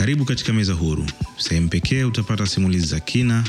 [0.00, 1.06] Karibu katika meza huru,
[1.38, 3.44] sehemu pekee utapata simulizi za kina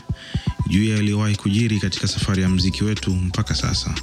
[0.67, 3.95] juu ya yaliyowahi kujiri katika safari ya mziki wetu mpaka sasa,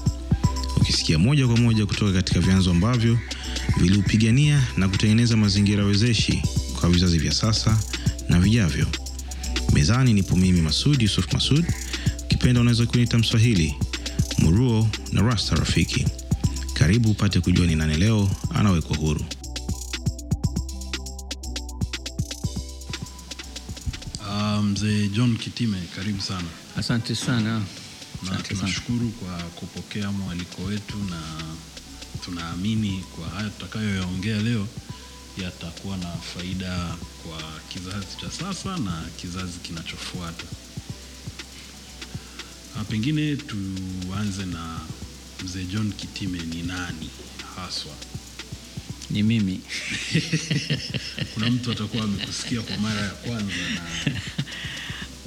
[0.76, 3.18] ukisikia moja kwa moja kutoka katika vyanzo ambavyo
[3.80, 6.42] viliupigania na kutengeneza mazingira wezeshi
[6.80, 7.78] kwa vizazi vya sasa
[8.28, 8.86] na vijavyo.
[9.72, 11.64] Mezani nipo mimi Masud Yusuf Masud,
[12.24, 13.74] ukipenda unaweza kuniita Mswahili,
[14.38, 16.06] Muruo na Rasta Rafiki.
[16.74, 19.24] Karibu upate kujua ni nani leo anawekwa huru.
[24.78, 27.62] Mzee John Kitime, karibu sana Asante sana.
[28.22, 31.20] na tunashukuru kwa kupokea mwaliko wetu, na
[32.24, 34.68] tunaamini kwa haya tutakayoyaongea leo
[35.42, 40.44] yatakuwa na faida kwa kizazi cha sasa na kizazi kinachofuata.
[42.80, 44.80] Ah, Pengine tuanze na
[45.44, 47.10] Mzee John Kitime ni nani
[47.56, 47.92] haswa?
[49.10, 49.60] Ni mimi.
[51.34, 53.54] Kuna mtu atakuwa amekusikia kwa mara ya kwanza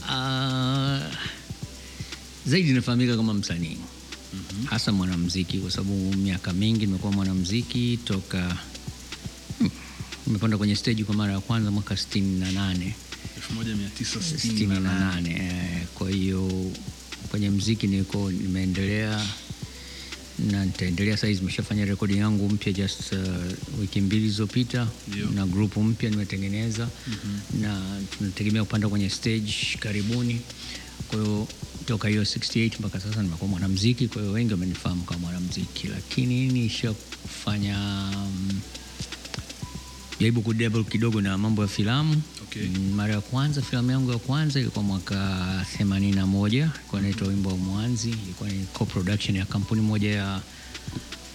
[0.07, 1.15] na uh,
[2.51, 3.77] zaidi nafahamika kama msanii
[4.65, 8.57] hasa mwanamuziki, kwa sababu miaka mingi nimekuwa mwanamuziki toka
[9.59, 9.69] hmm,
[10.27, 12.91] nimepanda kwenye stage kwa mara ya kwanza mwaka 68 68.
[13.55, 16.71] 1968 eh, Kwa hiyo
[17.31, 19.25] kwenye mziki niko nimeendelea
[20.51, 21.17] na nitaendelea.
[21.17, 23.19] Saizi nimeshafanya rekodi yangu mpya just uh,
[23.79, 24.87] wiki mbili zilizopita.
[25.35, 26.87] Na grupu mpya nimetengeneza.
[27.61, 27.81] Na
[28.17, 30.41] tunategemea kupanda kwenye stage karibuni.
[31.07, 31.47] Kwa hiyo
[31.85, 38.09] toka hiyo 68 mpaka sasa nimekuwa mwanamuziki, kwa hiyo wengi wamenifahamu kama mwanamuziki, lakini nishafanya
[38.15, 38.59] um,
[40.19, 42.21] jaribu kudebel kidogo na mambo ya filamu
[42.51, 42.67] Okay.
[42.95, 45.15] Mara ya kwanza filamu yangu ya kwanza ilikuwa mwaka
[45.79, 50.41] 81 ilikuwa inaitwa wimbo wa mwanzi ilikuwa ni co-production ya kampuni moja ya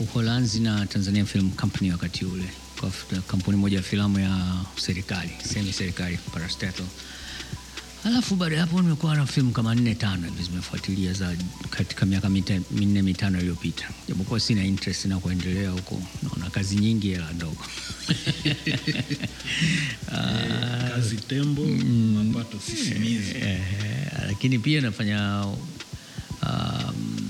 [0.01, 2.45] uholanzi na tanzania film company wakati ule
[2.81, 2.91] kwa
[3.27, 6.87] kampuni moja ya filamu ya serikali semi serikali parastatal
[8.07, 11.37] Alafu baada ya hapo nimekuwa na filamu kama nne tano hivi zimefuatilia za
[11.71, 12.29] katika miaka
[12.71, 17.65] minne mitano iliyopita, japokuwa sina interest na kuendelea huko, naona kazi nyingi, hela ndogo.
[20.13, 23.35] Ah, kazi tembo mapato sisimizi.
[23.37, 23.61] Eh,
[24.27, 25.45] lakini pia nafanya
[26.43, 27.27] um,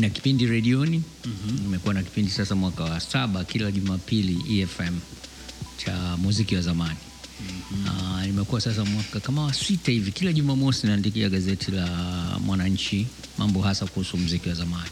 [0.00, 1.02] na kipindi redioni.
[1.62, 4.98] Nimekuwa na kipindi sasa mwaka wa saba kila Jumapili EFM
[5.76, 6.96] cha muziki wa zamani.
[7.88, 11.86] Ah, nimekuwa sasa mwaka kama sita hivi, kila Jumamosi naandikia gazeti la
[12.44, 13.06] Mwananchi
[13.38, 14.90] mambo hasa kuhusu muziki wa zamani.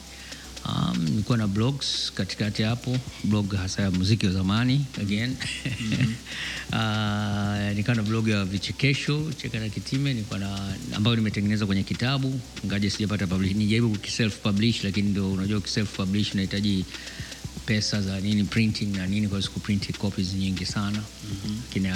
[0.66, 5.36] Um, nilikuwa na blogs katikati hapo, blog hasa ya muziki wa zamani again.
[6.72, 12.40] Ah, nilikuwa na blog ya vichekesho cheka na kitime, nilikuwa na ambayo nimetengeneza kwenye kitabu,
[12.66, 16.84] ngaje sijapata publish, nijaribu self publish, lakini ndio unajua self publish unahitaji
[17.66, 21.02] pesa za nini printing na nini, kwa kuprinti copies nyingi sana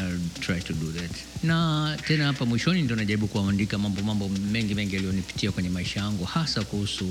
[0.05, 1.11] I'll try to do that.
[1.43, 6.25] Na tena hapa mwishoni ndo najaribu kuandika mambo mambo mengi mengi yaliyonipitia kwenye maisha yangu
[6.25, 7.05] hasa kuhusu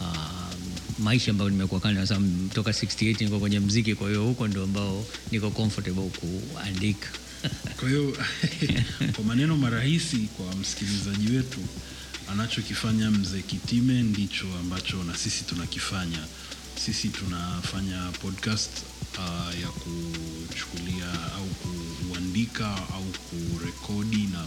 [0.00, 0.50] uh,
[0.98, 2.20] maisha ambayo nimekuwa kani sasa
[2.54, 7.08] toka 68 niko kwenye mziki, kwa hiyo huko ndo ambao niko comfortable kuandika.
[7.80, 8.16] Kwa hiyo
[9.14, 11.60] kwa maneno marahisi kwa msikilizaji wetu,
[12.32, 16.18] anachokifanya mzee Kitime ndicho ambacho na sisi tunakifanya.
[16.84, 18.70] Sisi tunafanya podcast
[19.18, 24.46] uh, ya kuchukulia au kuandika au kurekodi na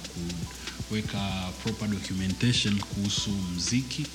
[0.87, 4.05] kuweka proper documentation kuhusu mziki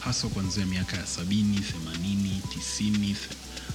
[0.00, 3.16] hasa kuanzia miaka ya sabini, themanini, tisini,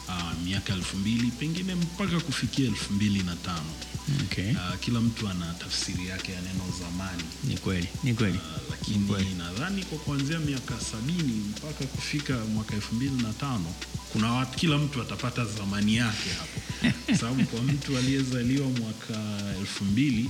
[0.08, 3.70] uh, miaka elfu mbili pengine mpaka kufikia elfu mbili na tano.
[4.26, 4.52] Okay.
[4.52, 8.38] Uh, kila mtu ana tafsiri yake ya neno zamani Ni kweli, ni kweli.
[8.38, 13.74] uh, lakini nadhani kwa kuanzia miaka sabini mpaka kufika mwaka elfu mbili na tano
[14.14, 16.62] kuna watu, kila mtu atapata zamani yake hapo,
[17.06, 19.20] kwa sababu kwa mtu aliyezaliwa mwaka
[19.60, 20.30] elfu mbili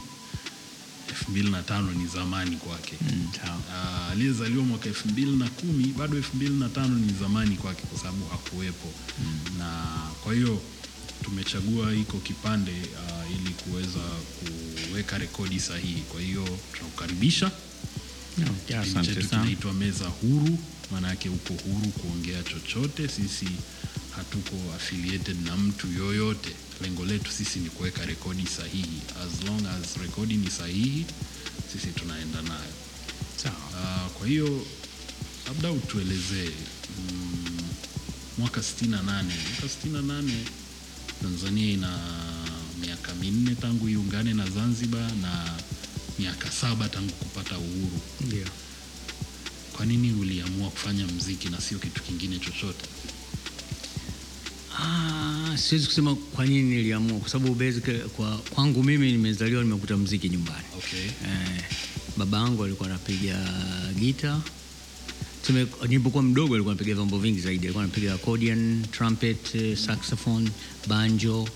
[1.10, 3.28] elfu mbili na tano ni zamani kwake Mm.
[3.74, 7.82] Ah, aliyezaliwa mwaka elfu mbili na kumi bado elfu mbili na tano ni zamani kwake
[7.82, 8.94] kwa sababu hakuwepo
[9.58, 9.84] na
[10.24, 10.62] kwa hiyo
[11.24, 14.00] tumechagua hiko kipande uh, ili kuweza
[14.90, 16.02] kuweka rekodi sahihi.
[16.02, 17.52] Kwa hiyo tunakukaribisha
[18.38, 18.46] No,
[19.04, 20.58] chetu kinaitwa meza huru.
[20.92, 23.08] Maana yake uko huru kuongea chochote.
[23.08, 23.48] Sisi
[24.16, 26.50] hatuko affiliated na mtu yoyote.
[26.82, 29.02] Lengo letu sisi ni kuweka rekodi sahihi.
[29.26, 31.06] As long as rekodi ni sahihi
[31.74, 32.74] sisi tunaenda nayo.
[33.44, 33.56] Sawa.
[33.78, 34.66] Ah, kwa hiyo
[35.48, 36.50] labda utuelezee
[37.12, 37.58] mm,
[38.38, 40.24] mwaka 68 mwaka 68
[41.30, 41.90] Tanzania ina
[42.82, 45.58] miaka minne tangu iungane na Zanzibar na
[46.20, 48.00] miaka saba tangu kupata uhuru.
[48.22, 48.46] Ndio.
[49.74, 52.86] Kwa nini uliamua kufanya mziki na sio kitu kingine chochote?
[54.80, 60.30] Ah, siwezi kusema kwa nini niliamua, kwa sababu basically kwa kwangu mimi nimezaliwa nimekuta mziki
[60.30, 60.66] nyumbani.
[60.78, 61.06] Okay.
[61.06, 61.64] Eh,
[62.18, 63.50] baba yangu alikuwa anapiga
[64.00, 64.42] gita.
[65.46, 67.66] Tuseme nilipokuwa mdogo alikuwa anapiga vyombo vingi zaidi.
[67.66, 70.50] Alikuwa anapiga accordion, trumpet, eh, saxophone,
[70.88, 71.48] banjo.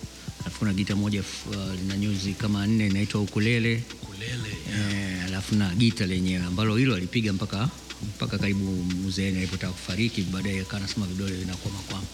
[0.42, 3.84] Alafu na gita moja uh, nyuzi kama nne inaitwa ukulele.
[4.04, 5.22] ukulele yeah.
[5.22, 7.70] E, alafu na gita lenyewe ambalo hilo alipiga mpaka
[8.16, 12.06] mpaka karibu mzeeni alipotaka kufariki, baadaye akawa anasema vidole vinakuwa makwama.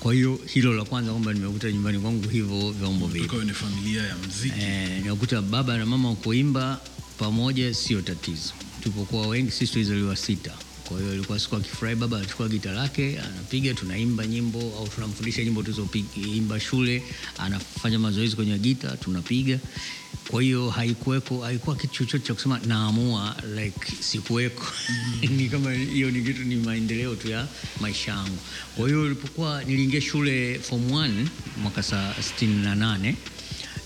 [0.00, 4.16] Kwa hiyo hilo la kwanza kwamba nimekuta nyumbani kwangu hivyo vyombo vile, kwenye familia ya
[4.16, 6.80] muziki e, nimekuta baba na mama kuimba
[7.18, 8.52] pamoja sio tatizo.
[8.80, 10.52] Tulipokuwa wengi sisi tulizaliwa sita.
[10.92, 15.62] Kwa hiyo ilikuwa siku akifurahi, baba anachukua gita lake anapiga, tunaimba nyimbo au tunamfundisha nyimbo
[15.62, 17.02] tulizoimba shule,
[17.38, 19.58] anafanya mazoezi kwenye gita, tunapiga.
[20.30, 24.66] Kwa hiyo haikuweko, haikuwa kitu chochote cha kusema naamua like sikuweko.
[25.36, 27.46] ni kama hiyo ni kitu, ni maendeleo tu ya
[27.80, 28.38] maisha yangu.
[28.76, 31.26] Kwa hiyo ilipokuwa niliingia shule form 1
[31.62, 33.14] mwaka saa 68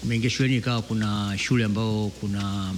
[0.03, 2.75] nimeingia shuleni ikawa kuna shule ambayo kuna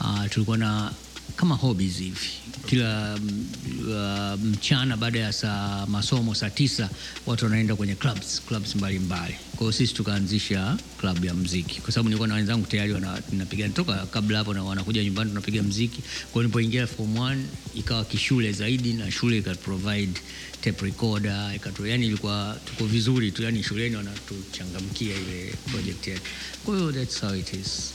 [0.00, 0.92] uh, tulikuwa na
[1.36, 2.28] kama hobbies hivi.
[2.66, 3.46] Kila mm,
[3.88, 6.90] uh, mchana baada ya saa masomo saa tisa
[7.26, 9.34] watu wanaenda kwenye clubs clubs mbalimbali.
[9.50, 13.68] Kwa hiyo sisi tukaanzisha club ya mziki kwa sababu nilikuwa na wenzangu tayari wana- napiga
[13.68, 17.36] toka kabla hapo na wanakuja nyumbani tunapiga mziki kwa hiyo nilipoingia form 1
[17.74, 20.20] ikawa kishule zaidi na shule ika provide
[20.60, 26.22] tape recorder ikatu, yani ilikuwa tuko vizuri tu yani shuleni wanatuchangamkia ile project yetu.
[26.64, 27.92] Kwa hiyo that's how it is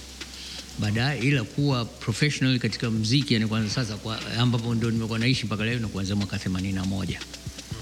[0.80, 5.66] baadaye ila kuwa professional katika mziki yani kwanza sasa kwa, ambapo ndio nimekuwa naishi mpaka
[5.66, 7.18] leo na kuanzia mwaka 81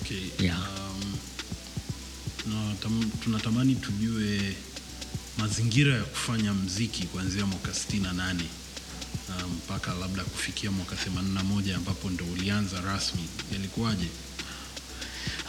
[0.02, 0.18] Okay.
[0.46, 0.58] Yeah.
[0.60, 1.14] Um,
[2.54, 4.40] na tam, tunatamani tujue
[5.38, 8.36] mazingira ya kufanya mziki kuanzia mwaka 68
[9.30, 13.22] mpaka mpaka labda kufikia mwaka 81 ambapo ndo ulianza rasmi,
[13.54, 14.06] yalikuwaje?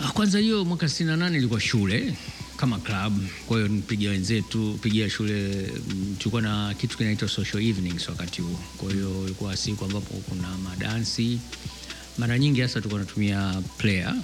[0.00, 2.14] Ah, Kwanza hiyo mwaka 68 ilikuwa shule
[2.56, 5.66] kama club, kwa hiyo nipigia wenzetu pigia shule.
[6.18, 11.38] Tulikuwa na kitu kinaitwa social evenings wakati huo, kwa hiyo ilikuwa siku ambapo kuna madansi.
[12.18, 14.14] Mara nyingi hasa tulikuwa tunatumia player,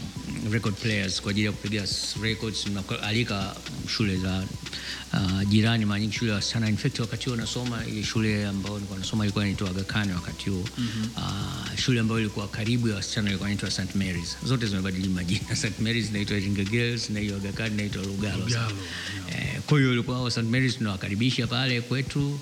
[0.50, 1.84] record players kwa ajili ya kupiga
[2.22, 2.66] records.
[3.02, 3.56] Alika
[3.88, 4.44] shule za
[5.12, 6.68] uh, jirani, mara nyingi shule ya wasichana.
[6.68, 10.50] In fact wakati huo nasoma ile shule ambayo nilikuwa nasoma ilikuwa inaitwa Aga Khan wakati
[10.50, 10.64] huo
[11.16, 14.36] uh, shule ambayo ilikuwa karibu ya wasichana ilikuwa inaitwa St Mary's.
[14.44, 15.56] Zote zimebadili majina.
[15.62, 18.44] St Mary's inaitwa Iringa Girls na hiyo Aga Khan inaitwa Lugalo.
[18.44, 18.76] Lugalo,
[19.32, 22.38] Eh, kwa hiyo ilikuwa St Mary's tunawakaribisha pale kwetu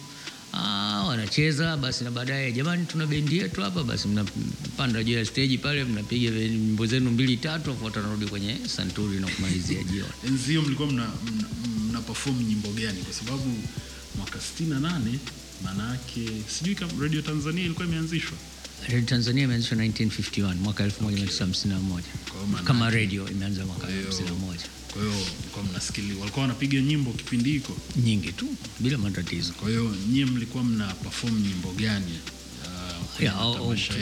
[0.52, 5.58] Ah, wanacheza basi, na baadaye jamani, tuna bendi yetu hapa, basi mnapanda juu ya stage
[5.58, 10.12] pale, mnapiga nyimbo zenu mbili tatu, afu watu kwenye santuri na kumalizia jioni.
[10.28, 11.48] Enzi hiyo mlikuwa mna, mna,
[11.88, 13.02] mna perform nyimbo gani?
[13.02, 13.56] Kwa sababu
[14.16, 15.18] mwaka 68
[15.64, 18.38] manake sijui kama Radio Tanzania ilikuwa imeanzishwa.
[18.88, 20.88] Radio Tanzania imeanzishwa 1951 mwaka 1951
[21.60, 22.00] Kwa
[22.34, 24.34] hiyo maana kama radio imeanza mwaka 1951.
[24.92, 27.76] Kwa hiyo mlikuwa mnasikili, walikuwa wanapiga nyimbo kipindi hiko.
[28.04, 28.46] nyingi tu
[28.80, 29.52] bila matatizo.
[29.52, 32.18] Kwa hiyo nyie mlikuwa mna perform nyimbo gani
[33.18, 33.34] uh, Ya,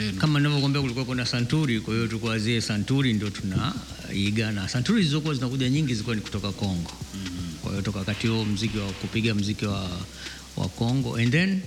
[0.05, 0.17] yenu?
[0.19, 5.33] kama ninavyokuambia kulikuwa kuna santuri, kwa hiyo tulikuwa zile santuri ndio tunaiga, na santuri zilizokuwa
[5.33, 6.91] zinakuja nyingi zilikuwa ni kutoka Kongo.
[7.61, 9.89] Kwa hiyo toka wakati huo mziki wa kupiga mziki wa,
[10.57, 11.61] wa Kongo and then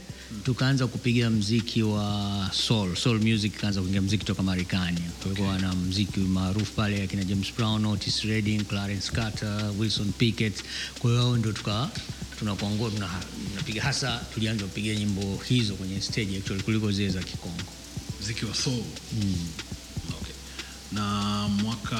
[0.45, 5.01] tukaanza kupiga mziki wa soul, soul music kaanza kuingia mziki toka Marekani.
[5.23, 10.65] Kulikuwa na mziki maarufu pale akina James Brown, Otis Redding, Clarence Carter, Wilson Pickett.
[10.99, 11.89] Kwa hiyo hao ndio tuka
[12.39, 17.63] tunakuangua tunapiga hasa, tulianza kupiga nyimbo hizo kwenye stage actually kuliko zile za Kikongo.
[18.23, 18.83] mziki wa soul.
[20.21, 20.35] Okay.
[20.93, 21.03] Na
[21.49, 21.97] mwaka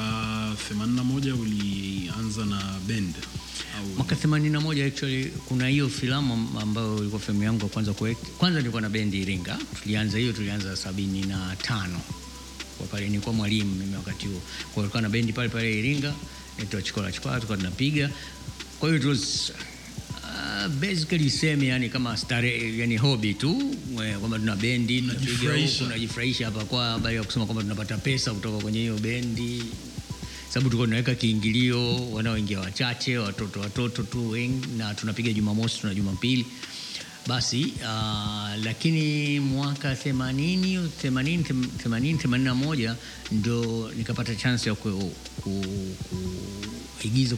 [0.73, 3.42] 81 ulianza na band au
[3.97, 8.19] Mwaka 81 actually kuna hiyo filamu ambayo ilikuwa filamu yangu ya kwanza kuweka.
[8.37, 12.01] Kwanza nilikuwa na bendi Iringa, tulianza hiyo, tulianza sabini na tano
[12.77, 14.41] kwa pale, nilikuwa mwalimu mimi wakati huo,
[14.73, 16.13] kwa hiyo na bendi pale pale Iringa,
[16.57, 18.09] inaitwa Chikola Chikola, tulikuwa tunapiga.
[18.79, 19.51] Kwa hiyo it was
[20.23, 23.75] uh, basically same, yani kama stare, yani hobby tu
[24.19, 28.79] kwamba tuna bendi tunapiga tunajifurahisha hapa, kwa habari ya kusema kwamba tunapata pesa kutoka kwenye
[28.79, 29.63] hiyo bendi
[30.53, 36.45] sababu tulikuwa tunaweka kiingilio, wanaoingia wachache, watoto watoto tu wengi, na tunapiga Jumamosi, tuna Jumapili
[37.27, 37.73] basi.
[37.81, 41.43] Uh, lakini mwaka 80 80
[41.89, 42.95] 80 81
[43.31, 45.65] ndo nikapata chance ya ku, ku,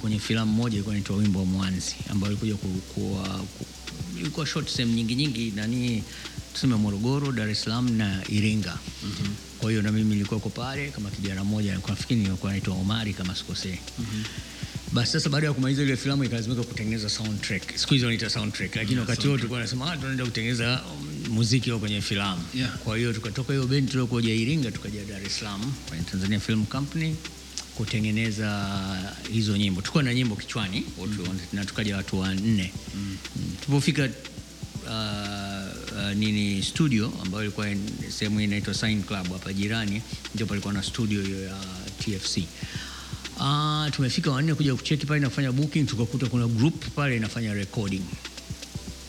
[0.01, 3.01] kwenye filamu moja ilikuwa inaitwa Wimbo wa Mwanzi ambayo ilikuja ku, ku,
[3.57, 3.65] ku,
[4.19, 6.03] ilikuwa short sehemu nyingi nyingi nani
[6.55, 8.77] tuseme Morogoro, Dar es Salaam na Iringa.
[9.59, 13.79] Kwa hiyo na mimi nilikuwa pale kama kijana mmoja, nafikiri nilikuwa naitwa Omari kama sikosei.
[14.91, 17.77] Basi sasa baada ya kumaliza ile filamu ikalazimika kutengeneza soundtrack.
[17.77, 21.79] Siku hizo wanaita soundtrack, lakini wakati huo tulikuwa tunasema ah, tunaenda kutengeneza um, muziki wa
[21.79, 22.41] kwenye filamu.
[22.53, 22.77] Yeah.
[22.77, 27.15] Kwa hiyo tukatoka hiyo bendi tuliokuja Iringa tukaja Dar es Salaam kwenye Tanzania Film Company
[27.75, 28.67] kutengeneza
[29.31, 29.81] hizo nyimbo.
[29.81, 31.13] Tulikuwa na nyimbo kichwani wote
[31.53, 33.17] na tukaja watu wanne mm.
[33.65, 34.09] Tulipofika
[34.85, 35.64] uh,
[35.95, 37.67] uh, nini studio ambayo ilikuwa
[38.09, 40.01] sehemu hii inaitwa Sign Club hapa jirani,
[40.35, 41.55] ndio palikuwa na studio hiyo ya
[41.99, 42.37] TFC.
[43.39, 48.01] Uh, tumefika wanne kuja kucheki pale nafanya booking, tukakuta kuna group pale inafanya recording.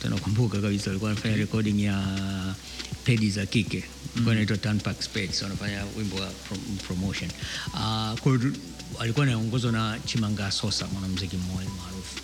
[0.01, 2.05] Tunakumbuka kabisa walikuwa wanafanya recording ya
[3.03, 3.83] pedi za kike.
[4.17, 4.57] Inaitwa
[5.07, 7.29] Peds wanafanya wimbo wa prom- promotion.
[7.73, 8.53] Uh, tu-
[8.99, 12.15] alikuwa anaongozwa na Chimanga Sosa mwanamuziki mmoja maarufu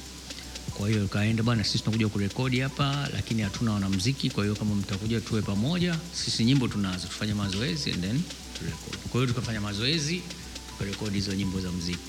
[0.77, 5.21] kwa hiyo kaenda bwana sisi tunakuja kurekodi hapa lakini hatuna wanamuziki kwa hiyo kama mtakuja
[5.21, 8.21] tuwe pamoja sisi nyimbo tunazo tufanye mazoezi and then
[8.59, 10.21] turekodi kwa hiyo tukafanya mazoezi
[10.69, 11.99] tukarekodi hizo nyimbo za muziki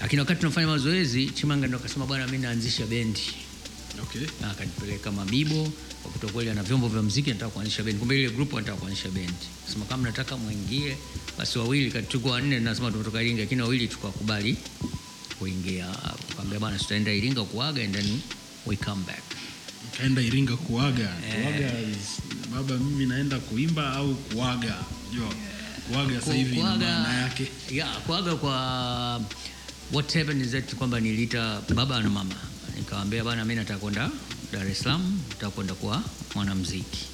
[0.00, 3.20] lakini wakati tunafanya mazoezi Chimanga ndo akasema bwana mimi naanzisha bendi
[4.02, 4.22] Okay.
[4.40, 5.72] na akanipeleka Mabibo
[6.04, 7.98] wakuta kweli ana vyombo vya muziki, nataka kuanzisha bendi.
[7.98, 9.32] Kumbe ile group anataka kuanzisha bendi,
[9.72, 10.96] sema kama nataka mwingie
[11.38, 14.56] basi wawili kati tuko wanne, nasema tumetoka Iringa, lakini wawili tukakubali
[15.38, 15.86] kuingia.
[16.36, 18.22] Kaambia bana, tutaenda Iringa kuaga and then
[18.66, 19.22] we come back.
[19.96, 21.08] Kaenda Iringa kuaga.
[21.42, 21.72] Kuaga
[22.52, 24.74] baba mimi naenda kuimba au kuaga.
[25.10, 25.34] Unajua?
[25.92, 27.48] Kuaga sasa hivi maana yake.
[27.70, 29.20] ya kuaga kwa
[29.92, 32.34] what happened is that kwamba niliita baba na mama
[32.76, 34.10] nikamwambia bana, mimi nataka kwenda
[34.52, 36.02] Dar es Salaam, nitakwenda kwenda kuwa
[36.34, 37.04] mwanamuziki.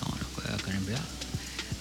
[0.00, 0.98] Naona kwa hiyo akaniambia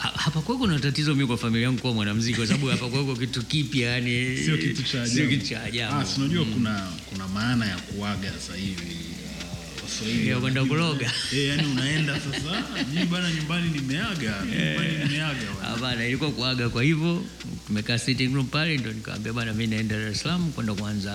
[0.06, 3.16] "Ha- hapa kwako kuna tatizo mimi kwa familia yangu kuwa mwanamuziki kwa sababu hapa kwako
[3.16, 5.16] kitu kipya yani Sio kitu cha ajabu.
[5.16, 5.96] sio kitu cha ajabu.
[5.96, 8.96] Ah, si unajua kuna kuna maana ya kuaga sasa hivi.
[9.42, 11.12] ah, Waswahili kwenda kuloga.
[11.34, 15.52] Eh, yani unaenda sasa, mimi bwana nyumbani nimeaga, nyumbani nimeaga.
[15.56, 15.70] bwana.
[15.70, 16.70] Hapana, ilikuwa kuaga.
[16.70, 17.26] Kwa hivyo
[17.68, 21.12] tumekaa sitting room pale, ndo nikamwambia bana, mimi naenda Dar es Salaam kwenda kuanza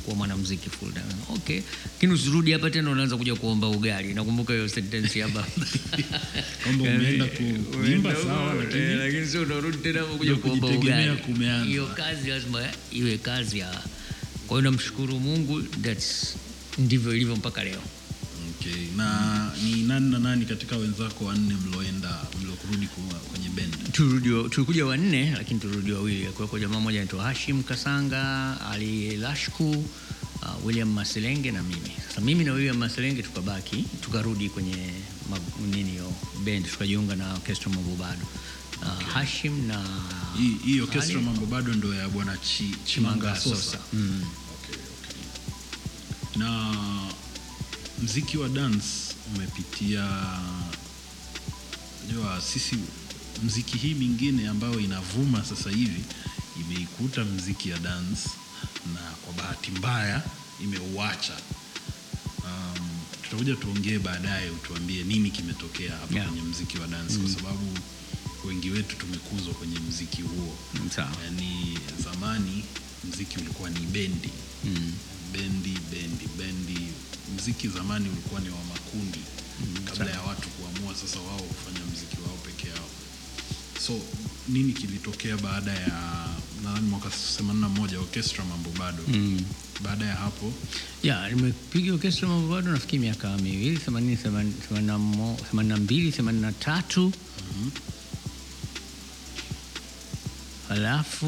[0.00, 1.04] kuwa mwanamuziki full time.
[1.36, 1.60] Okay,
[1.94, 4.14] lakini usirudi hapa tena, unaanza kuja kuomba ugali.
[4.14, 5.46] Nakumbuka hiyo sentence hapa
[6.62, 11.10] Kwamba umeenda kuimba sawa, eh, lakini lakini sio unarudi tena kuja kuomba ugali.
[11.66, 13.70] Hiyo kazi lazima iwe kazi ya.
[14.46, 16.34] Kwa hiyo namshukuru Mungu, that's
[16.78, 17.80] ndivyo ilivyo mpaka leo.
[18.60, 18.86] Okay.
[18.96, 22.86] Na ni nani na nani katika wenzako wanne mlioenda mliokurudi?
[22.86, 23.39] Turudi-
[24.50, 30.88] tulikuja wanne lakini turudi wawili kuweko jamaa mmoja anaitwa Hashim Kasanga Ali Lashku uh, William
[30.92, 34.76] Maselenge na mimi sasa mimi na William Maselenge tukabaki tukarudi kwenye
[35.70, 36.12] nini yo
[36.44, 38.26] band tukajiunga na orchestra mambo bado
[38.82, 39.84] uh, Hashim na
[40.64, 43.78] Hii orchestra mambo bado ndo ya bwana Chi, Chimanga Sosa.
[43.92, 44.24] Mm.
[44.54, 46.42] Okay, okay.
[46.42, 46.76] Na
[48.02, 48.86] mziki wa dance
[49.36, 50.08] umepitia
[52.12, 52.76] jua sisi
[53.44, 56.04] mziki hii mingine ambayo inavuma sasa hivi
[56.60, 58.28] imeikuta mziki ya dance
[58.94, 60.22] na kwa bahati mbaya
[60.62, 61.32] imeuacha.
[62.44, 62.88] Um,
[63.22, 66.26] tutakuja tuongee baadaye, utuambie nini kimetokea hapa Yeah.
[66.28, 67.78] kwenye mziki wa dance kwa sababu
[68.48, 70.54] wengi wetu tumekuzwa kwenye mziki huo.
[70.74, 71.10] yani.
[71.24, 72.64] Yaani zamani
[73.12, 74.30] mziki ulikuwa ni bendi
[74.64, 74.92] Mm.
[75.32, 76.80] bendi bendi bendi.
[77.36, 79.18] Mziki zamani ulikuwa ni wa makundi
[79.84, 82.38] kabla ya watu kuamua sasa wao kufanya mziki wao.
[83.86, 83.92] So
[84.48, 86.26] nini kilitokea baada ya
[86.64, 89.02] nadhani mwaka 81 orchestra mambo bado?
[89.08, 89.40] Mm.
[89.84, 90.52] baada ya hapo?
[91.02, 96.12] Ya nimepiga orchestra mambo bado nafikiri miaka miwili themanini themanini na mo- themanini na mbili
[96.12, 97.12] themanini na tatu.
[100.68, 101.26] Halafu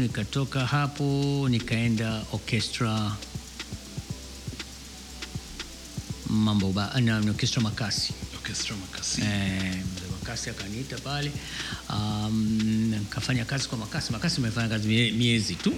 [0.00, 3.16] nikatoka hapo nikaenda orchestra
[6.30, 8.12] mambo ba, na, na orchestra makasi.
[8.36, 9.20] Orchestra makasi.
[9.22, 9.82] Eh,
[10.24, 11.30] Makasi akaniita pale.
[11.90, 14.12] Um, nikafanya kazi kwa Makasi.
[14.12, 15.74] Makasi amefanya kazi mie- miezi tu.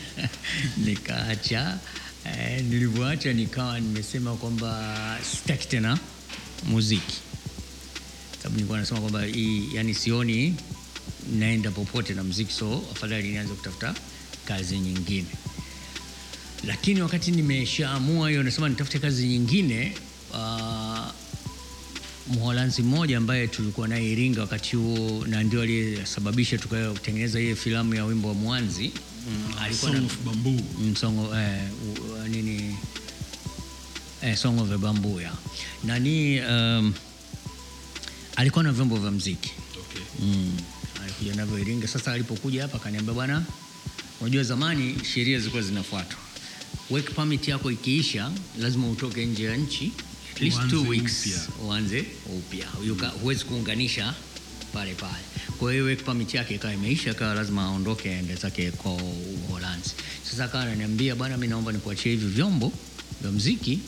[0.84, 1.78] Nikaacha.
[2.24, 5.98] Eh, nilivyoacha nikawa nimesema kwamba sitaki tena
[6.64, 7.16] muziki,
[8.38, 9.22] sababu nilikuwa nasema kwamba
[9.74, 10.54] yani sioni
[11.32, 13.94] naenda popote na muziki, so afadhali nianze kutafuta
[14.44, 15.26] kazi nyingine.
[16.66, 19.92] Lakini wakati nimeshaamua hiyo, nasema nitafute kazi nyingine
[20.30, 21.06] uh,
[22.30, 28.04] Mholanzi mmoja ambaye tulikuwa naye Iringa wakati huo na ndio aliyesababisha tukatengeneza ile filamu ya
[28.04, 28.92] wimbo wa Mwanzi
[29.28, 30.60] mm, alikuwa Song na of Bamboo
[30.92, 31.60] msongo eh,
[32.12, 32.76] uh, nini
[34.22, 35.32] eh, Song of the Bamboo ya
[35.84, 36.94] nani um,
[38.36, 40.26] alikuwa na vyombo vya mziki okay.
[40.26, 40.56] mm.
[41.04, 41.88] alikuja navyo Iringa.
[41.88, 43.42] Sasa alipokuja hapa akaniambia, bwana,
[44.20, 46.18] unajua zamani sheria zilikuwa zinafuatwa.
[46.90, 49.92] Work permit yako ikiisha, lazima utoke nje ya nchi
[50.40, 52.04] at least two weeks, uanze
[52.38, 52.66] upya.
[53.22, 54.14] Huwezi kuunganisha
[54.72, 55.24] pale pale.
[55.58, 58.92] Kwa hiyo permit yake ikawa imeisha, akawa lazima aondoke aende zake kwa
[59.48, 59.90] Uholanzi.
[60.30, 62.72] Sasa akawa ananiambia, bwana, mi naomba nikuachie hivi vyombo
[63.22, 63.78] vya mziki,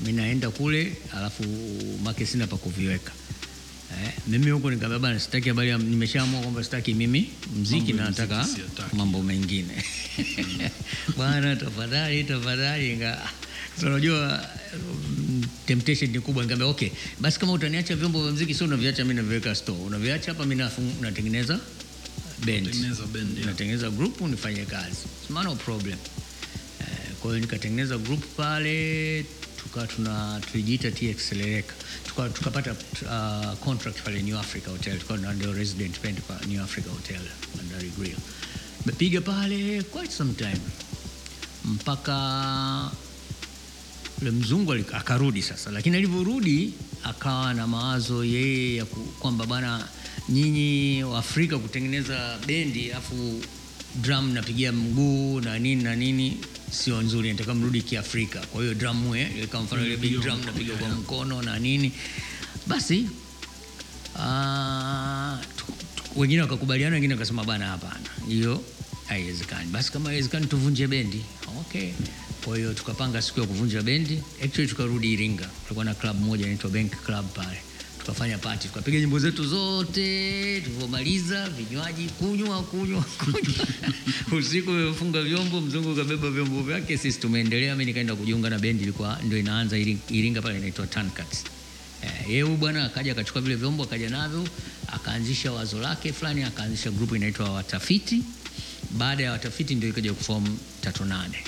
[0.00, 1.42] minaenda naenda kule, alafu
[2.04, 3.12] make sina pa kuviweka
[4.02, 8.46] Eh, mimi huko nikamwambia bana, sitaki habari ya, nimeshaamua kwamba sitaki mimi mziki na nataka
[8.92, 9.84] mambo mengine.
[11.16, 12.98] Bwana, tafadhali tafadhali.
[13.82, 16.42] Unajua mm, temptation ni kubwa.
[16.42, 20.46] Nikamwambia okay, basi kama utaniacha vyombo vya muziki, sio unaviacha mimi naviweka store, unaviacha hapa,
[20.46, 20.64] mimi
[21.00, 21.58] natengeneza
[22.46, 22.74] band.
[23.46, 24.96] Natengeneza group nifanye kazi.
[25.26, 25.98] Sema no problem.
[26.80, 26.86] Eh,
[27.20, 29.24] kwa hiyo nikatengeneza group pale
[29.74, 31.74] tuka tuna tulijiita TX Seleleka
[32.06, 34.98] tuka tukapata uh, contract pale New Africa Hotel.
[34.98, 37.20] Tukawa ndio resident band pa New Africa Hotel
[37.56, 37.90] Bandari
[38.86, 40.60] mepiga pale quite some time.
[41.64, 42.90] Mpaka
[44.20, 46.72] yule mzungu akarudi sasa, lakini alivyorudi
[47.04, 48.84] akawa na mawazo yeye ya
[49.18, 49.88] kwamba bwana,
[50.28, 53.40] nyinyi Waafrika kutengeneza bendi afu
[54.02, 56.36] drum napigia mguu na nini na nini
[56.70, 58.40] sio nzuri, nataka mrudi Kiafrika.
[58.40, 61.92] Kwa hiyo drum eh, kama mfano ile big drum napiga kwa mkono na nini,
[62.66, 63.08] basi
[65.56, 65.72] tu-
[66.16, 68.62] wengine wakakubaliana, wengine wakasema bana, hapana, hiyo
[69.06, 69.70] haiwezekani.
[69.70, 71.24] Basi kama haiwezekani, tuvunje bendi.
[71.60, 71.90] Okay.
[72.44, 74.22] Kwa hiyo tukapanga siku ya kuvunja bendi.
[74.44, 77.62] Actually tukarudi Iringa, tulikuwa na club moja inaitwa Bank Club pale,
[78.04, 80.60] tukafanya party, tukapiga nyimbo zetu zote.
[80.60, 87.74] Tulivyomaliza vinywaji, kunywa kunywa kunywa, usiku umefunga vyombo, mzungu kabeba vyombo vyake, sisi tumeendelea.
[87.74, 91.44] Mimi nikaenda kujiunga na bendi, ilikuwa ndio inaanza Iringa, pale inaitwa Tancuts.
[92.02, 94.48] Eh, yeye bwana akaja akachukua vile vyombo akaja navyo
[94.86, 98.22] akaanzisha wazo lake fulani, akaanzisha grupu inaitwa Watafiti.
[98.90, 100.44] Baada ya Watafiti ndio ikaja kuform
[100.80, 101.44] Tatu Nane.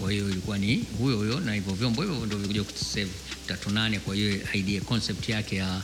[0.00, 3.10] Kwa hiyo ilikuwa ni huyo huyo na hivyo vyombo hivyo ndio vilikuja kutusave
[3.46, 3.98] Tatu Nane.
[3.98, 5.82] Kwa hiyo idea concept yake ya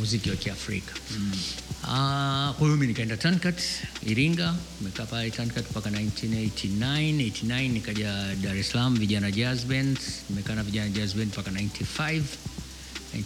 [0.00, 1.32] muziki wa Kiafrika mm.
[2.52, 3.60] kwa hiyo mimi nikaenda Tancat
[4.06, 9.98] Iringa, nimekaa pale Tancat mpaka 1989 89 nikaja Dar es Salaam vijana jazz band,
[10.30, 12.22] nimekaa na vijana jazz band mpaka 95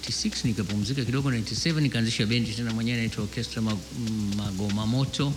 [0.09, 3.63] 96 nikapumzika kidogo 97 nikaanzisha bendi tena mwenyewe inaitwa Orchestra
[4.37, 5.33] Magoma Moto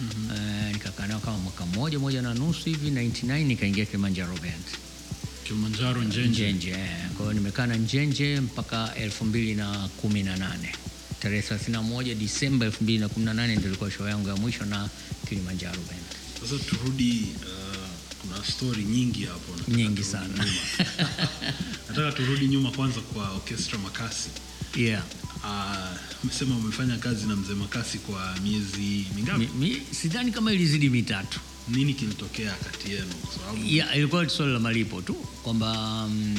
[0.00, 4.64] Eh, nikakaa nao kama mwaka mmoja moja na nusu hivi 99 nikaingia Kilimanjaro band
[5.44, 6.28] Kilimanjaro Njenje.
[6.52, 7.08] Njenje eh.
[7.16, 10.56] kwa hiyo nimekaa na Njenje mpaka 2018
[11.20, 14.88] tarehe 31 Disemba 2018 ndio ilikuwa show yangu ya mwisho na
[15.28, 16.02] Kilimanjaro band
[16.40, 17.86] Sasa turudi, uh,
[18.20, 20.46] kuna story nyingi hapo nyingi sana.
[21.88, 24.28] Nataka turudi nyuma kwanza kwa Orchestra Makasi.
[24.76, 25.02] yeah.
[25.44, 25.90] Ah,
[26.24, 29.48] umesema umefanya kazi na mzee Makasi kwa miezi mingapi?
[29.58, 33.12] mi, sidhani kama ilizidi mitatu Nini kilitokea kati yenu?
[33.38, 36.36] Sababu ya, ilikuwa la malipo tu kwamba um,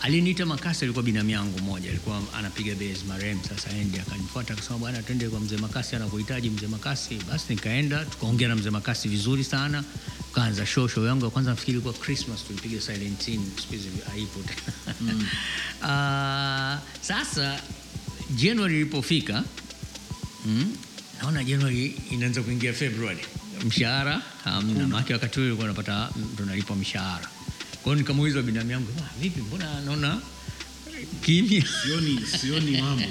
[0.00, 5.02] aliniita Makasi, alikuwa binamu yangu moja, alikuwa anapiga bass marehemu sasa endi, akanifuata akasema, bwana,
[5.02, 7.14] twende kwa mzee Makasi, anakuhitaji mzee Makasi.
[7.30, 9.84] Basi nikaenda tukaongea na mzee Makasi vizuri sana,
[10.32, 10.88] kaanza show.
[10.88, 15.14] Show yangu ya kwanza nafikiri ilikuwa Christmas, tulipiga Silent scene, siku hizi haipo tena
[15.82, 17.60] Ah, sasa
[18.34, 19.44] January ilipofika
[20.46, 20.76] Mm.
[21.22, 23.18] Naona Januari inaanza kuingia Februari,
[23.66, 27.28] mshahara hamna, maana wakati huo ulikuwa unapata tunalipwa mshahara.
[27.82, 30.20] Kwa hiyo nikamuuliza binamu yangu, "Ah, vipi, mbona naona
[31.22, 31.64] kimya?
[31.82, 33.04] sioni sioni mambo.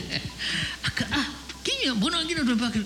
[0.88, 1.25] Aka, ah,
[1.63, 2.39] kimya, mbona wengine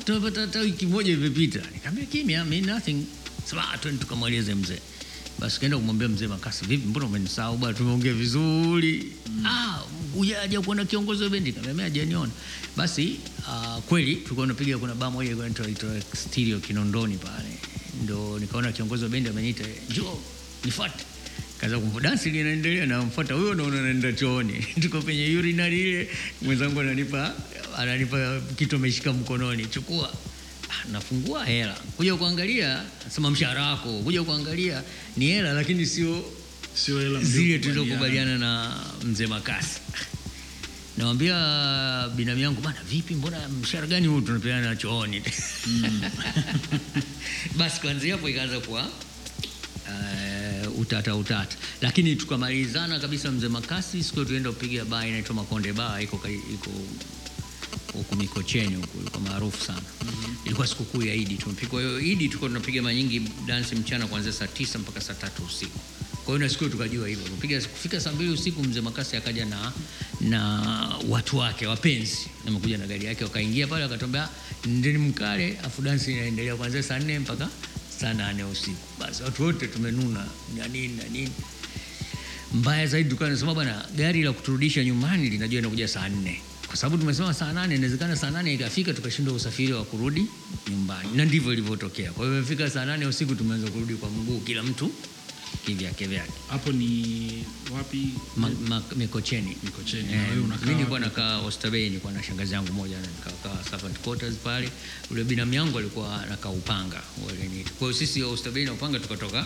[0.05, 1.59] tumepata hata wiki moja imepita?
[1.73, 3.05] Nikamwambia kimya, me nothing.
[3.45, 4.79] Sema "Ah, tukamweleze mzee.
[5.39, 9.11] Basi kaenda kumwambia mzee Makasi, vipi, mbona umenisahau bwana, tumeongea vizuri.
[9.45, 9.79] Ah,
[10.15, 11.49] ujaja kuona kiongozi wa bendi?
[11.49, 12.31] Nikamwambia hajaniona.
[12.77, 17.57] Basi uh, kweli tulikuwa tunapiga, kuna baa moja ilikuwa inaitwa Stereo Kinondoni pale,
[18.03, 20.17] ndo nikaona kiongozi wa bendi ameniita, njoo
[20.65, 21.05] nifuate.
[21.61, 23.33] Kaza dansi linaendelea namfuata.
[23.33, 24.53] Huyo naona naenda chooni.
[24.81, 26.09] Tuko penye urinary ile
[26.41, 27.33] mwenzangu ananipa
[27.77, 29.65] ananipa kitu ameshika mkononi.
[29.65, 30.13] Chukua
[30.91, 34.83] nafungua hela kuja kuangalia nasema mshahara wako kuja kuangalia
[35.17, 36.23] ni hela lakini sio
[36.73, 39.79] Sio hela zile tulizokubaliana na mzee Makasi.
[40.97, 45.23] Nawambia binamu yangu bana, vipi, mbona mshahara gani huu tunapeana chooni?
[47.57, 48.81] Basi kuanzia hapo ikaanza kuwa
[49.87, 53.31] uh, utata utata, lakini tukamalizana kabisa.
[53.31, 56.21] Mzee Makasi siku tuenda kupiga baa inaitwa Makonde baa, iko
[56.53, 56.71] iko
[57.93, 59.81] huku Mikocheni huku, ilikuwa maarufu sana.
[60.45, 61.67] Ilikuwa sikukuu ya Idi, tumepiga.
[61.69, 65.43] Kwa hiyo Idi tulikuwa tunapiga mara nyingi dansi mchana kuanzia saa tisa mpaka saa tatu
[65.43, 65.79] usiku.
[66.25, 69.71] Kwa hiyo na siku tukajua hivyo, tupiga kufika saa mbili usiku, mzee Makasi akaja na
[70.21, 70.41] na
[71.09, 74.29] watu wake wapenzi, amekuja na gari yake, wakaingia pale, wakatuambia
[74.65, 77.49] ndeni mkale, afu dansi inaendelea kuanzia saa nne mpaka
[77.99, 78.77] saa nane usiku.
[78.99, 80.25] Basi watu wote tumenuna
[80.57, 81.29] na nini na nini
[82.53, 86.97] mbaya zaidi tukawa nasema bwana, gari la kuturudisha nyumbani linajua inakuja saa nne kwa sababu
[86.97, 87.75] tumesema saa nane.
[87.75, 90.25] Inawezekana saa nane ikafika tukashindwa usafiri wa kurudi
[90.71, 92.11] nyumbani, na ndivyo ilivyotokea.
[92.11, 94.91] Kwa hiyo imefika saa nane usiku tumeanza kurudi kwa mguu, kila mtu
[95.65, 99.57] kivyake vyake hapo ni wapi Ma- ma- Mikocheni.
[99.63, 100.13] Mikocheni.
[100.13, 104.69] Eh, unakaa mimi nilikuwa nakaa Oysterbay, nilikuwa na shangazi yangu moja nikakaa servant quarters pale.
[105.11, 107.01] Ule binamu yangu alikuwa anakaa Upanga.
[107.79, 109.45] Kwa hiyo sisi Oysterbay na Upanga tukatoka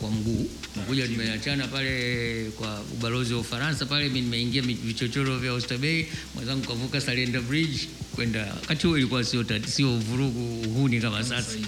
[0.00, 0.50] kwa mguu.
[0.86, 6.04] kuja, tumeachana pale kwa ubalozi wa Ufaransa pale, mimi nimeingia vichochoro vya Oysterbay,
[6.34, 8.40] mwenzangu kavuka Salenda Bridge kwenda.
[8.60, 11.58] Wakati huo ilikuwa sio sio vurugu uhuni kama sasa.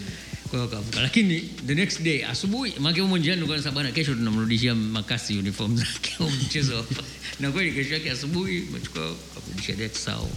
[0.51, 4.15] Kwa hiyo kavuka, lakini the next day asubuhi, maana huko njiani nilikuwa nasema bwana, kesho
[4.15, 6.87] tunamrudishia makasi uniform zake au mchezo.
[7.41, 10.29] Na kweli kesho yake asubuhi umechukua kurudisha That's how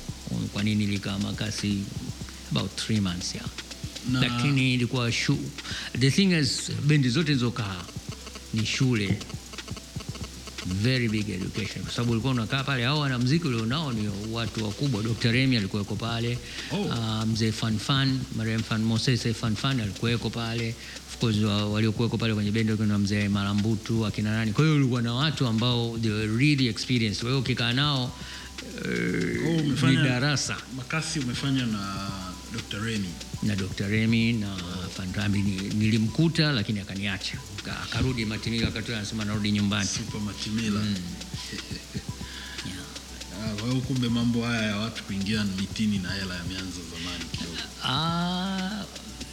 [0.54, 1.77] Kwa nini ilikaa makasi
[2.51, 3.47] about 3 months yeah.
[4.11, 5.37] Na- Lakini ilikuwa shu
[5.99, 7.75] the thing is bendi zote zilizokaa
[8.53, 9.19] ni shule
[10.65, 15.03] very big education kwa sababu ulikuwa unakaa pale, hao wanamuziki ulionao ni watu wakubwa.
[15.03, 15.31] Dr.
[15.31, 16.37] Remy alikuweko pale
[16.71, 16.81] Oh.
[16.81, 20.75] uh, mzee Fanfan marehemu Fan Moses Fanfan alikuweko pale,
[21.09, 24.53] of course waliokuweko pale kwenye bendi kuna mzee Malambutu akina nani.
[24.53, 27.23] Kwa hiyo ulikuwa na watu ambao they were really experienced.
[27.23, 32.09] Wewe ukikaa nao uh, Oh, ni darasa makasi umefanya na
[32.53, 32.79] Dr.
[32.83, 33.09] Remy
[33.43, 33.87] na Dr.
[33.87, 34.55] Remy na
[34.95, 37.37] Fantambi ni- nilimkuta, lakini akaniacha
[37.83, 39.87] akarudi Matimila, wakati anasema narudi nyumbani.
[39.87, 40.81] Super Matimila
[43.43, 47.57] Ah, kwa hiyo kumbe mambo haya ya watu kuingia mitini na hela yameanza zamani kidogo
[47.83, 48.83] Ah,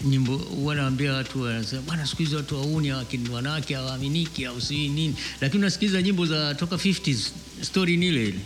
[0.04, 2.92] nyimbo wanaambia watu wanasema bwana, siku hizi watu wauni
[3.32, 7.30] wanawake hawaaminiki au si nini, lakini unasikiliza nyimbo za toka 50s
[7.62, 8.40] story ni ile ile,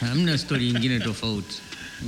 [0.00, 1.56] hamna story nyingine tofauti.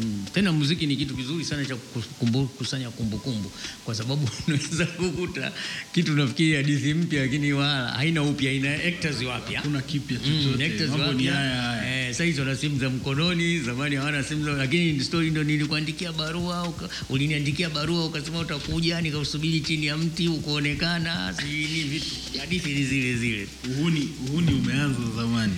[0.03, 0.25] Mm.
[0.35, 3.53] Tena muziki ni kitu kizuri sana cha kusanya kukusanya kumbukumbu,
[3.85, 5.53] kwa sababu unaweza kukuta
[5.93, 9.63] kitu nafikiri hadithi mpya, lakini wala haina upya, ina actors wapya.
[9.63, 11.25] Kuna kipya Mm, chochote.
[11.25, 16.13] Eh, sasa hizo wana simu za mkononi, zamani hawana simu za, lakini story ndo nilikuandikia
[16.13, 16.75] barua
[17.11, 22.07] uliniandikia barua ukasema utakuja, nikausubiri chini ya mti ukuonekana, si ni vitu.
[22.41, 23.47] Hadithi ni zile zile.
[23.71, 25.55] uhuni uhuni umeanza zamani.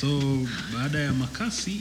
[0.00, 1.80] So baada ya makasi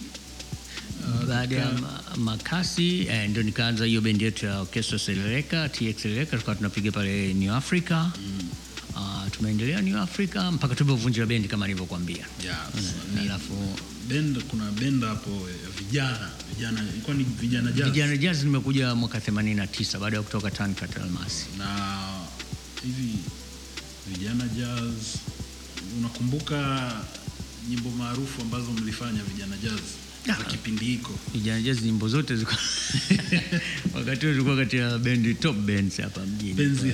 [1.06, 6.38] ah, Baada ya katika- makasi ndio nikaanza hiyo bendi yetu ya Orchestra Seleleka, TX Seleleka,
[6.38, 8.06] tukawa tunapiga pale New Africa.
[8.97, 12.26] Ah, tumeendelea New Africa mpaka tulipovunja bendi kama nilivyokuambia.
[12.76, 13.54] Mm, Alafu
[14.10, 17.89] bend kuna bend hapo ya vijana vijana ilikuwa ni vijana jazz.
[17.91, 21.45] Vijana Jazz nimekuja mwaka 89 baada ya kutoka Tankat Almasi.
[21.58, 21.67] na
[22.84, 23.15] hivi
[24.13, 24.93] vijana jazz
[26.00, 26.91] unakumbuka
[27.69, 29.80] nyimbo maarufu ambazo mlifanya vijana jazz
[30.30, 30.44] Ah.
[30.44, 32.52] kipindi hiko Vijana nyimbo zote ziko
[33.96, 36.54] wakati huo tulikuwa kati ya bendi top bands hapa mjini.
[36.54, 36.92] penzi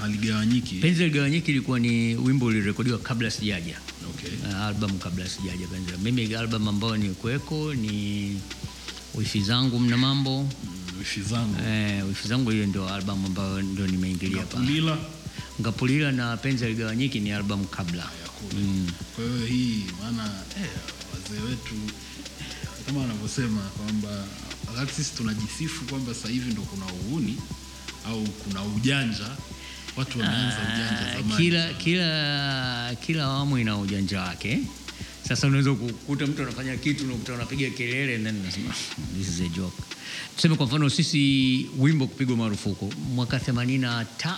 [0.00, 3.78] haligawanyiki Penzi Ligawanyiki ilikuwa ni wimbo ulirekodiwa kabla sijaja.
[4.10, 4.30] okay.
[4.50, 5.92] Uh, album kabla sijaja Penzi.
[6.02, 8.36] Mimi album ambayo ni kuweko ni
[9.14, 13.86] wifi zangu mna mambo Mm, wifi zangu eh, wifi zangu hiyo ndio album ambayo ndio
[13.86, 14.60] nimeingilia hapa.
[15.60, 18.10] Ngapulila na Penzi Haligawanyiki ni album kabla.
[19.16, 20.24] kwa hiyo hii maana
[20.62, 20.68] eh,
[21.14, 21.74] wazee wetu
[22.88, 24.24] kama wanavyosema kwamba
[24.68, 27.36] wakati sisi tunajisifu kwamba sasa hivi ndo kuna uhuni
[28.06, 29.26] au kuna ujanja
[29.96, 34.58] watu wanaanza ujanja Ah, zamani kila kila kila awamu ina ujanja wake.
[35.28, 38.74] Sasa unaweza kukuta mtu anafanya kitu unakuta unapiga kelele na then unasema
[39.18, 39.82] this is a joke.
[40.36, 44.36] Tuseme kwa mfano sisi wimbo kupigwa marufuku mwaka 83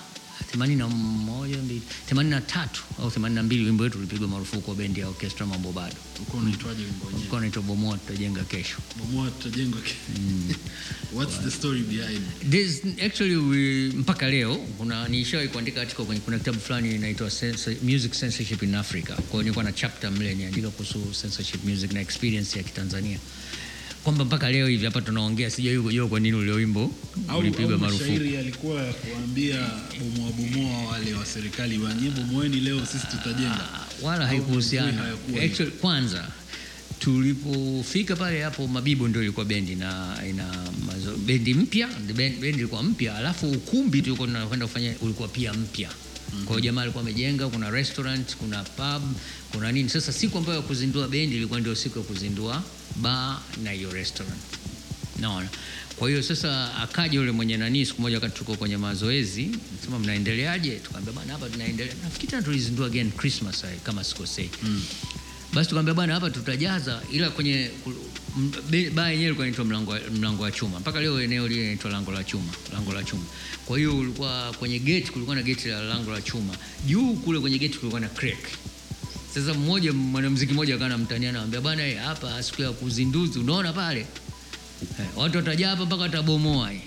[0.56, 2.68] 81 83
[3.02, 5.94] au 82 wimbo wetu ulipigwa marufuku wa bendi ya orchestra mambo bado.
[6.16, 8.76] ulikuwa unaitwaje wimbo wenyewe Ulikuwa unaitwa bomoa tutajenga kesho.
[8.98, 9.96] bomoa tutajenga kesho.
[11.16, 16.38] what's the story behind This actually we, mpaka leo kuna nishawahi kuandika article kwenye kuna
[16.38, 17.30] kitabu fulani inaitwa
[17.82, 19.08] Music Censorship in Africa.
[19.14, 23.18] Kwa hiyo nilikuwa na chapter mle niandika kuhusu censorship music na experience ya Kitanzania.
[24.04, 26.94] Kwamba mpaka leo hivi hapa tunaongea sijawahi kujua kwa nini ule wimbo
[27.38, 28.24] ulipigwa marufuku.
[28.24, 29.56] yalikuwa ya kuambia
[30.00, 35.04] bomoa bomoa wale wa serikali wanyie bomoeni leo sisi tutajenga Ah, wala haikuhusiana.
[35.44, 36.28] Actually, kwanza
[36.98, 40.46] tulipofika pale hapo Mabibo ndio ilikuwa bendi na ina
[40.86, 45.90] mazo, bendi mpya bendi, bendi ilikuwa mpya, alafu ukumbi tulikuwa tunakwenda kufanya ulikuwa pia mpya.
[46.30, 49.02] Kwa hiyo jamaa alikuwa amejenga, kuna restaurant, kuna pub,
[49.52, 49.88] kuna nini.
[49.88, 52.62] Sasa siku ambayo ya kuzindua bendi ilikuwa ndio siku ya kuzindua
[52.96, 54.40] bar na hiyo restaurant.
[55.20, 55.48] Naona.
[55.96, 59.48] Kwa hiyo sasa akaja yule mwenye nani siku moja wakati tuko kwenye mazoezi,
[59.84, 60.70] sema mnaendeleaje?
[60.76, 61.94] Tukamwambia bwana hapa tunaendelea.
[62.04, 64.50] Nafikiri tena tulizindua again Christmas eh, kama sikosei.
[65.52, 67.70] Basi tukamwambia bwana hapa tutajaza ila kwenye
[68.94, 70.80] baa yenyewe ilikuwa inaitwa mlango mlango wa chuma.
[70.80, 73.22] Mpaka leo eneo lile linaitwa lango la chuma, lango la chuma.
[73.66, 76.54] Kwa hiyo ulikuwa kwenye geti kulikuwa na geti la lango la chuma.
[76.86, 78.38] Juu kule kwenye geti kulikuwa na crack.
[79.34, 84.06] Sasa mmoja mwanamuziki mmoja akawa anamtania anamwambia bwana eh, hapa siku ya kuzinduzi unaona pale
[85.00, 86.72] Eh, watu watajaa hapa mpaka watabomoa.
[86.72, 86.80] eh."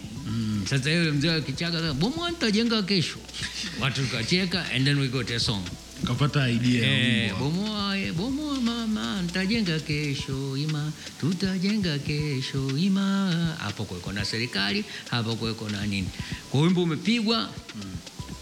[0.64, 3.16] Sasa Sasa yule mzee wa Kichaga bomoa nitajenga kesho.
[3.82, 5.64] Watu tukacheka and then we got a song.
[6.04, 13.56] Ukapata idea ya Eh, bomoa e, bomoa mama nitajenga kesho ima tutajenga kesho ima.
[13.60, 16.08] Hapo kuweko na serikali hapo kuweko na nini.
[16.52, 17.50] Kwa wimbo umepigwa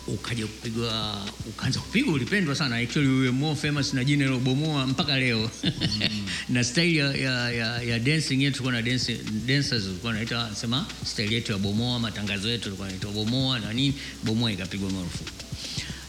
[0.07, 2.75] ukaja kupigwa ukaanza kupigwa ulipendwa sana.
[2.75, 5.51] Actually we more famous na jina hilo bomoa mpaka leo.
[6.49, 10.85] Na style ya, ya, ya, ya dancing yetu tulikuwa na dance, dancers tulikuwa naita sema
[11.05, 13.93] style yetu ya bomoa matangazo yetu tulikuwa naita bomoa na nini.
[14.23, 15.29] Bomoa ikapigwa marufuku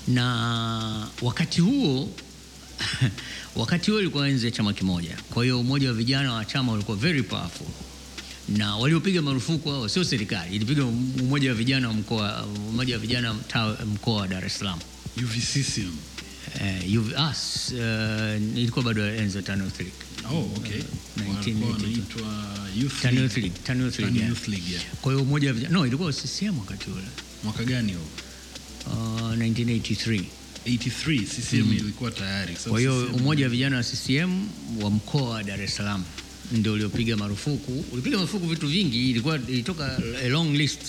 [0.09, 2.09] na wakati huo
[3.57, 6.97] wakati huo ilikuwa enzi ya chama kimoja kwa hiyo umoja wa vijana wa chama ulikuwa
[6.97, 7.67] very powerful
[8.49, 13.35] na waliopiga marufuku hao sio serikali ilipiga umoja wa vijana wa mkoa umoja wa vijana
[13.95, 14.79] mkoa wa Dar es Salaam
[15.25, 15.93] UVCCM.
[16.61, 19.93] eh, UV, as, s- eh, ilikuwa bado enzi ya TANU League.
[20.31, 20.81] Oh, okay.
[21.17, 21.27] 1982.
[21.37, 23.23] Walikuwa wanaitwa Youth TANU League.
[23.23, 24.29] Youth League, TANU Youth TANU League, yeah.
[24.31, 24.85] Youth League, yeah.
[25.03, 27.03] kwa hiyo umoja wa vijana no ilikuwa CCM wakati ule
[27.45, 28.07] Mwaka gani huo?
[28.87, 30.23] Uh, 1983
[30.67, 32.55] 83 CCM ilikuwa tayari.
[32.69, 34.47] Kwa hiyo umoja wa vijana wa CCM
[34.83, 36.05] wa mkoa wa Dar es Salaam
[36.53, 40.81] ndio uliopiga marufuku, ulipiga marufuku vitu vingi, ilikuwa ilitoka a long list.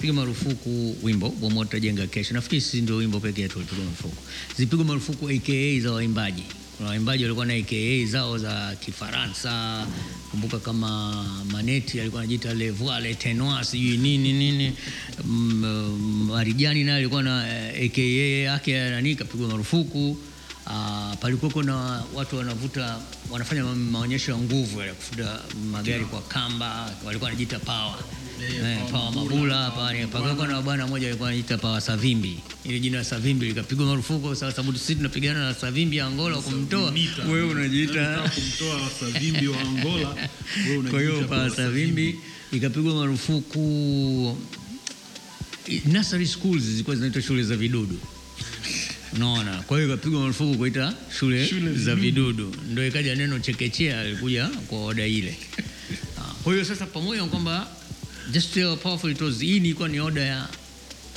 [0.00, 2.34] Piga marufuku wimbo bomoa tutajenga kesho.
[2.34, 4.16] Nafikiri sisi ndio wimbo pekee tulipiga marufuku.
[4.56, 6.42] Zipigwa marufuku AKA za waimbaji.
[6.76, 9.86] Kuna waimbaji walikuwa na AKA zao za Kifaransa.
[10.30, 14.72] Kumbuka kama Maneti alikuwa anajiita Le Voile Tenor sijui nini nini.
[15.24, 18.02] Mm, Marijani naye alikuwa na eh, AKA
[18.52, 20.16] yake ya nani kapigwa marufuku.
[20.66, 22.98] Uh, palikuwa na watu wanavuta
[23.30, 28.04] wanafanya maonyesho ya nguvu ya kufuta magari kwa kamba, walikuwa wanajiita pawa eh,
[28.92, 30.06] pawa mabula pale.
[30.06, 32.38] Pakakuwa na bwana mmoja alikuwa anaita pawa Savimbi.
[32.64, 36.92] Ile jina la Savimbi likapigwa marufuku sasa, sababu sisi tunapigana na Savimbi ya Angola kumtoa,
[37.28, 40.14] wewe unajiita kumtoa Savimbi wa Angola.
[40.68, 42.18] wewe kwa hiyo unajiita pa Savimbi
[42.52, 44.38] ikapigwa marufuku.
[45.84, 47.98] Nursery schools zilikuwa zinaitwa shule za vidudu,
[49.16, 49.62] unaona.
[49.62, 54.84] Kwa hiyo ikapigwa marufuku kuita shule, Shule za vidudu, ndio ikaja neno chekechea alikuja kwa
[54.84, 55.36] oda ile.
[56.44, 57.68] Kwa hiyo sasa, pamoja na kwamba
[58.32, 60.48] just to powerful it was, hii ilikuwa ni oda ya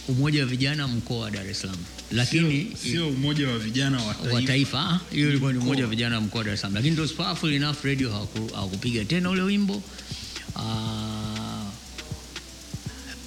[0.08, 1.78] umoja wa vijana mkoa wa Dar es Salaam,
[2.12, 4.34] lakini Sio- umoja wa vijana wa taifa.
[4.36, 6.94] wa taifa ah, hiyo ilikuwa ni umoja wa vijana mkoa wa Dar es Salaam, lakini
[6.94, 8.12] it was powerful enough radio
[8.56, 9.84] hawakupiga tena ule wimbo.
[10.56, 11.17] Ah,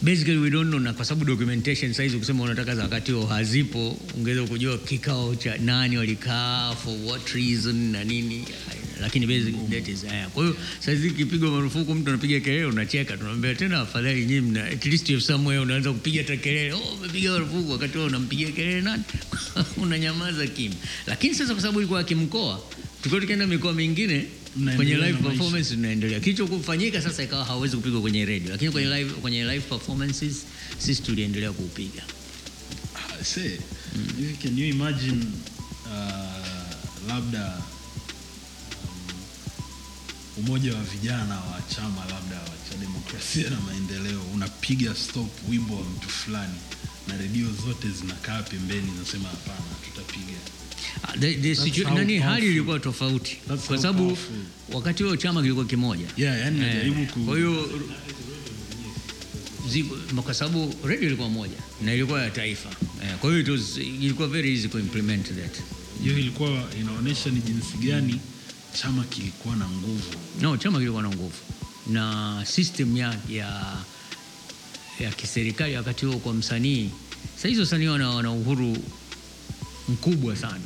[0.03, 3.97] basically we don't know, na kwa sababu documentation saizi ukisema unataka za wakati huo hazipo,
[4.17, 8.45] ungeweza kujua kikao cha nani walikaa for what reason na nini,
[9.01, 10.29] lakini basically that is haya.
[10.29, 14.87] Kwa hiyo saizi kipigwa marufuku, mtu anapiga kelele, unacheka, tunamwambia tena, afadhali nyinyi mna at
[14.87, 19.03] least you somewhere unaanza kupiga hata kelele, oh, umepiga marufuku, wakati huo unampigia kelele nani?
[19.83, 20.77] unanyamaza kimya.
[21.07, 22.61] Lakini sasa kwa sababu ilikuwa kimkoa,
[23.03, 24.25] tulikuwa tukienda mikoa mingine
[24.77, 26.21] kwenye live performance tunaendelea.
[26.21, 30.47] Kilichokufanyika sasa ikawa hawezi kupigwa kwenye radio, lakini kwenye live, kwenye live performances
[30.79, 32.03] sisi tuliendelea kuupiga.
[32.95, 33.59] Ah, say,
[33.97, 34.37] mm.
[34.43, 35.25] can you imagine
[35.87, 37.59] uh, labda
[38.85, 45.77] um, umoja wa vijana wa chama labda wa cha demokrasia na maendeleo unapiga stop wimbo
[45.77, 46.55] wa mtu fulani
[47.09, 50.39] na redio zote zinakaa pembeni zinasema hapana tutapiga
[51.21, 54.19] the- the situ- nani hali ilikuwa tofauti kwa sababu
[54.73, 56.07] wakati huo chama kilikuwa kimoja.
[56.17, 57.71] yeah, yani Eh, ku Kwa hiyo
[60.25, 62.69] kwa sababu redio ilikuwa moja na ilikuwa ya taifa.
[63.03, 65.57] Eh, Kwa hiyo ilikuwa very easy kuimplement that.
[66.03, 68.21] hiyo ilikuwa inaonyesha ni jinsi gani
[68.83, 71.35] chama kilikuwa na nguvu No, chama kilikuwa na nguvu
[71.87, 73.77] na system ya, ya,
[75.01, 76.91] ya kiserikali wakati huo kwa msanii.
[77.43, 78.77] sahizi wasanii wana, wana uhuru
[79.93, 80.61] mkubwa sana.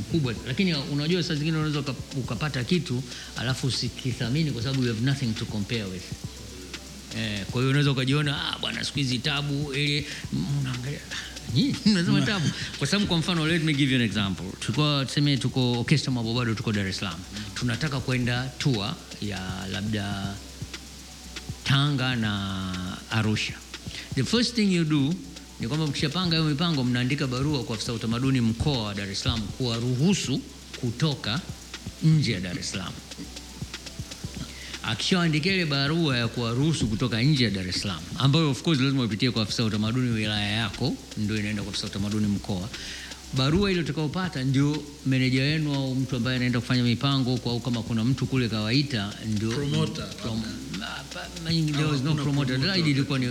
[0.00, 1.84] Mkubwa, lakini unajua saa zingine unaweza
[2.16, 3.02] ukapata kitu
[3.36, 6.02] alafu usikithamini kwa sababu you have nothing to compare with.
[7.18, 10.06] Eh, kwa hiyo unaweza ukajiona ah, bwana siku hizi tabu ili
[10.60, 11.00] unaangalia
[11.94, 12.50] nasema tabu.
[12.78, 14.46] Kwa sababu kwa mfano let me give you an example.
[14.60, 17.20] Tulikuwa tuseme tuko orchestra Mabobado, tuko Dar es Salaam.
[17.54, 19.40] Tunataka kwenda tour ya
[19.72, 20.34] labda
[21.64, 22.62] Tanga na
[23.10, 23.54] Arusha.
[24.14, 25.14] The first thing you do
[25.62, 29.40] ni kwamba mkishapanga hiyo mipango mnaandika barua kwa afisa utamaduni mkoa wa Dar es Salaam
[29.42, 30.40] kuwaruhusu
[30.80, 31.40] kutoka
[32.02, 32.92] nje ya Dar es Salaam
[34.82, 39.04] akishaandikia ile barua ya kuwaruhusu kutoka nje ya Dar es Salaam, ambayo of course lazima
[39.04, 42.68] upitie kwa afisa utamaduni wilaya yako, ndio inaenda kwa afisa utamaduni mkoa.
[43.36, 47.82] Barua ile utakaopata ndio meneja wenu au mtu ambaye anaenda kufanya mipango kwa, au kama
[47.82, 49.50] kuna mtu kule kawaita, ndio
[52.22, 52.54] Promoter,
[52.90, 53.26] ilikuwa ni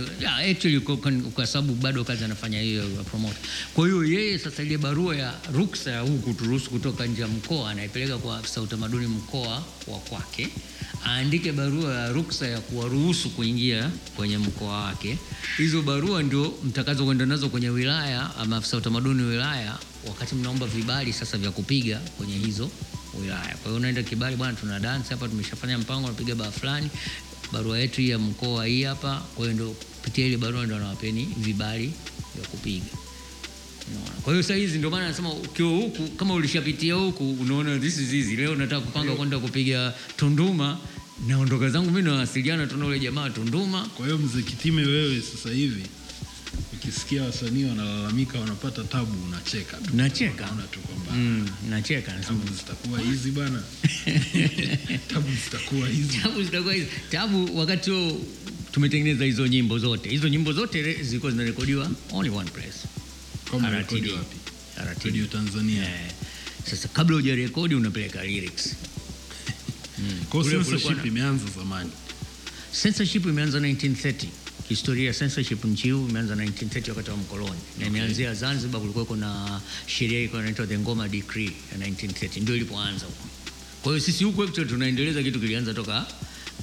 [0.50, 3.38] actually kwa- kwa- kwa sababu bado kazi anafanya hiyo ya promoter.
[3.74, 7.70] Kwa hiyo yeye sasa ile barua ya ruksa ya huku turuhusu kutoka nje ya mkoa
[7.70, 10.48] anaipeleka kwa afisa utamaduni mkoa wa kwake,
[11.06, 15.18] aandike barua ya ruksa ya kuwaruhusu kuingia kwenye mkoa wake.
[15.56, 21.12] Hizo barua ndio mtakazo kwenda nazo kwenye wilaya ama afisa utamaduni wilaya, wakati mnaomba vibali
[21.12, 22.70] sasa vya kupiga kwenye hizo
[23.20, 23.54] wilaya.
[23.56, 26.88] Kwa hiyo unaenda kibali, bwana, tuna dance hapa, tumeshafanya mpango, napiga baa fulani,
[27.52, 29.22] barua yetu hii ya mkoa hii hapa.
[29.34, 31.92] Kwa hiyo ndio kupitia ile barua ndio anawapeni vibali
[32.36, 32.84] vya kupiga.
[34.22, 38.12] Kwa hiyo saa hizi ndio maana nasema ukiwa huku kama ulishapitia huku unaona this is
[38.12, 38.36] easy.
[38.36, 40.78] Leo nataka kupanga kwenda kupiga Tunduma,
[41.26, 43.84] naondoka zangu mimi nawasiliana tuna ule jamaa Tunduma.
[43.88, 45.82] Kwa hiyo mzee Kitime, wewe sasa hivi
[46.72, 50.44] ukisikia wasanii wanalalamika wanapata tabu, unacheka tu, Nacheka.
[50.44, 53.62] unaona tu kwamba Mm, nacheka nasema zitakuwa hizi bana,
[55.12, 56.18] tabu zitakuwa hizi.
[56.18, 57.58] tabu zitakuwa hizo tabu.
[57.58, 58.20] Wakati huo
[58.72, 62.78] tumetengeneza hizo nyimbo zote, hizo nyimbo zote zilikuwa zinarekodiwa only one place,
[65.04, 65.82] Radio Tanzania.
[65.84, 66.10] Eh,
[66.64, 68.74] Sasa kabla hujarekodi unapeleka lyrics.
[70.30, 71.90] Kwa kulikuwa censorship imeanza zamani.
[72.82, 74.26] Censorship imeanza 1930.
[74.68, 78.80] Historia ya censorship nchi huu imeanza 1930 wakati wa mkoloni na imeanzia Zanzibar.
[78.80, 83.24] Kulikuwa kuna sheria ilikuwa inaitwa the Ngoma Decree ya 1930 ndio ilipoanza huko.
[83.82, 86.06] Kwa hiyo sisi huku actually tunaendeleza kitu kilianza toka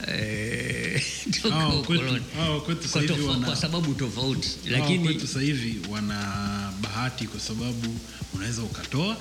[0.08, 1.04] eh,
[1.42, 2.22] toka oh, kwetu-
[2.66, 7.40] kwetu Kwa tofa- wana- kwa sababu tofauti, Lakini oh, kwetu sasa hivi wana bahati kwa
[7.40, 8.00] sababu
[8.34, 9.18] unaweza ukatoa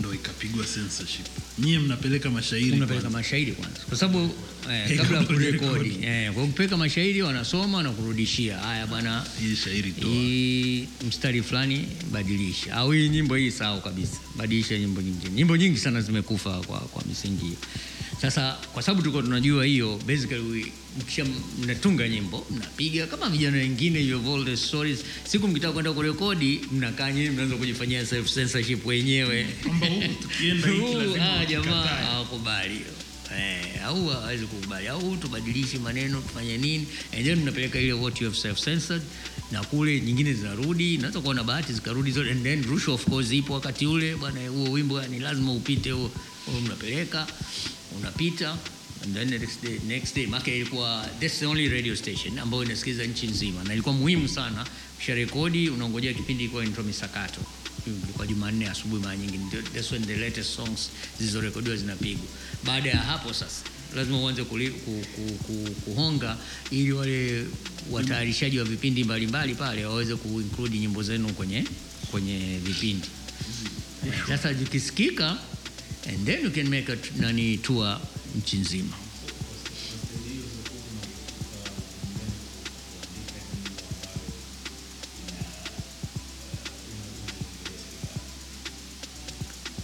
[0.00, 1.26] ndo ikapigwa censorship.
[1.58, 4.30] Nyie mnapeleka mashairi mnapeleka mashairi kwanza, kwa sababu
[4.72, 5.98] eh, kabla ya kurekodi.
[6.02, 10.10] eh, kwa kupeleka mashairi wanasoma na kurudishia, haya bwana hii shairi toa.
[10.10, 15.30] hii mstari fulani badilisha, au hii nyimbo hii sawa kabisa, badilisha nyimbo nyingine.
[15.30, 17.56] Nyimbo nyingi sana zimekufa kwa, kwa misingi hiyo.
[18.20, 21.26] Sasa kwa sababu tulikuwa tunajua hiyo, basically mkisha
[21.62, 23.98] mnatunga nyimbo mnapiga kama vijana wengine,
[24.34, 24.98] all the stories.
[25.24, 29.46] Siku mkitaka kwenda kurekodi, mnakaa nyewe, mnaanza kujifanyia self censorship wenyewe.
[29.62, 29.86] Kwamba
[30.22, 32.74] tukienda hiki lazima ah, jamaa hawakubali.
[32.74, 32.86] Hiyo.
[33.38, 34.88] Eh, au hawezi kukubali.
[34.88, 36.86] Au tubadilishe maneno tufanye nini.
[37.16, 39.02] And then mnapeleka ile what you have self censored
[39.52, 42.30] na kule nyingine zinarudi naweza kuwa na bahati zikarudi zote.
[42.30, 46.10] And then rushwa of course ipo wakati ule bwana huo wimbo ni lazima upite huo
[46.64, 47.26] mnapeleka
[47.98, 48.56] unapita
[49.04, 52.64] and then the next day, next day maka ilikuwa that's the only radio station ambayo
[52.64, 54.66] inasikiliza nchi nzima na ilikuwa muhimu sana
[55.00, 57.40] kisha rekodi unaongojea kipindi ilikuwa inaitwa misakato
[58.16, 59.38] kwa Jumanne asubuhi mara nyingi
[59.74, 62.24] that's when the latest songs zilizorekodiwa zinapigwa.
[62.64, 63.62] Baada ya hapo sasa
[63.96, 65.04] lazima uanze ku, ku,
[65.46, 66.36] ku, kuhonga
[66.70, 67.46] ili wale
[67.90, 71.64] watayarishaji wa vipindi mbalimbali pale waweze kuinclude nyimbo zenu kwenye
[72.10, 73.08] kwenye vipindi.
[74.28, 75.38] Sasa zikisikika
[76.08, 77.98] and then you can make a nani tour
[78.36, 78.96] nchi nzima.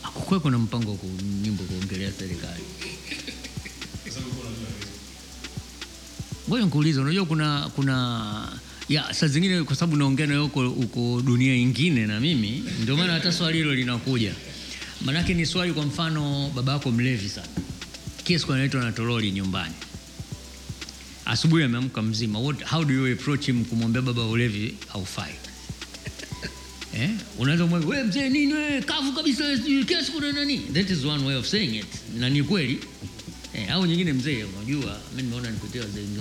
[0.03, 0.99] Hakukuwa kuna mpango wa
[1.43, 2.63] nyimbo kuongelea serikali.
[6.49, 8.59] Ngoja nikuulize, unajua kuna kuna
[8.89, 13.33] ya saa zingine kwa sababu naongea huko huko dunia ingine na mimi, ndio maana hata
[13.33, 14.35] swali hilo linakuja.
[15.05, 17.47] Manake ni swali, kwa mfano, baba yako mlevi sana,
[18.25, 19.75] kiasi siku anaitwa na toroli nyumbani,
[21.25, 25.35] asubuhi ameamka mzima, what, how do you approach him kumwambia baba ulevi haufai?
[26.97, 27.11] Eh?
[28.07, 28.83] Mzee nini wewe
[29.87, 30.21] kila siku
[32.19, 32.79] na ni kweli.
[33.55, 35.53] Eh, au nyingine mzee unajua mimi nimeona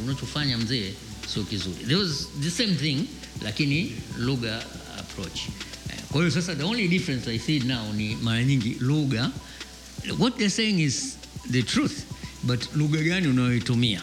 [0.03, 0.93] unachofanya mzee
[1.33, 1.85] sio kizuri.
[3.43, 4.63] Lakini lugha
[4.99, 5.39] approach.
[6.13, 9.31] Kwa hiyo sasa the only difference I see now ni mara nyingi lugha
[10.19, 11.17] what they're saying is
[11.51, 12.05] the truth
[12.43, 14.01] but lugha gani unayoitumia?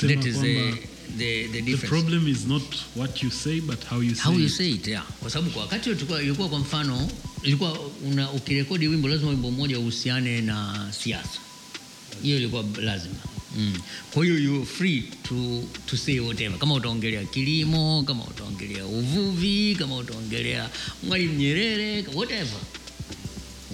[0.00, 0.78] That is the, kwamba
[1.18, 2.62] the, the the problem is not
[2.94, 4.50] what you say but how you say How you it.
[4.52, 5.02] say it, yeah.
[5.20, 7.08] Kwa sababu kwa wakati ilikuwa kwa mfano
[7.42, 11.38] ilikuwa una, ukirekodi wimbo lazima wimbo mmoja uhusiane na siasa.
[12.22, 13.14] Hiyo ilikuwa lazima.
[13.56, 13.72] Mm.
[14.12, 16.58] Kwa hiyo you free to, to say whatever.
[16.58, 20.70] Kama utaongelea kilimo, kama utaongelea uvuvi, kama utaongelea
[21.02, 22.60] Mwalimu Nyerere, whatever.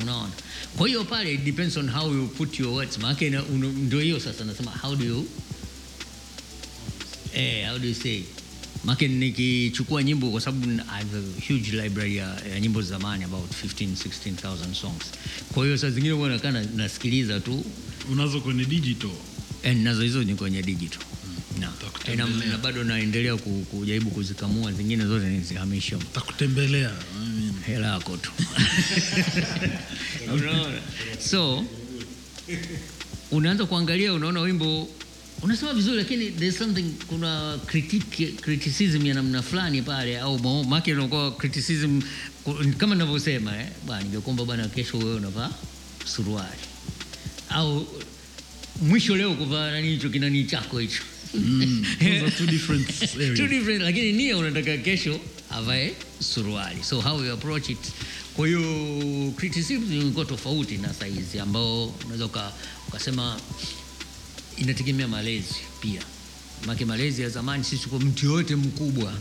[0.00, 0.32] Unaona?
[0.76, 2.98] Kwa hiyo pale it depends on how you put your words.
[2.98, 3.42] Maana
[3.76, 5.26] ndio hiyo sasa nasema how do you
[7.34, 8.22] Eh, how do you say?
[8.84, 13.50] Make nikichukua nyimbo kwa sababu I have a huge library ya, ya nyimbo zamani about
[13.64, 15.04] 15 16000 songs.
[15.54, 17.64] Kwa hiyo saa zingine huwa nakaa nasikiliza tu
[18.12, 19.10] Unazo kwenye digital.
[19.62, 21.00] Eh, nazo hizo ni kwenye digital.
[21.60, 21.72] Na,
[22.12, 26.90] e, na, na bado naendelea kujaribu kuzikamua zingine zote nizihamisha Takutembelea.
[27.66, 28.30] Hela yako tu.
[30.34, 30.80] Unaona?
[31.30, 31.64] So
[33.30, 34.88] unaanza kuangalia unaona wimbo
[35.42, 41.32] unasema vizuri lakini there's something kuna critique, criticism ya namna fulani pale au maana unakuwa
[41.32, 42.02] criticism
[42.78, 45.50] kama ninavyosema eh bwana ningekuomba bwana kesho wewe unavaa
[46.04, 46.60] suruali.
[47.48, 47.86] Au
[48.80, 51.02] mwisho leo kuvaa nani hicho kinani chako hicho.
[51.34, 51.84] Mm,
[52.38, 53.36] two different areas.
[53.38, 55.20] Two different, lakini nia unataka kesho
[55.50, 56.82] avae suruali.
[56.84, 57.78] So how you approach it?
[58.36, 62.28] Kwa hiyo criticism ilikuwa tofauti na saizi ambao unaweza
[62.88, 63.40] ukasema
[64.56, 66.02] inategemea malezi pia.
[66.66, 69.14] Make malezi ya zamani sisi kwa mtu yoyote mkubwa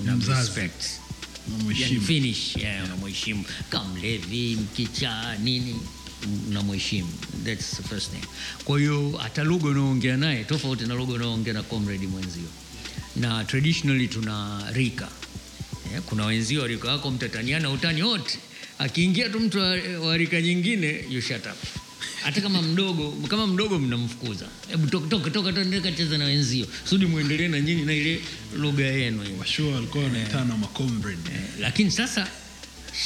[0.00, 0.82] una respect.
[1.48, 2.34] Unamheshimu.
[2.56, 3.44] yeah, unamheshimu.
[3.70, 5.80] Kama mlevi mkichaa nini
[6.48, 7.08] unamheshimu
[7.44, 8.26] thats the first thing.
[8.64, 12.48] Kwa hiyo hata lugha unaoongea naye tofauti na lugha unaoongea na comrade mwenzio.
[13.16, 15.08] Na traditionally tuna rika.
[15.90, 18.38] Yeah, kuna wenzio wa rika wako mtataniana utani wote.
[18.78, 19.58] Akiingia tu mtu
[20.02, 21.56] wa, rika nyingine you shut up.
[22.22, 24.46] Hata kama mdogo kama mdogo mnamfukuza.
[24.70, 26.66] Hebu toka toka toka toka kacheza na wenzio.
[26.84, 28.20] Sudi muendelee na nyinyi na ile
[28.56, 32.28] lugha yenu washua walikuwa wanaitana macomrade Eh, lakini sasa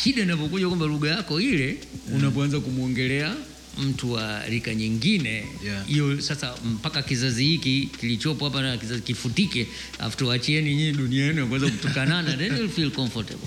[0.03, 1.76] shida inapokuja kwamba lugha yako ile
[2.14, 3.34] unapoanza kumwongelea
[3.82, 5.45] mtu wa rika nyingine
[5.89, 6.20] Yeah.
[6.20, 9.66] sasa mpaka kizazi hiki kilichopo hapa na kizazi kifutike
[9.99, 13.47] after wachieni nyinyi dunia yenu ya kuweza kutukanana then you'll feel comfortable.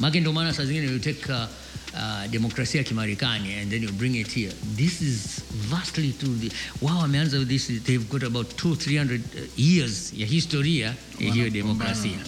[0.00, 1.38] Make ndio maana saa zingine you take uh,
[1.94, 4.52] uh, demokrasia ya kimarekani and then you bring it here.
[4.76, 5.18] This is
[5.70, 6.50] vastly to the
[6.82, 9.20] wao wameanza with this they've got about 2 300
[9.56, 12.10] years ya historia ya hiyo demokrasia.
[12.10, 12.24] yeah.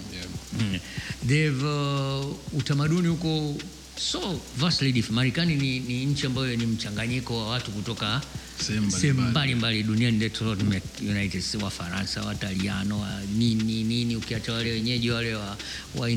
[0.60, 0.78] Mm.
[1.64, 3.54] Uh, utamaduni huko
[3.96, 5.14] so vastly different.
[5.16, 8.20] Marekani ni, ni nchi ambayo ni mchanganyiko wa watu kutoka
[8.62, 9.82] Sehemu mbalimbali.
[9.82, 10.18] duniani
[11.62, 15.56] Wafaransa, Wataliano, wa nini nini, ukiacha wale wenyeji wale wa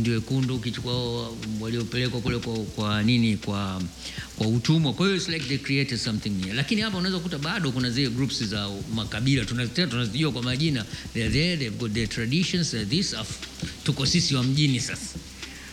[0.09, 1.29] wekundu, ukichukua
[1.59, 3.81] waliopelekwa kule kwa, kwa nini kwa
[4.37, 4.93] kwa utumwa.
[4.93, 5.57] Kwa hiyo like they
[6.53, 11.29] lakini hapa unaweza kukuta bado kuna zile groups za makabila tunazitena tunazijua kwa majina, they're
[11.33, 13.15] there, got their traditions, this
[13.83, 15.19] tuko sisi wa mjini sasa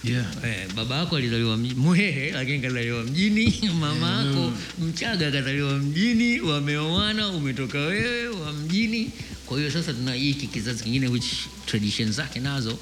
[0.05, 0.27] Yeah.
[0.45, 7.79] Eh, baba yako alizaliwa Mhehe lakini kazaliwa mjini, mama yako Mchaga kazaliwa mjini, wameoana, umetoka
[7.79, 9.11] wewe wa mjini.
[9.47, 11.27] Kwa hiyo sasa tuna hiki kizazi kingine which
[11.67, 12.79] tradition zake nazo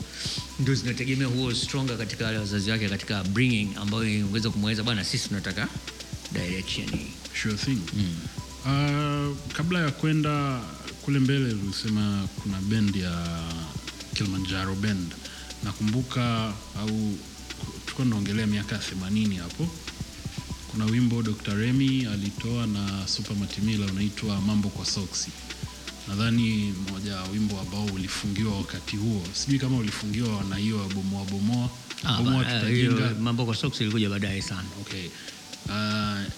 [0.61, 5.29] ndio zinategemea huo stronger katika wale wazazi wake katika bringing, ambayo ingeweza kumweleza bwana, sisi
[5.29, 5.69] tunataka
[6.33, 7.07] direction hii.
[7.43, 7.79] Sure thing.
[8.65, 10.61] Uh, kabla ya kwenda
[11.03, 13.27] kule mbele ulisema kuna bend ya
[14.15, 15.15] Kilimanjaro Band.
[15.65, 16.89] Nakumbuka au
[17.85, 19.69] tulikuwa tunaongelea miaka ya 80 hapo.
[20.71, 21.55] Kuna wimbo Dr.
[21.55, 25.31] Remy alitoa na Super Matimila unaitwa Mambo kwa Soksi.
[26.09, 29.23] Nadhani mmoja wa wimbo ambao ulifungiwa wakati huo.
[29.33, 31.69] Sijui kama ulifungiwa na hiyo bomoa bomoa.
[32.05, 33.15] Ah, Bomoa tutajenga.
[33.21, 34.65] mambo kwa Soksi ilikuja baadaye sana.
[34.81, 35.07] Okay.
[35.67, 36.33] Uh,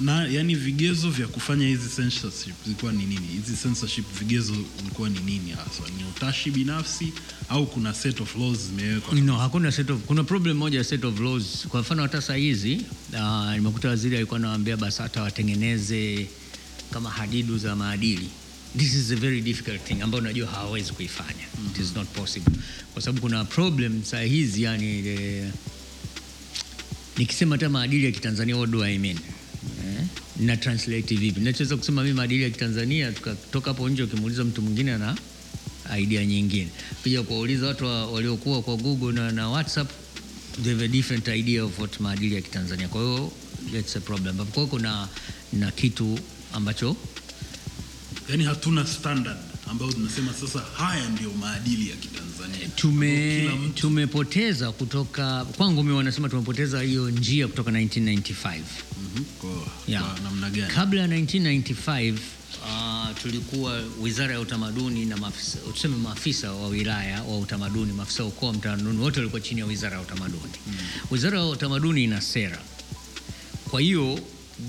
[0.00, 3.26] na yani vigezo vya kufanya hizi censorship zilikuwa ni nini?
[3.26, 5.82] Hizi censorship vigezo vilikuwa ni nini hasa?
[5.98, 7.12] Ni utashi binafsi
[7.48, 9.14] au kuna set of laws zimewekwa?
[9.14, 11.66] No, hakuna set of, kuna problem moja ya set of laws.
[11.68, 12.80] Kwa mfano hata saa hizi
[13.12, 16.26] uh, nimekuta waziri alikuwa anawaambia BASATA watengeneze
[16.90, 18.28] kama hadidu za maadili.
[18.78, 21.44] This is a very difficult thing ambayo unajua hawawezi kuifanya.
[21.70, 22.52] It is not possible.
[22.92, 25.50] Kwa sababu kuna problem saa hizi yani e,
[27.18, 29.18] nikisema hata maadili ya Kitanzania what do I mean?
[29.86, 30.04] Eh?
[30.40, 31.40] Na translate vipi?
[31.40, 35.16] Nachoweza kusema mimi maadili ya Kitanzania tukatoka hapo nje ukimuuliza mtu mwingine ana
[35.98, 36.68] idea nyingine.
[37.02, 39.90] Pia kuwauliza watu waliokuwa kwa Google na, na WhatsApp
[40.62, 42.88] they have a different idea of what maadili ya Kitanzania.
[42.88, 43.32] Kwa hiyo
[43.72, 44.36] that's a problem.
[44.36, 45.08] Kwa hiyo kuna
[45.52, 46.18] na kitu
[46.52, 46.96] ambacho
[48.30, 49.36] Yani hatuna standard
[49.70, 52.68] ambayo tunasema sasa haya ndio maadili ya Kitanzania.
[52.76, 58.60] tume tumepoteza kutoka kwangu mimi wanasema tumepoteza hiyo njia kutoka 1995
[59.14, 59.24] Mhm.
[59.40, 59.50] kwa,
[59.88, 60.04] Yeah.
[60.12, 60.74] kwa namna gani?
[60.74, 62.14] kabla ya 1995
[62.62, 68.28] uh, tulikuwa wizara ya utamaduni na maafisa, tuseme maafisa wa wilaya wa utamaduni maafisa wa
[68.28, 70.52] ukoo wa utamaduni wote walikuwa chini ya wizara ya utamaduni
[71.10, 72.58] wizara ya utamaduni ina sera
[73.70, 74.18] kwa hiyo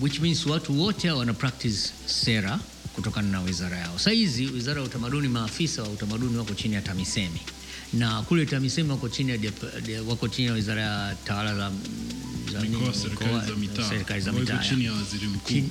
[0.02, 2.60] which means watu wote wana practice sera
[2.98, 3.98] kutokana na wizara yao.
[3.98, 7.39] Sasa hizi wizara ya utamaduni, maafisa wa utamaduni wako chini ya TAMISEMI
[7.93, 9.38] na kule TAMISEMI wako chini ya,
[10.08, 11.72] wako chini ya wizara ya tawala za,
[13.89, 14.58] serikali za mitaa.
[14.70, 15.48] chini ya waziri mkuu.
[15.50, 15.70] chini,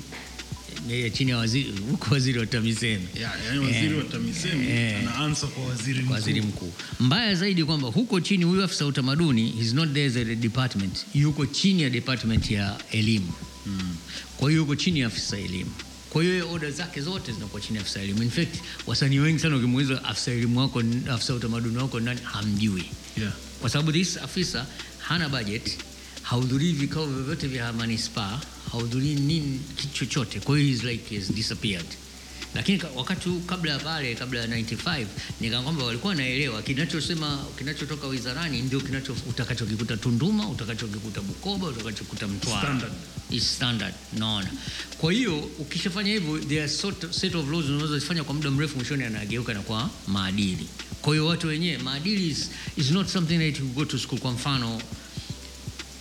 [0.90, 5.20] eh, chini ya waziri huko waziri wa TAMISEMI Ya, yani waziri Eh, wa TAMISEMI eh,
[5.20, 6.12] ana kwa waziri mkuu.
[6.12, 6.72] waziri mkuu.
[7.00, 11.06] Mbaya zaidi kwamba huko chini huyu afisa wa utamaduni is not there as a department,
[11.14, 13.32] yuko chini ya department ya elimu
[13.68, 13.96] Mm.
[14.36, 15.70] kwa hiyo yuko chini ya afisa elimu.
[16.16, 18.22] Kwa hiyo oda zake zote zinakuwa chini ya afisa elimu.
[18.22, 18.54] In fact,
[18.86, 22.84] wasanii wengi sana ukimuuliza afisa elimu wako, afisa utamaduni wako nani, hamjui,
[23.16, 23.32] Yeah.
[23.60, 24.66] kwa sababu this afisa
[24.98, 25.78] hana budget,
[26.22, 28.40] hahudhurii vikao vyovyote vya manispaa,
[28.72, 30.40] hahudhurii nini kitu chochote.
[30.40, 31.86] Kwa hiyo he's like he's disappeared.
[32.54, 35.06] Lakini wakati kabla ya pale kabla ya 95
[35.40, 42.60] nikaa kwamba walikuwa wanaelewa kinachosema kinachotoka wizarani ndio kinacho utakachokikuta Tunduma utakachokikuta Bukoba utakachokuta Mtwara.
[42.62, 42.92] Standard.
[43.30, 43.94] is standard.
[44.18, 44.50] Naona
[44.98, 49.04] kwa hiyo ukishafanya hivyo there are sort, set of laws unazozifanya kwa muda mrefu mwishoni
[49.04, 50.66] anageuka na kwa maadili.
[51.02, 54.18] Kwa hiyo watu wenyewe maadili is, is not something that you go to school.
[54.20, 54.80] Kwa mfano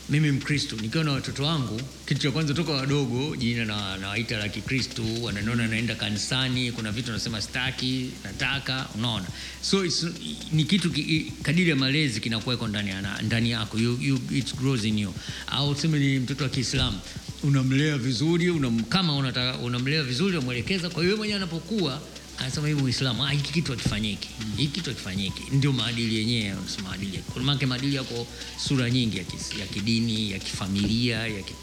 [0.09, 4.49] mimi mkristo nikiwa na watoto wangu kitu cha kwanza toka wadogo jina na nawaita la
[4.49, 9.25] kikristo wananiona naenda kanisani kuna vitu nasema staki nataka unaona.
[9.61, 10.05] So it's,
[10.51, 12.91] ni kitu ki, kadiri ya malezi kinakuweko ndani,
[13.23, 15.13] ndani yako you, you, it grows in you.
[15.47, 16.99] Au tuseme ni mtoto wa kiislamu
[17.43, 22.01] unamlea vizuri unam, kama unataka unamlea vizuri unamwelekeza kwa hiyo mwenyewe anapokuwa
[22.39, 24.29] anasema hivi Uislamu ah, hiki kitu hakifanyiki.
[24.57, 25.43] Hiki kitu hakifanyiki.
[25.51, 28.27] Ndio maadili yenyewe wanasema maadili kuna maana maadili yako
[28.67, 31.53] sura nyingi ya, kis, ya kidini ya kifamilia ya, ki,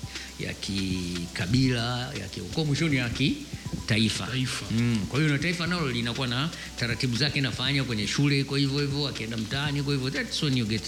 [0.40, 4.26] ya kikabila ya kiukoo mwishoni ya kitaifa.
[4.26, 4.64] Taifa.
[4.70, 4.98] mm.
[5.08, 9.08] kwa hiyo na taifa nalo linakuwa na taratibu zake nafanya kwenye shule kwa hivyo hivyo
[9.08, 10.10] akienda mtaani kwa hivyo.
[10.10, 10.82] That's when you get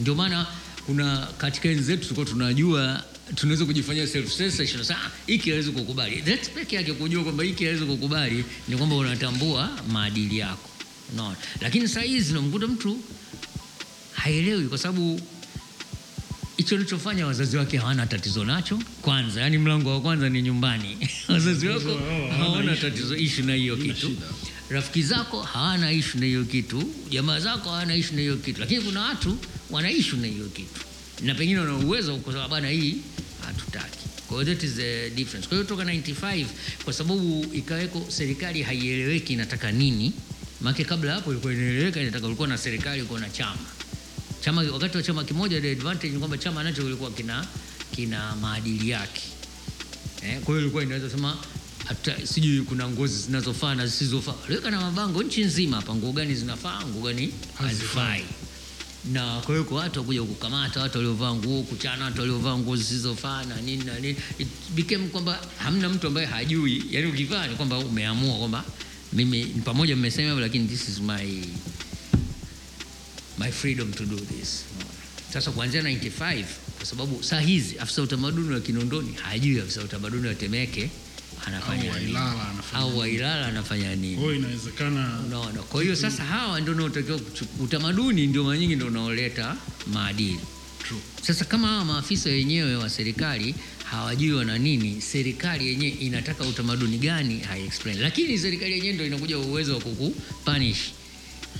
[0.00, 0.46] ndio maana
[0.86, 3.04] kuna katika enzi zetu tulikuwa tunajua
[3.34, 6.22] tunaweza kujifanyia self censorship sasa ah, hiki hawezi kukubali.
[6.22, 10.70] That's peke yake kujua kwamba hiki hawezi kukubali ni kwamba unatambua maadili yako.
[11.12, 11.36] Unaona?
[11.60, 12.98] Lakini saa hizi unamkuta mtu
[14.12, 15.20] haelewi kwa sababu
[16.56, 19.40] hicho alichofanya wazazi wake hawana tatizo nacho kwanza.
[19.40, 20.98] Yani mlango wa kwanza ni nyumbani.
[21.28, 24.10] Wazazi wako hawana hawana tatizo ishu na hiyo kitu.
[24.68, 26.90] rafiki zako hawana ishu na hiyo kitu.
[27.10, 28.60] Jamaa zako hawana ishu na hiyo kitu.
[28.60, 29.38] Lakini kuna watu
[29.70, 30.80] wana ishu na hiyo kitu
[31.22, 32.96] na pengine wana uwezo kusema bana hii
[33.46, 33.98] hatutaki.
[34.28, 35.48] Kwa hiyo that is the difference.
[35.48, 36.46] Kwa hiyo toka 95
[36.84, 40.12] kwa sababu ikaweko serikali haieleweki inataka nini.
[40.60, 43.58] Maana kabla hapo ilikuwa inaeleweka inataka ulikuwa na serikali ulikuwa na chama.
[44.44, 47.46] Chama wakati wa chama kimoja the advantage ni kwamba chama nacho kilikuwa kina
[47.94, 49.22] kina maadili yake.
[50.22, 51.36] Eh, kwa hiyo ilikuwa inaweza sema
[51.86, 54.34] hata sijui kuna ngozi zinazofaa na zisizofaa.
[54.48, 58.24] Liweka na mabango nchi nzima hapa nguo gani zinafaa nguo gani hazifai
[59.12, 63.44] na kwa hiyo kwa watu wakuja kukamata watu waliovaa nguo kuchana watu waliovaa nguo zisizofaa
[63.44, 66.84] na nini na nini it became kwamba hamna mtu ambaye hajui.
[66.90, 68.64] Yani ukivaa ni kwamba umeamua kwamba
[69.12, 71.42] mimi pamoja mmesema hivyo, lakini this is my
[73.38, 74.64] my freedom to do this.
[75.32, 76.44] Sasa kuanzia 95
[76.76, 80.90] kwa sababu saa hizi afisa utamaduni wa kinondoni hajui afisa utamaduni wa temeke
[81.46, 81.92] anafanya
[82.74, 84.14] Au wa Ilala anafanya au nini.
[84.16, 87.20] Kwa hiyo inawezekana unaona kwa hiyo sasa hawa ndio unaotakiwa
[87.60, 89.56] utamaduni ndio mara nyingi ndio unaoleta
[89.92, 90.40] maadili
[90.88, 91.00] True.
[91.22, 97.38] sasa kama hawa maafisa wenyewe wa serikali hawajui wana nini serikali yenyewe inataka utamaduni gani
[97.40, 100.78] haiexplain lakini serikali yenyewe ndio inakuja uwezo wa kukupunish.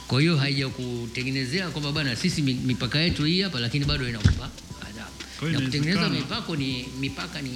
[0.08, 4.50] kwa hiyo haija kutengenezea kwamba bana sisi mipaka yetu hii hapa lakini bado inakupa
[4.88, 7.50] adhabu na kutengeneza mipako ni mipaka ni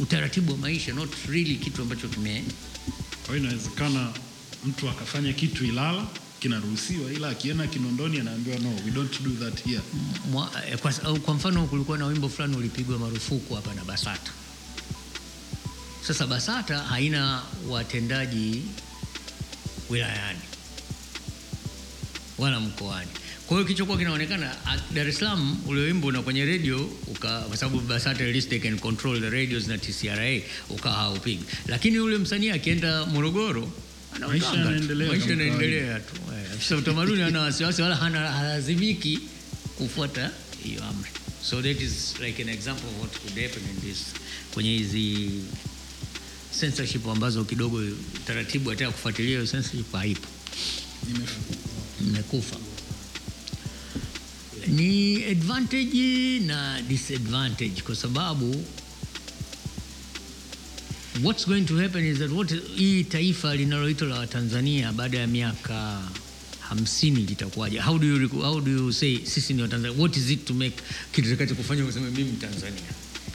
[0.00, 2.44] utaratibu wa maisha not really kitu ambacho kime
[3.26, 4.12] kwa hiyo inawezekana
[4.64, 6.06] mtu akafanya kitu Ilala
[6.40, 9.80] kinaruhusiwa, ila akienda Kinondoni anaambiwa no, we don't do that here.
[10.30, 14.30] Mwa, eh, kwa, kwa mfano kulikuwa na wimbo fulani ulipigwa marufuku hapa na BASATA.
[16.06, 18.62] Sasa BASATA haina watendaji
[19.90, 20.38] wilayani
[22.38, 23.10] wala mkoani.
[23.46, 24.56] Kwa hiyo kilichokuwa kinaonekana
[24.94, 28.78] Dar es Salaam ule wimbo na kwenye radio uka, kwa sababu BASATA release they can
[28.78, 30.40] control the radios na TCRA
[30.70, 33.72] ukawa haupigi, lakini ule msanii akienda Morogoro
[34.28, 34.46] maisha
[35.28, 36.14] yanaendelea tu.
[36.32, 39.18] Eh, Afisa utamaduni hana wasiwasi wala hana halazimiki
[39.78, 40.30] kufuata
[40.64, 41.10] hiyo amri.
[41.42, 43.98] So that is like an example of what could happen in this
[44.54, 45.30] kwenye hizi
[46.60, 47.82] censorship ambazo kidogo
[48.26, 50.28] taratibu hata kufuatilia hiyo censorship haipo.
[52.00, 52.56] Mmekufa
[54.68, 58.64] ni advantage na disadvantage kwa sababu
[61.22, 66.02] what's going to happen is that what hii taifa linaloitwa la Watanzania baada ya miaka
[66.60, 67.78] hamsini litakuwaje?
[67.80, 70.76] How do you, how do you say sisi ni Watanzania what is it to make
[71.12, 72.82] kitu kitakacho kufanya useme mimi Mtanzania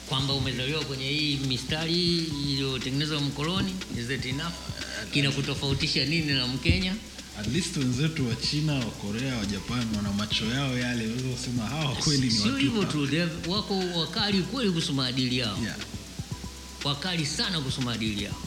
[0.08, 4.52] kwamba umezaliwa kwenye hii mistari iliyotengenezwa mkoloni is that enough?
[5.12, 6.94] Kinakutofautisha nini na Mkenya
[7.40, 11.62] at least wenzetu wa China, wa Korea, wa Japan wana macho yao yale, unaweza kusema
[11.66, 15.58] hawa kweli ni sio watu hivyo tu wako wakali kweli kuhusu maadili yao.
[15.62, 15.76] Yeah.
[16.84, 18.42] wakali sana kuhusu maadili yao.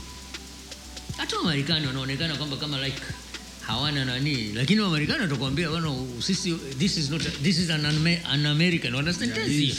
[1.17, 3.01] Hata wamarekani wanaonekana kwamba kama like
[3.67, 7.85] hawana nani lakini wamarekani watakwambia bwana sisi this is not this is an,
[8.31, 8.95] an american.
[8.95, 9.75] Wana si-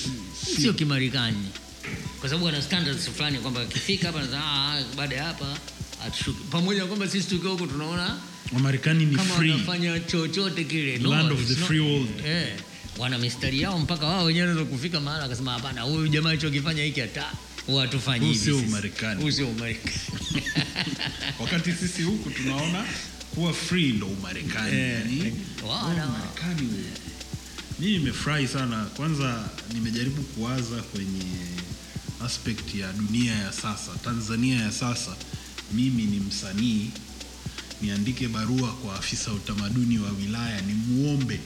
[0.61, 1.49] sio kimarekani.
[2.21, 5.59] Kwa sababu wana standards fulani kwamba akifika hapa "Ah, baada ya hapa
[6.03, 8.19] hatushuki pamoja na kwamba sisi tukiwa huko tunaona
[8.53, 9.51] Wamarekani ni kama free.
[9.51, 12.09] wanafanya chochote kile Land of the free world.
[12.27, 12.49] eh,
[12.99, 17.01] wana mistari yao mpaka wao wenyewe wanaweza kufika mahala akasema hapana huyu jamaa alichokifanya hiki
[17.01, 17.33] hata
[17.69, 18.59] watufanyi hivi sio.
[18.59, 19.23] Umarekani.
[19.23, 19.97] Huu sio Umarekani.
[21.41, 22.85] wakati sisi huku tunaona
[23.35, 25.33] kuwa free ndo umarekani Eh, yani, eh,
[25.63, 26.69] huo wana- umarekani
[27.79, 31.25] mimi nimefurahi sana kwanza nimejaribu kuwaza kwenye
[32.25, 35.17] aspect ya dunia ya sasa tanzania ya sasa
[35.73, 36.91] mimi ni msanii
[37.83, 41.41] niandike barua kwa afisa utamaduni wa wilaya ni muombe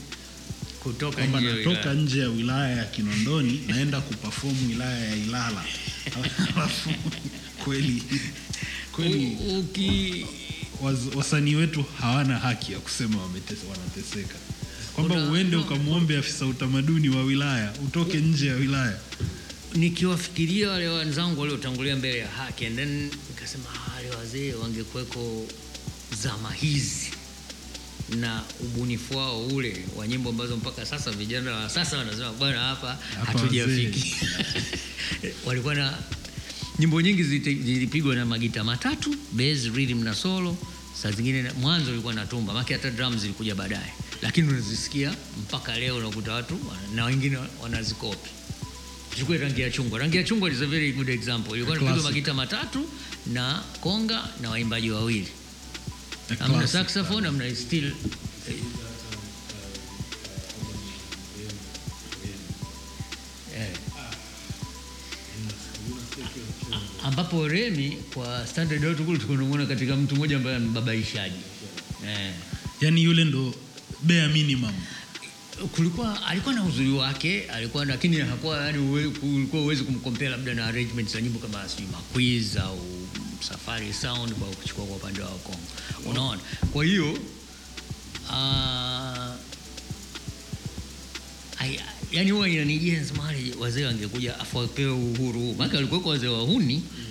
[0.80, 5.64] kutoka kwamba nje natoka nje ya wilaya ya kinondoni naenda kupafomu wilaya ya ilala.
[6.56, 6.90] Alafu
[7.64, 8.02] kweli
[8.92, 10.26] kweli uki
[11.14, 14.34] wasanii wetu hawana haki ya kusema wametese, wanateseka.
[14.94, 18.98] Kwamba uende ukamwombe afisa utamaduni wa wilaya utoke nje ya wilaya.
[19.74, 25.46] nikiwafikiria wale wenzangu waliotangulia mbele ya haki and then nikasema "Ah, wale wazee wangekuweko
[26.22, 27.10] zama hizi
[28.16, 32.98] na ubunifu wao ule wa nyimbo ambazo mpaka sasa vijana wa sasa wanasema bwana hapa
[33.26, 34.16] hatujafiki
[35.46, 35.98] walikuwa na
[36.78, 40.56] nyimbo nyingi zilipigwa na magita matatu bass rhythm na solo.
[41.02, 43.92] Saa zingine mwanzo ilikuwa na tumba maki hata drums zilikuja baadaye.
[44.22, 46.58] Lakini unazisikia mpaka leo unakuta watu
[46.94, 48.30] na wengine wanazikopi.
[49.18, 49.98] Chukue rangi ya chungwa.
[49.98, 51.54] Rangi ya chungwa is a very good example.
[51.54, 52.84] Ilikuwa inapigwa magita matatu
[53.26, 55.28] na konga na waimbaji wawili
[56.40, 57.92] amna saxophone amna still
[63.56, 63.66] Eh.
[67.04, 71.36] ambapo Remi kwa standard yote kule tukunamwona katika mtu mmoja ambaye mbabaishaji
[72.08, 72.32] eh.
[72.80, 73.54] yani yule ndo
[74.02, 74.72] bare minimum
[75.72, 78.78] kulikuwa alikuwa na uzuri wake alikuwa lakini hakuwa yani
[79.22, 82.80] ulikuwa uwezi kumkompea labda na arrangements za nyimbo kama sijui maquiz au
[83.40, 85.58] safari sound kwa kuchukua kwa upande wa Kongo.
[86.06, 86.40] Unaona?
[86.72, 87.18] Kwa hiyo
[92.12, 97.09] yani huwa inanijia nasema wazee wangekuja afu wapewe uhuru maana walikuwa wazee wahuni Eh,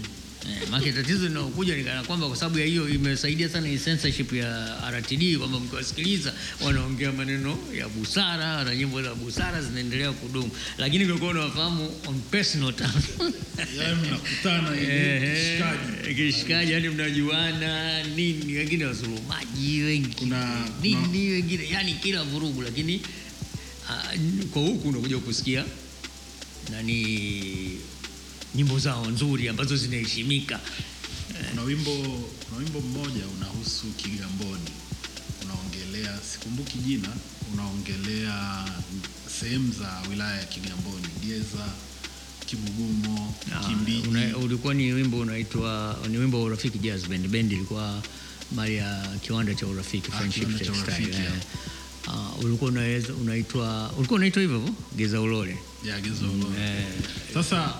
[0.71, 5.37] maana tatizo linaokuja ni kana kwamba kwa sababu ya hiyo imesaidia sana censorship ya RTD
[5.37, 11.91] kwamba mkiwasikiliza wanaongea maneno ya busara na nyimbo za busara zinaendelea kudumu, lakini ungekuwa unawafahamu
[12.07, 13.03] on personal terms.
[13.79, 20.09] Yani mnakutana kishikaji Eh, kishikaji, yani mnajuana nini, wengine wasulumaji, wengi.
[20.15, 23.01] Kuna- nini, wengine yani kila vurugu, lakini
[23.89, 24.13] ah,
[24.53, 25.65] kwa huku unakuja kusikia
[26.71, 27.77] nani
[28.55, 30.59] nyimbo zao nzuri ambazo zinaheshimika.
[31.49, 31.91] kuna wimbo
[32.45, 34.69] kuna wimbo mmoja unahusu kigamboni
[35.43, 37.09] unaongelea sikumbuki jina
[37.53, 38.65] unaongelea
[39.39, 41.65] sehemu za wilaya ya kigamboni geza
[42.45, 47.27] kibugumo Ah, kimbiji una- ulikuwa ni wimbo unaitwa ni wimbo wa Urafiki Jazz Band.
[47.27, 48.01] Bendi ilikuwa
[48.55, 51.17] mali ya kiwanda cha Urafiki Ah, Friendship Textile.
[51.25, 51.31] Eh.
[52.07, 55.57] Ah, ulikuwa unaitwa ulikuwa unaitwa hivyo Geza Ulole.
[55.85, 56.85] Yeah, geza ulole Eh,
[57.33, 57.73] Sasa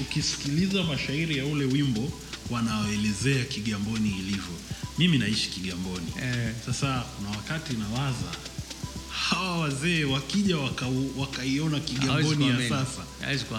[0.00, 2.12] ukisikiliza mashairi ya ule wimbo
[2.50, 4.54] wanaoelezea Kigamboni ilivyo,
[4.98, 6.06] mimi naishi Kigamboni.
[6.22, 6.52] Eh.
[6.66, 8.32] Sasa kuna wakati nawaza
[9.10, 10.56] hawa wazee wakija
[11.16, 13.02] wakaiona waka Kigamboni ya sasa,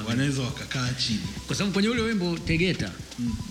[0.07, 1.19] wanaweza wakakaa chini.
[1.47, 2.91] kwa sababu kwenye ule wimbo Tegeta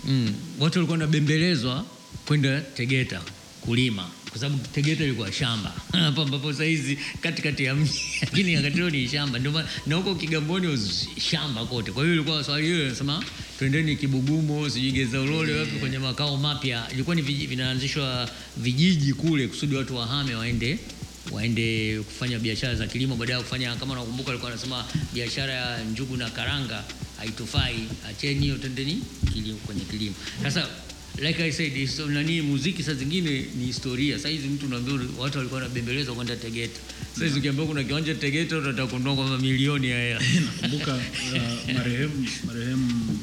[0.07, 0.33] mm.
[0.59, 1.85] watu walikuwa wanabembelezwa
[2.25, 3.21] kwenda Tegeta
[3.61, 5.73] kulima kwa sababu Tegeta ilikuwa shamba.
[5.91, 7.99] Hapo ambapo saizi katikati ya mji.
[8.63, 9.39] Lakini huo ni shamba.
[9.39, 10.79] Ndio na huko Kigamboni
[11.29, 11.91] shamba kote.
[11.91, 13.23] Kwa hiyo ilikuwa swali hilo linasema
[13.59, 16.87] twendeni Kibugumo sijui Geza Ulole wapi kwenye makao mapya.
[16.93, 20.79] Ilikuwa ni vinaanzishwa vijiji kule kusudi watu wahame waende
[21.31, 23.15] waende kufanya biashara za kilimo.
[23.15, 26.83] Baada ya kufanya kama nakumbuka, alikuwa anasema biashara ya njugu na karanga
[27.17, 27.79] haitufai.
[28.09, 29.01] Acheni hiyo tendeni
[29.33, 30.15] kilimo, kwenye kilimo.
[30.43, 30.67] Sasa
[31.21, 35.37] like I said so, nani muziki saa zingine ni historia sasa hizi mtu unaambia watu
[35.37, 36.79] walikuwa wanabembeleza kwenda Tegeta
[37.13, 40.21] sasa hizi ukiambiwa kuna kiwanja Tegeta utataka kununua kwa mamilioni haya.
[40.61, 43.19] Nakumbuka uh, marehemu marehemu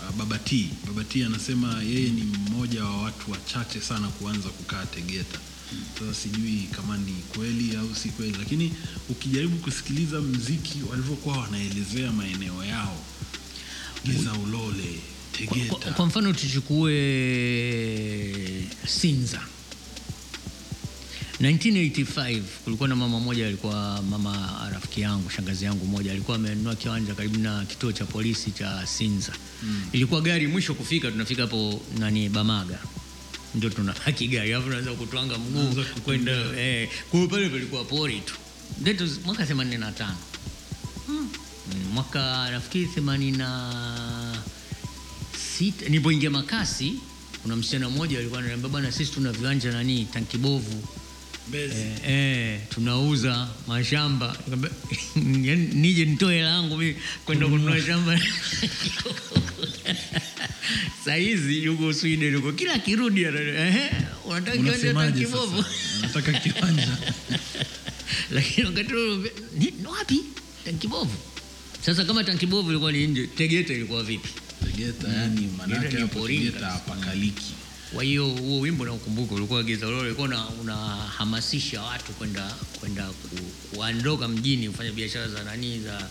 [0.00, 0.68] babati uh, Baba T.
[0.86, 5.38] Baba T anasema yeye ni mmoja wa watu wachache sana kuanza kukaa Tegeta.
[5.98, 8.72] Sasa sijui kama ni kweli au si kweli, lakini
[9.08, 12.98] ukijaribu kusikiliza mziki walivyokuwa wanaelezea maeneo yao,
[14.04, 15.00] Giza Ulole,
[15.44, 16.92] kwa, Tegeta, kwa mfano tuchukue
[18.86, 19.40] Sinza.
[21.40, 27.14] 1985 kulikuwa na mama moja alikuwa mama rafiki yangu shangazi yangu moja alikuwa amenunua kiwanja
[27.14, 29.32] karibu na kituo cha polisi cha Sinza.
[29.62, 29.82] Mm.
[29.92, 32.78] ilikuwa gari mwisho kufika tunafika hapo nani Bamaga.
[33.54, 38.34] Ndio tunabaki gari alafu unaweza kutwanga mguu kwenda eh, kwa pale palikuwa pori tu.
[38.84, 40.08] That was mwaka 85
[41.08, 41.28] mm.
[41.92, 44.36] mwaka nafikiri 80
[45.58, 46.92] sita nilipoingia makasi
[47.42, 50.84] kuna msichana mmoja alikuwa ananiambia bwana sisi tuna viwanja nani tankibovu
[51.54, 51.70] eh,
[52.08, 54.36] eh, tunauza mashamba.
[54.46, 54.70] Nikamwambia,
[55.50, 57.80] yaani nije nitoe langu mimi kwenda kununua.
[57.82, 58.20] shamba.
[61.04, 63.90] Sahizi yuko Sweden yuko kila kirudi ana- ehe,
[64.24, 65.70] unataka kiwanja cha Unasemaje kibovu sasa?
[66.02, 66.88] Nataka kiwanja.
[68.30, 68.92] lakini wakati
[69.98, 70.20] wapi?
[70.64, 71.14] Tankibovu
[71.86, 74.28] sasa kama tankibovu ilikuwa ni nje tegeta ilikuwa vipi
[74.64, 77.52] Tegeta yani manake hapo Tegeta hapakaliki.
[77.94, 80.28] kwa hiyo huo wimbo naukumbuka ulikuwa giza ulikuwa
[80.60, 83.28] unahamasisha watu kwenda kwenda ku,
[83.74, 86.08] kuondoka mjini kufanya biashara za nani za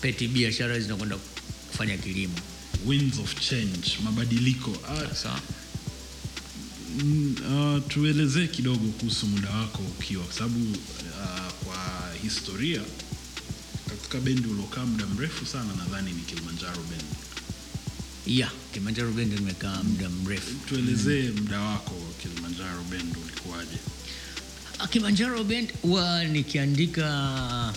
[0.00, 1.16] peti biashara zinakwenda
[1.70, 2.34] kufanya kilimo
[2.86, 4.76] Winds of change, mabadiliko.
[4.88, 5.40] Ah, sasa
[7.02, 11.76] Mm, uh, tuelezee kidogo kuhusu muda wako ukiwa kwa sababu uh, kwa
[12.22, 12.80] historia
[13.88, 17.04] katika bendi uliokaa muda mrefu sana nadhani ni Kilimanjaro Band.
[18.26, 20.54] Ya Kilimanjaro Bend nimekaa muda mrefu.
[20.68, 23.76] Tuelezee muda wako Kilimanjaro Bend ulikuwaje?
[24.78, 27.74] Ah, Kilimanjaro Bend huwa nikiandika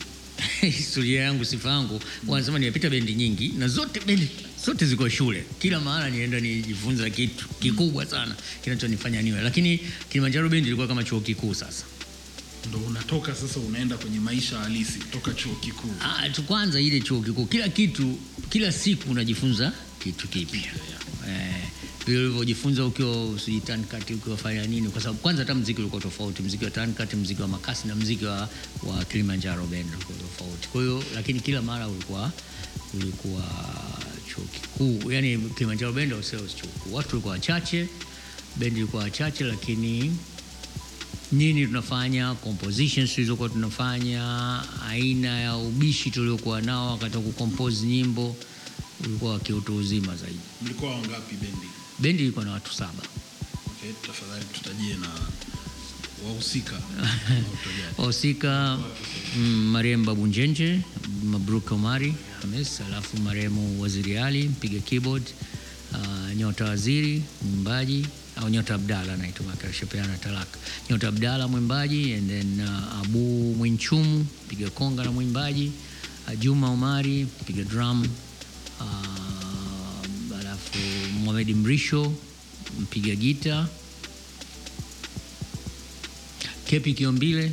[0.60, 4.28] historia yangu sifa yangu wanasema nimepita bendi nyingi na zote bendi
[4.66, 5.44] zote ziko shule.
[5.58, 8.34] Kila mahala nienda nijifunza kitu kikubwa sana
[8.64, 9.40] kinachonifanya niwe.
[9.42, 11.84] Lakini Kilimanjaro Bendi ilikuwa kama chuo kikuu sasa
[12.68, 15.94] Ndo unatoka sasa unaenda kwenye maisha halisi kutoka chuo kikuu.
[16.00, 17.46] Ah, tu kwanza ile chuo kikuu.
[17.46, 18.18] Kila kitu
[18.50, 20.60] kila siku unajifunza kitu kipya.
[21.28, 21.54] Eh,
[22.06, 26.42] vile ulivyojifunza ukiwa usiji tankati ukiwa nini kwa sababu kwanza hata mziki ulikuwa tofauti.
[26.42, 28.48] Mziki wa tankati mziki wa makasi na mziki wa,
[28.82, 30.68] wa Kilimanjaro bend ulikuwa tofauti.
[30.68, 32.32] Kwa hiyo lakini kila mara ulikuwa
[32.94, 33.42] ulikuwa
[34.34, 35.10] chuo kikuu.
[35.12, 36.94] Yani Kilimanjaro bend sio chuo kikuu.
[36.94, 37.88] Watu walikuwa wachache
[38.56, 40.16] bendi ilikuwa wachache lakini
[41.32, 48.36] nini tunafanya compositions tulizokuwa tunafanya aina ya ubishi tuliokuwa nao wakati wa kucompose nyimbo
[49.04, 51.66] ulikuwa wa kiutu uzima zaidi Mlikuwa wangapi bendi?
[51.98, 53.02] bendi ilikuwa na watu saba
[53.66, 55.08] Okay, tafadhali tutajie na
[56.26, 56.76] wahusika.
[57.98, 58.78] Wahusika.
[59.36, 60.80] mm, marehemu babu njenje
[61.24, 65.22] mabruk omari hamis alafu marehemu waziri ali mpiga keyboard
[65.92, 68.06] uh, nyota waziri mwimbaji
[68.40, 70.58] au nyota abdala naitwa akashapeana talaka.
[70.90, 75.72] Nyota abdala mwimbaji and then uh, abu mwinchumu mpiga konga na mwimbaji.
[76.28, 78.08] Uh, juma omari mpiga drum.
[78.80, 80.78] Uh, alafu
[81.24, 82.12] mohamed mrisho
[82.80, 83.68] mpiga gita.
[86.66, 87.52] Kepi kiombile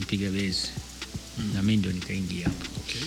[0.00, 0.68] mpiga besi
[1.54, 2.66] na mi ndo nikaingia hapo.
[2.80, 3.02] Okay.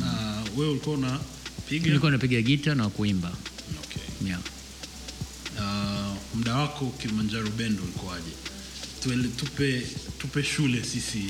[0.00, 1.86] Na wewe ulikuwa unapiga?
[1.86, 3.32] nilikuwa napiga gita na kuimba.
[3.84, 4.28] Okay.
[4.28, 4.40] yeah.
[6.42, 8.30] Muda wako Kilimanjaro Band ulikuwaje?
[9.02, 9.82] Tuele, tupe,
[10.18, 11.24] tupe shule sisi.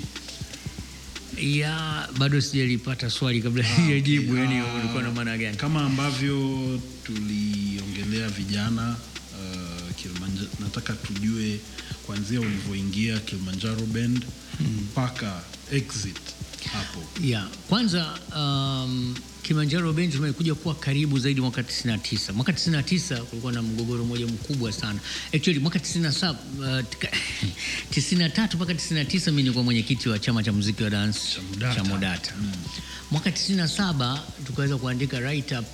[1.39, 8.29] ya bado sijalipata swali kabla sijajibu yani Ah, ulikuwa na maana gani Kama ambavyo tuliongelea
[8.29, 8.97] vijana
[9.41, 11.61] uh, Kilimanjaro, nataka tujue
[12.07, 14.25] kuanzia ulivyoingia Kilimanjaro Bend
[14.83, 15.43] mpaka
[15.73, 16.17] exit
[16.73, 17.01] hapo.
[17.25, 22.33] ya kwanza um, Kilimanjaro Band tumekuja kuwa karibu zaidi mwaka 99.
[22.33, 25.01] Mwaka 99 kulikuwa na mgogoro mmoja mkubwa sana.
[25.35, 27.11] Actually mwaka 97 uh, tika-
[27.95, 31.21] 93 mpaka 99 mimi nilikuwa mwenyekiti wa chama cha muziki wa dance
[31.75, 32.27] Cha Modata.
[32.31, 32.35] cha
[33.11, 35.67] Mwaka 97 tukaweza kuandika write up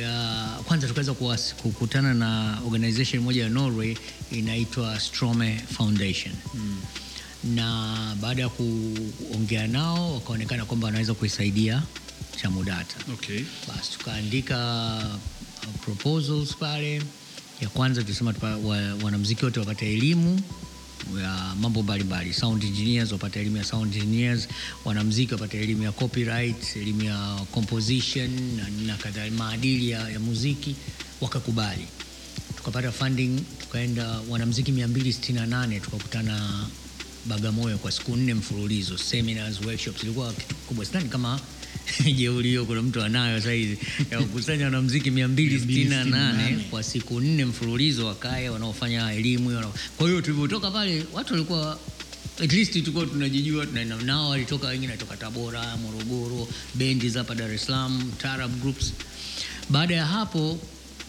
[0.00, 1.14] ya kwanza tukaweza
[1.62, 3.96] kukutana na organization moja ya Norway
[4.30, 6.34] inaitwa Strome Foundation
[7.44, 11.82] na baada ya kuongea nao wakaonekana kwamba wanaweza kuisaidia
[12.36, 12.96] Chamudata.
[13.12, 13.44] Okay.
[13.68, 14.58] Basi tukaandika
[15.66, 17.02] uh, proposals pale.
[17.60, 18.34] Ya kwanza tulisema
[19.02, 20.40] wanamuziki wote wapate elimu
[21.22, 24.48] ya mambo mbalimbali, sound engineers wapate elimu ya sound engineers,
[24.84, 30.76] wanamuziki wapate elimu ya copyright, elimu ya composition na, na kadhalika, maadili ya, ya muziki.
[31.20, 31.86] Wakakubali,
[32.56, 36.66] tukapata funding, tukaenda wanamuziki 268 tukakutana
[37.26, 40.02] Bagamoyo kwa siku nne mfululizo, seminars, workshops.
[40.02, 41.40] Ilikuwa kitu kubwa, sidhani kama
[42.18, 43.78] jeuri hiyo kuna mtu anayo saizi
[44.10, 49.74] ya kukusanya wanamuziki 268 268 kwa siku nne mfululizo, wakae wanaofanya elimu hiyo.
[49.96, 51.78] Kwa hiyo tulivyotoka pale watu walikuwa
[52.40, 57.52] at least tulikuwa tunajijua, tunaenda nao, walitoka wengine toka Tabora, Morogoro, bendi za hapa Dar
[57.54, 58.92] es Salaam, Tarab groups.
[59.70, 60.58] Baada ya hapo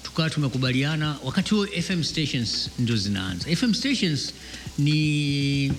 [0.04, 3.56] tukawa tumekubaliana, wakati huo FM stations ndio zinaanza.
[3.56, 4.34] FM stations
[4.78, 5.74] ni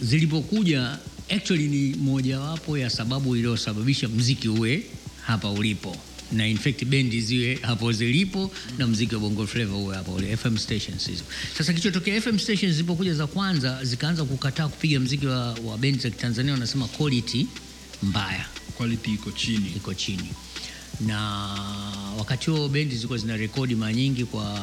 [0.00, 0.98] zilipokuja,
[1.30, 4.82] actually ni mojawapo ya sababu iliyosababisha mziki uwe
[5.26, 5.96] hapa ulipo
[6.32, 10.36] na in fact bendi ziwe hapo zilipo na mziki wa bongo flava uwe hapo ule
[10.36, 11.24] FM stations hizo.
[11.58, 16.10] Sasa kilichotokea FM stations zilipokuja za kwanza zikaanza kukataa kupiga mziki wa, wa bendi za
[16.10, 17.46] Kitanzania, wanasema quality
[18.02, 19.72] mbaya Quality iko chini.
[19.76, 20.28] iko chini
[21.06, 21.18] na
[22.18, 24.58] wakati huo bendi zilikuwa zina rekodi mara nyingi kwa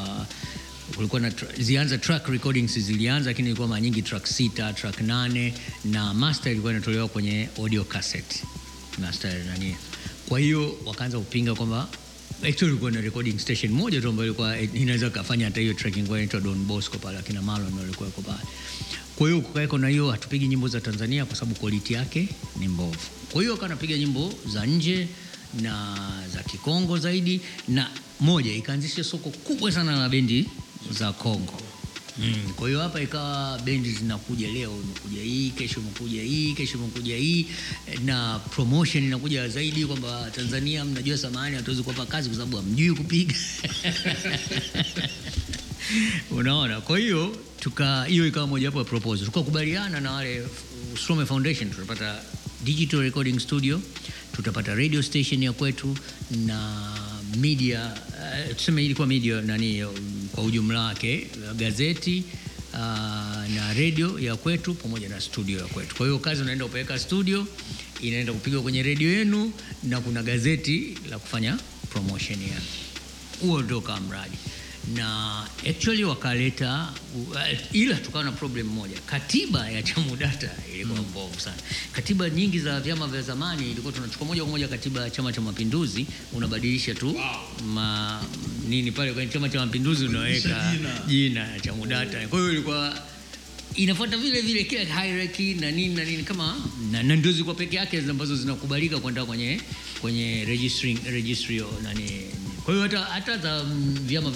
[0.96, 5.54] kulikuwa na tra- zilianza track recordings zilianza, lakini ilikuwa mara nyingi track sita, track nane
[5.86, 8.44] na master ilikuwa inatolewa kwenye audio cassette
[9.02, 9.76] master nani.
[10.30, 11.88] Kwa hiyo wakaanza kupinga kwamba
[12.50, 16.18] actually na recording station moja tu ambayo ilikuwa eh, inaweza kafanya hata hiyo tracking kwa
[16.18, 18.40] inaitwa Don Bosco pale, akina Marlon walikuwa wako pale.
[19.16, 22.28] Kwa hiyo kukaeko na hiyo, hatupigi nyimbo za Tanzania kwa sababu quality yake
[22.60, 22.98] ni mbovu.
[23.32, 25.08] Kwa hiyo akawa anapiga nyimbo za nje
[25.62, 25.98] na
[26.34, 30.46] za Kikongo zaidi, na moja ikaanzisha soko kubwa sana la bendi
[30.92, 31.62] za Kongo.
[32.18, 32.54] Mm.
[32.56, 37.48] Kwa hiyo hapa ikawa bendi zinakuja, leo imekuja hii, kesho imekuja hii, kesho imekuja hii,
[38.06, 43.36] na promotion inakuja zaidi kwamba Tanzania, mnajua samahani, hatuwezi kuwapa kazi kwa sababu hamjui kupiga
[46.38, 46.82] unaona.
[46.82, 50.48] Kwa hiyo tuka hiyo ikawa mojawapo ya proposal, tukakubaliana na wale
[51.04, 52.22] Strome Foundation, tutapata
[52.64, 53.82] digital recording studio,
[54.32, 55.98] tutapata radio station ya kwetu
[56.32, 56.82] na
[57.38, 57.94] media
[58.50, 59.84] uh, tuseme ilikuwa media nani
[60.32, 62.24] kwa ujumla wake gazeti
[62.74, 62.80] uh,
[63.56, 65.96] na redio ya kwetu pamoja na studio ya kwetu.
[65.96, 67.48] Kwa hiyo kazi unaenda kupeleka studio,
[68.02, 69.52] inaenda kupigwa kwenye redio yenu
[69.84, 71.58] na kuna gazeti la kufanya
[71.90, 72.62] promotion ya
[73.42, 74.38] huo ndio kama mradi
[74.96, 76.94] na actually wakaleta
[77.32, 79.00] uh, ila tukawa na problem moja.
[79.06, 81.58] Katiba ya chamudata ilikuwa mbovu sana.
[81.92, 85.42] Katiba nyingi za vyama vya zamani ilikuwa tunachukua moja kwa moja katiba ya chama cha
[85.42, 87.20] mapinduzi unabadilisha tu
[87.66, 88.22] ma,
[88.70, 90.74] nini pale kwenye chama cha mapinduzi unaweka
[91.08, 91.48] jina.
[91.48, 93.02] ya chamudata kwa hiyo ilikuwa
[93.76, 96.56] inafuata vile vile kila hierarchy na nini na nini kama
[96.92, 99.62] na, na ndio zilikuwa peke yake ambazo zinakubalika kwenda kwenye
[100.02, 102.22] kwenye registering registry nani
[102.66, 104.30] kwa hiyo hata hata za mm, vyama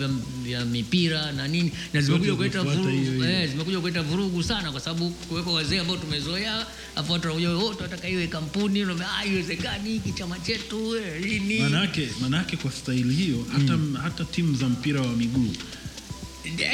[0.44, 3.24] vya, mipira na nini na zimekuja kuleta vurugu.
[3.24, 6.66] eh, zimekuja kuleta vurugu sana kwa sababu kuweko wazee ambao tumezoea
[6.96, 8.84] afu watu wanakuja wao, tunataka iwe kampuni.
[8.84, 14.26] Unaambia ah haiwezekani hiki chama chetu eh, nini manake manake kwa staili hiyo hata, hata
[14.26, 15.54] timu za mpira wa miguu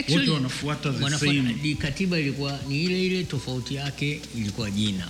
[0.10, 1.76] Wote wanafuata the same.
[1.80, 5.08] katiba ilikuwa ni ile ile, tofauti yake ilikuwa jina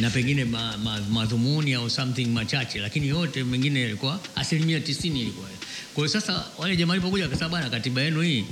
[0.00, 5.48] na pengine ma, ma, madhumuni au something machache, lakini yote mengine ilikuwa asilimia tisini ilikuwa.
[5.94, 8.44] Kwa hiyo sasa wale jamaa walipokuja wakasema, bwana, katiba yenu hii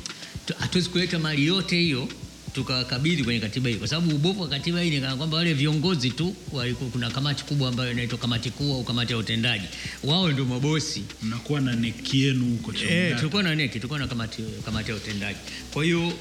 [0.58, 2.08] hatuwezi kuleta mali yote hiyo
[2.54, 6.10] tukakabidhi kwenye katiba hii, kwa sababu ubovu wa katiba hii ni kana kwamba wale viongozi
[6.10, 9.64] tu walikuwa, kuna kamati kubwa ambayo inaitwa kamati kuu au kamati ya utendaji,
[10.04, 14.42] wao ndio mabosi mnakuwa na neki yenu huko Eh, tulikuwa na neki, tulikuwa na kamati,
[14.64, 15.38] kamati ya utendaji.
[15.72, 16.12] Kwa hiyo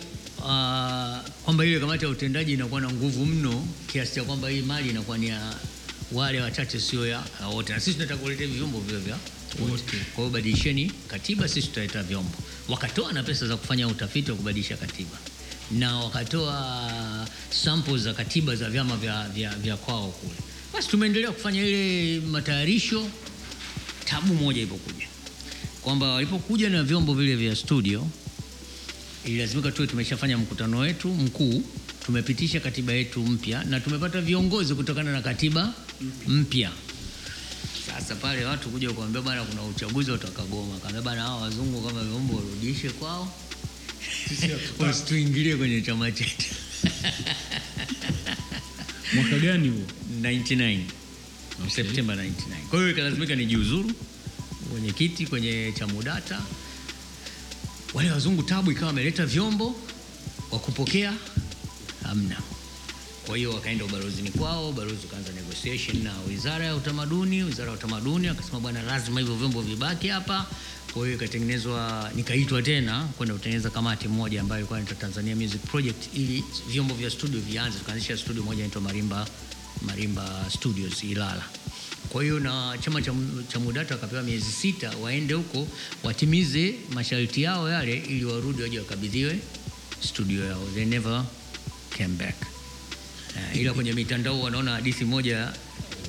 [1.43, 5.17] kwamba ile kamati ya utendaji inakuwa na nguvu mno kiasi cha kwamba hii mali inakuwa
[5.17, 5.55] ni ya
[6.11, 7.23] wale wachache, sio ya
[7.53, 9.17] wote, na sisi tunataka kuleta vyombo vile vya
[9.69, 9.97] wote.
[10.15, 12.37] Kwa hiyo badilisheni katiba, sisi tutaleta vyombo.
[12.69, 15.17] Wakatoa na pesa za kufanya utafiti wa kubadilisha katiba
[15.71, 20.35] na wakatoa samples za katiba za vyama vya, vya, vya kwao kule.
[20.73, 23.07] Basi tumeendelea kufanya ile matayarisho.
[24.05, 25.07] Tabu moja ilipokuja
[25.81, 28.07] kwamba walipokuja na vyombo vile vya studio
[29.25, 31.63] ililazimika tuwe tumeshafanya mkutano wetu mkuu,
[32.05, 35.73] tumepitisha katiba yetu mpya na tumepata viongozi kutokana na katiba
[36.27, 36.71] mpya.
[37.87, 42.03] Sasa pale watu kuja kuambia bana, kuna uchaguzi watu wakagoma, kaambia bana, hawa wazungu kama
[42.03, 43.33] vyombo warudishe kwao,
[44.91, 46.45] usituingilie kwenye chama chetu.
[49.15, 49.85] mwaka gani huo
[50.21, 50.79] 99
[51.75, 52.31] Septemba 99.
[52.69, 53.91] Kwa hiyo ikalazimika nijiuzuru
[54.71, 56.41] mwenyekiti kwenye Chamudata.
[57.95, 59.75] Wale wazungu tabu ikawa wameleta vyombo
[60.51, 61.13] wa kupokea,
[62.03, 62.37] hamna.
[63.25, 67.43] Kwa hiyo wakaenda ubalozini kwao, balozi ukaanza negotiation na wizara ya utamaduni.
[67.43, 70.45] Wizara ya utamaduni akasema bwana, lazima hivyo vyombo vibaki hapa.
[70.93, 76.43] Kwa hiyo ikatengenezwa, nikaitwa tena kwenda kutengeneza kamati moja ambayo ilikuwa Tanzania Music Project, ili
[76.69, 77.79] vyombo vya studio vianze.
[77.79, 79.27] Tukaanzisha studio moja inaitwa Marimba,
[79.81, 81.43] Marimba Studios Ilala.
[82.15, 83.13] Kwa hiyo na chama cha,
[83.47, 85.67] cha Mudata wakapewa miezi sita waende huko
[86.03, 89.39] watimize masharti yao yale, ili warudi waje wakabidhiwe
[89.99, 90.67] studio yao.
[90.75, 91.23] They never
[91.97, 92.35] came back.
[93.35, 95.53] Uh, ila kwenye mitandao wanaona hadithi moja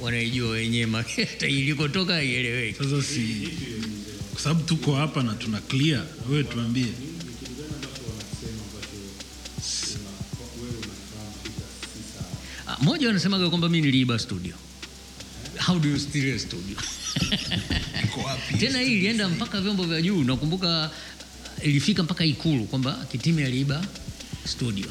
[0.01, 1.05] wanaijua wenyewe,
[1.49, 2.79] ilikotoka haieleweki.
[2.79, 3.49] sasa si
[4.33, 6.87] kwa sababu tuko hapa na tuna clear wewe tuambie
[12.69, 14.55] Ah, Moja wanasemaga kwamba mimi niliiba studio.
[15.67, 16.77] How do you steer a studio?
[18.61, 20.25] Tena hii ilienda mpaka vyombo vya juu.
[20.25, 20.91] Nakumbuka
[21.63, 23.85] ilifika mpaka Ikulu kwamba kitimi aliiba
[24.45, 24.87] studio.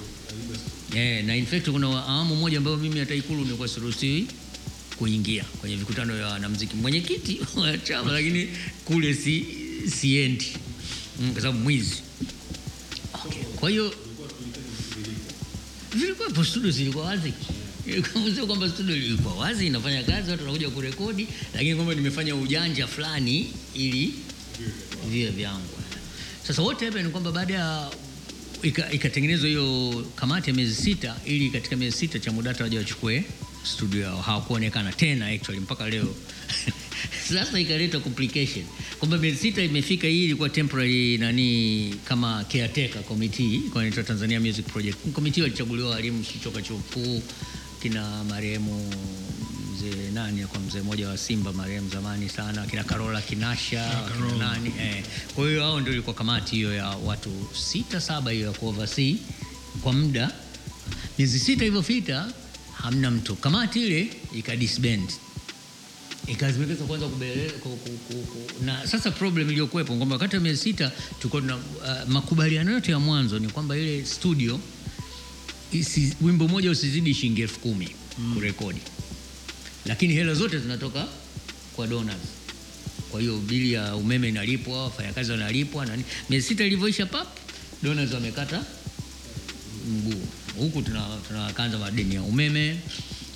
[0.95, 4.27] Yeah, na in fact kuna awamu moja ambayo mimi hata Ikulu nilikuwa siruhusiwi
[4.97, 8.49] kuingia kwenye vikutano vya wanamziki mwenyekiti wa chama, lakini
[8.85, 9.45] kule si
[9.99, 10.47] siendi
[11.21, 11.95] mm, kwa sababu mwizi.
[13.25, 13.43] Okay.
[13.43, 13.93] Kwa hiyo
[15.95, 17.33] vilikuwepo studio zilikuwa wazi
[18.35, 23.53] sio kwamba studio ilikuwa wazi inafanya kazi watu wanakuja kurekodi lakini kwamba nimefanya ujanja fulani
[23.73, 24.13] ili
[25.09, 25.69] viwe vyangu.
[26.47, 27.89] Sasa what happened kwamba baada ya
[28.91, 33.23] ikatengenezwa hiyo kamati ya miezi sita ili katika miezi sita Chamudata waje wachukue
[33.63, 36.15] studio yao, hawakuonekana tena actually mpaka leo.
[37.29, 38.65] Sasa ikaleta complication.
[38.99, 44.65] Kwamba miezi sita imefika, hii ilikuwa temporary nani kama caretaker committee kwa inaitwa Tanzania Music
[44.65, 44.97] Project.
[45.13, 47.21] Committee, walichaguliwa walimu kutoka chuo kikuu
[47.85, 48.89] kina marehemu
[49.73, 54.73] mzee nani kwa mzee mmoja wa Simba marehemu zamani sana, kina Karola Kinasha kina nani
[54.81, 55.03] eh.
[55.35, 59.15] Kwa hiyo hao ndio ilikuwa kamati hiyo ya watu sita saba hiyo ya kuoversee
[59.81, 60.31] kwa muda
[61.17, 62.27] miezi sita ilivyopita,
[62.73, 63.35] hamna mtu.
[63.35, 65.09] Kamati ile ikadisband
[66.27, 68.63] ikazimekeza kwanza kubele, ku, ku, ku, ku.
[68.65, 72.99] na sasa problem iliyokuwepo kwamba wakati wa miezi sita tulikuwa tuna uh, makubaliano yote ya
[72.99, 74.59] mwanzo ni kwamba ile studio
[75.79, 77.89] isi, wimbo moja usizidi shilingi elfu kumi
[78.33, 78.81] kurekodi,
[79.85, 81.07] lakini hela zote zinatoka
[81.75, 82.17] kwa donors.
[83.11, 85.97] Kwa hiyo bili ya umeme inalipwa, wafanyakazi wanalipwa na.
[86.29, 87.27] Miezi sita ilivyoisha, pap,
[87.83, 88.63] donors wamekata
[89.89, 90.21] mguu
[90.57, 92.77] huku tuna tunakanza madeni ya umeme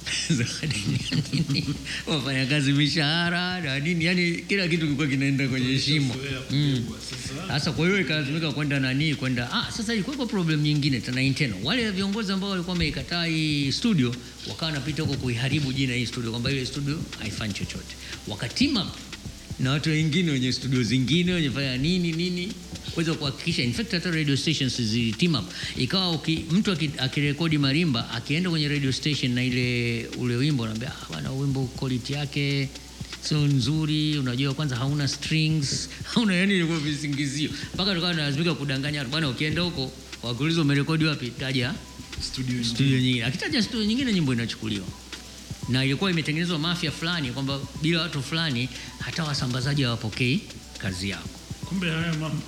[2.08, 6.16] wafanyakazi mishahara na nini, yani kila kitu kilikuwa kinaenda kwenye shimo
[6.52, 6.86] mm.
[7.48, 11.60] Sasa kwa hiyo ikalazimika kwenda nani, kwenda ah, sasa ilikuwa problem nyingine tena internal.
[11.64, 14.16] Wale viongozi ambao walikuwa wameikataa hii studio
[14.50, 17.96] wakawa wanapita huko kuiharibu jina hii studio, kwamba ile studio haifanyi chochote,
[18.28, 18.92] wakatima
[19.60, 22.54] na watu wengine wenye studio zingine wenye fanya nini nini.
[22.94, 24.78] Kuweza kuhakikisha in fact hata radio stations
[25.18, 25.46] team up.
[25.78, 31.06] Ikawa uki, mtu akirekodi marimba akienda kwenye radio station na ile ule wimbo anaambia ah,
[31.10, 32.70] bwana wimbo quality yake
[33.22, 37.50] sio nzuri unajua kwanza hauna strings hauna yani ilikuwa visingizio.
[37.74, 39.92] Mpaka tukawa tunalazimika kudanganya watu, bwana ukienda huko
[40.24, 41.30] wakuuliza umerekodi wapi?
[41.30, 41.74] Taja
[42.22, 43.26] studio studio nyingine.
[43.26, 44.86] Akitaja studio nyingine nyimbo inachukuliwa
[45.70, 50.42] na ilikuwa imetengenezwa mafia fulani kwamba bila watu fulani hata wasambazaji hawapokei
[50.78, 51.30] kazi yako.
[51.66, 52.42] Kumbe haya mambo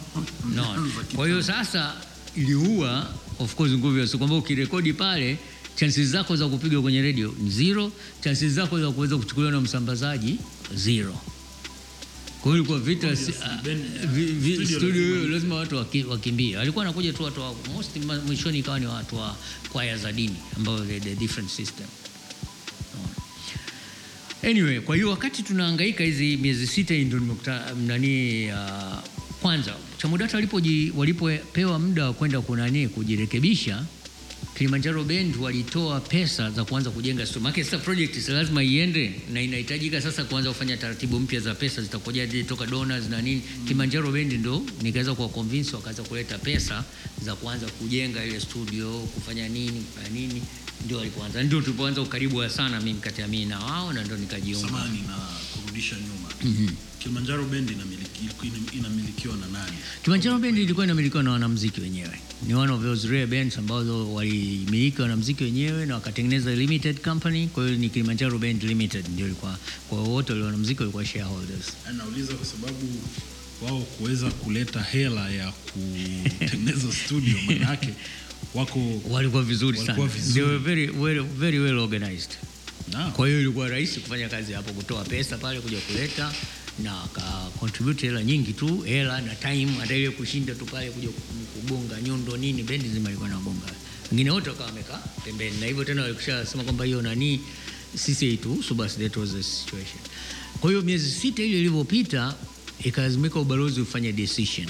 [0.56, 0.88] no.
[1.16, 1.94] kwa hiyo sasa
[2.36, 5.38] iliua of course nguvu ya kwamba ukirekodi pale
[5.76, 7.92] chances zako za kupigwa kwenye redio ni zero
[8.24, 10.40] chances zako za kuweza kuchukuliwa na msambazaji
[10.76, 11.18] zero.
[12.42, 16.58] Kwa hiyo ilikuwa vita ah, studio hiyo lazima lazima watu wakimbia wakimbie.
[16.58, 17.90] Walikuwa wanakuja tu watu wa most
[18.28, 19.36] mwishoni ikawa ni watu wa
[19.72, 21.88] kwaya za dini ambao the, the different system
[24.44, 29.00] Anyway, kwa hiyo wakati tunahangaika hizi miezi sita hii ndio nimekuta nani uh,
[29.42, 33.84] kwanza Chamudata walipopewa walipopewa muda wa kwenda kunani kujirekebisha
[34.62, 37.42] Kilimanjaro Band walitoa pesa za kuanza kujenga studio.
[37.42, 41.82] Maana sasa project si lazima iende na inahitajika sasa kuanza kufanya taratibu mpya za pesa
[41.82, 43.42] zitakuja toka donors na nini.
[43.64, 46.84] Kilimanjaro Band ndo nikaweza kuwa convince wakaanza kuleta pesa
[47.26, 50.42] za kuanza kujenga ile studio, kufanya nini, kufanya nini
[50.86, 51.44] ndio walipoanza.
[51.44, 54.68] Ndio tulipoanza ukaribu sana mimi kati ya mimi na wao na ndio nikajiunga.
[54.68, 55.18] samani na
[55.54, 56.30] kurudisha nyuma
[57.02, 58.30] Kilimanjaro Band inamiliki,
[58.78, 59.78] inamilikiwa na nani?
[60.04, 62.20] Kilimanjaro Band ilikuwa inamilikiwa na wanamuziki wenyewe.
[62.48, 67.48] Ni one of those rare bands ambazo walimiliki wanamuziki wenyewe na wakatengeneza limited company.
[67.48, 69.58] Kwa hiyo ni Kilimanjaro Band Limited ndio ilikuwa,
[69.90, 71.66] kwa hiyo wote wale wanamuziki walikuwa shareholders.
[71.90, 72.88] Anauliza kwa sababu
[73.62, 77.90] wao kuweza kuleta hela ya kutengeneza studio manake
[78.54, 80.20] wako Walikuwa vizuri Walikuwa sana.
[80.22, 80.34] vizuri.
[80.34, 82.30] They were very, well, very well organized.
[82.92, 86.32] na Kwa hiyo ilikuwa rahisi kufanya kazi hapo, kutoa pesa pale kuja kuleta
[86.80, 91.10] na akacontribute hela nyingi tu, hela na time, hata ile kushinda tu pale kuja
[91.54, 93.66] kugonga nyundo nini, bendi zima ilikuwa inagonga,
[94.12, 97.40] wengine wote wakawa wamekaa pembeni, na hivyo tena walikushasema kwamba hiyo nani
[97.96, 100.00] sisi tu, basi that was the situation.
[100.60, 102.36] Kwa hiyo miezi sita ile ilivyopita,
[102.84, 104.68] ikalazimika ubalozi ufanye decision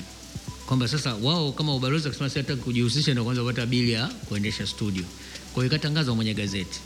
[0.66, 4.68] kwamba sasa wao kama ubalozi wakisema sasa hataki kujihusisha na kwanza kupata bili ya kuendesha
[4.68, 5.04] studio.
[5.54, 6.80] Kwa hiyo ikatangazwa mwenye gazeti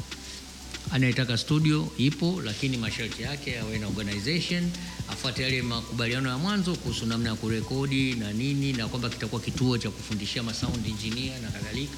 [0.92, 4.72] anayetaka studio ipo, lakini masharti yake awe na organization,
[5.10, 9.78] afuate yale makubaliano ya mwanzo kuhusu namna ya kurekodi na nini, na kwamba kitakuwa kituo
[9.78, 11.98] cha kufundishia ma sound engineer na kadhalika.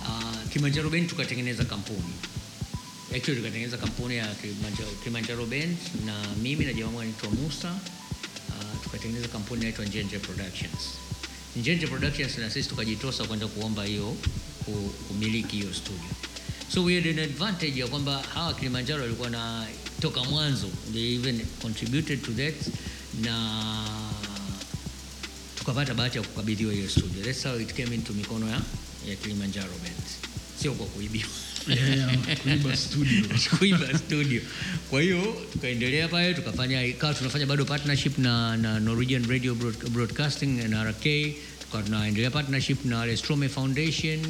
[0.00, 2.14] Uh, Kilimanjaro Band tukatengeneza kampuni
[3.16, 5.76] actually tukatengeneza kampuni ya Kilimanjaro, Kilimanjaro Band
[6.06, 7.70] na mimi na jamaa anaitwa Musa
[8.48, 10.82] uh, tukatengeneza kampuni inaitwa Njenje Productions.
[11.56, 14.16] Njenje Productions na sisi tukajitosa kwenda kuomba hiyo
[14.64, 16.10] ku- kumiliki hiyo studio.
[16.68, 19.66] So we had an advantage ya kwamba hawa Kilimanjaro walikuwa na
[20.00, 22.54] toka mwanzo they even contributed to that
[23.22, 23.34] na
[25.58, 27.24] tukapata bahati ya kukabidhiwa hiyo studio.
[27.24, 28.60] That's how it came into mikono ya,
[29.08, 29.96] ya Kilimanjaro Band,
[30.62, 31.28] sio kwa kuibiwa
[32.42, 33.24] kuiba studio.
[33.58, 34.42] kuiba studio.
[34.90, 40.46] Kwa hiyo tukaendelea pale tukafanya ikawa tunafanya bado partnership na, na Norwegian Radio Broad- Broadcasting
[40.68, 40.84] na
[41.80, 44.20] RK tukawa partnership na wale Strome Foundation.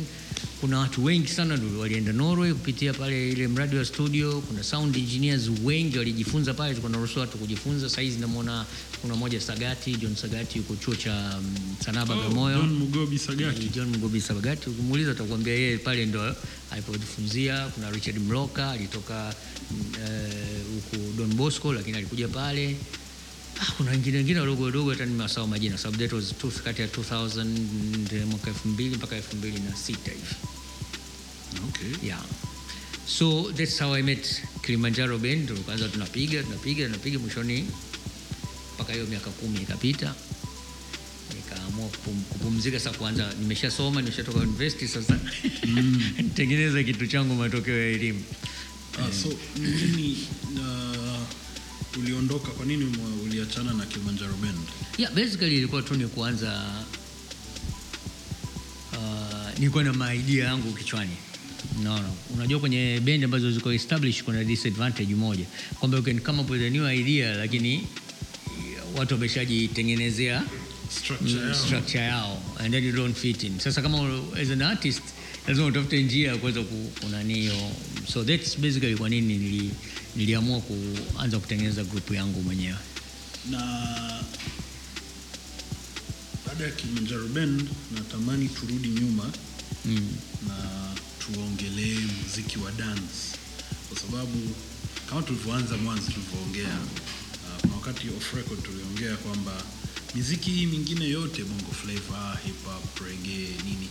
[0.60, 4.40] Kuna watu wengi sana walienda Norway kupitia pale ile mradi wa studio.
[4.40, 7.88] Kuna sound engineers wengi walijifunza pale, tulikuwa tunaruhusu watu kujifunza.
[7.88, 8.66] Sasa hizi namwona
[9.02, 12.56] kuna mmoja Sagati, John Sagati yuko chuo cha mm, sanaa Bagamoyo.
[12.58, 13.68] John Mugobi Sagati.
[13.68, 16.34] John Mugobi Sagati, ukimuuliza atakwambia yeye pale ndo
[16.70, 17.66] alipojifunzia.
[17.68, 19.34] Kuna Richard Mloka alitoka
[19.68, 22.76] huku uh, huku Don Bosco, lakini alikuja pale.
[23.60, 26.88] Ah, kuna wengine wengine wadogo wadogo hata nimewasahau majina, sababu that was two- kati ya
[26.88, 30.34] 2000 mwaka 2000 mpaka 2006 hivi.
[31.68, 32.06] Okay.
[32.08, 32.24] Yeah.
[33.06, 35.52] So that's how I met Kilimanjaro Band.
[35.52, 37.66] Kwanza tunapiga tunapiga tunapiga, mwishoni
[38.74, 40.14] mpaka hiyo miaka kumi ikapita,
[41.36, 41.88] nikaamua
[42.28, 42.98] kupumzika sasa.
[42.98, 45.18] Kwanza nimeshasoma nimeshatoka university, sasa
[46.22, 48.22] nitengeneza kitu changu, matokeo ya elimu.
[48.98, 49.28] Ah, so
[49.58, 50.18] nini
[50.56, 54.58] uh, uliondoka kwa nini mwa- uliachana na Kilimanjaro Band?
[54.98, 56.62] Yeah, basically ilikuwa tu ni kuanza
[58.92, 61.16] uh, nilikuwa na maidia yangu kichwani.
[61.82, 65.44] Naona unajua kwenye bendi ambazo ziko established kuna disadvantage moja.
[65.80, 67.86] Kwamba you can come up with a new idea lakini
[68.96, 70.42] watu wameshajitengenezea
[70.90, 73.58] Structure mm, structure yao and then you don't fit in.
[73.58, 75.02] Sasa kama as an artist
[75.48, 77.70] lazima utafute njia ya kuweza ku- kunani hiyo
[78.12, 79.70] so that's basically kwa nini nili,
[80.16, 82.76] niliamua kuanza kutengeneza grupu yangu mwenyewe
[83.50, 83.60] na
[86.46, 89.32] baada ya Kilimanjaro Band natamani turudi nyuma
[89.84, 90.16] mm.
[90.48, 90.56] na
[91.18, 93.36] tuongelee muziki wa dance
[93.88, 94.54] kwa sababu
[95.08, 99.52] kama tulivyoanza mwanzo tulivyoongea uh, kuna wakati off record tuliongea kwamba
[100.14, 103.88] miziki hii mingine yote bongo flavor, hip hop reggae nini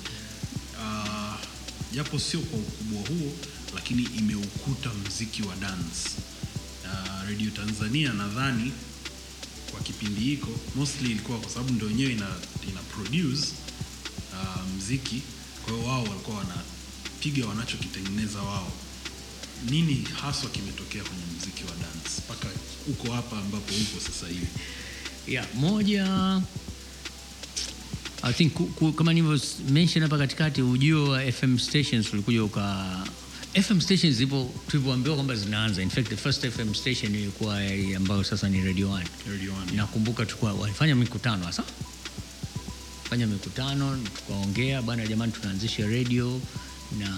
[0.77, 1.33] uh,
[1.93, 3.33] japo sio kwa ukubwa huo
[3.75, 6.09] lakini imeukuta mziki wa dance
[6.85, 8.71] uh, radio tanzania nadhani
[9.73, 12.27] kwa kipindi hiko mostly ilikuwa kwa sababu ndio wenyewe ina,
[12.71, 13.47] ina produce
[14.33, 15.21] uh, mziki.
[15.65, 18.71] Kwa hiyo wao walikuwa wanapiga wanachokitengeneza wao.
[19.69, 22.09] Nini haswa kimetokea kwenye mziki wa dance?
[22.25, 22.47] Mpaka
[22.87, 24.47] uko hapa ambapo uko sasa hivi.
[25.27, 26.05] Yeah, moja
[28.23, 33.03] I think ku, ku, kama nilivyo mention hapa katikati, ujio wa FM stations ulikuja uka
[33.53, 35.81] FM stations zipo tulivyoambiwa kwamba zinaanza.
[35.81, 37.57] In fact the first FM station ilikuwa
[37.97, 39.03] ambayo sasa ni Radio 1.
[39.31, 39.75] Radio 1.
[39.75, 41.63] Nakumbuka tulikuwa walifanya mikutano hasa
[43.09, 46.41] fanya mikutano tukaongea, bana, jamani, tunaanzisha radio
[46.99, 47.09] na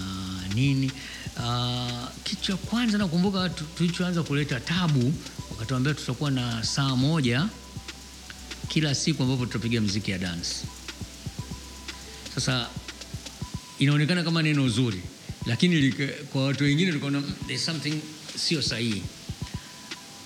[0.54, 0.92] nini.
[1.36, 5.12] Uh, kitu cha kwanza nakumbuka tu- tulichoanza kuleta tabu,
[5.50, 7.48] wakatuambia tutakuwa na saa moja
[8.68, 10.50] kila siku ambapo tutapiga mziki ya dance.
[12.34, 12.66] Sasa
[13.78, 15.02] inaonekana kama neno zuri,
[15.46, 15.92] lakini
[16.32, 17.94] kwa watu wengine tukaona "Mm, there's something
[18.38, 19.02] sio sahihi.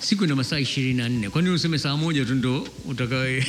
[0.01, 1.31] Siku ina masaa ishirini na nne.
[1.31, 3.47] Kwa nini useme saa moja tu ndo utakawe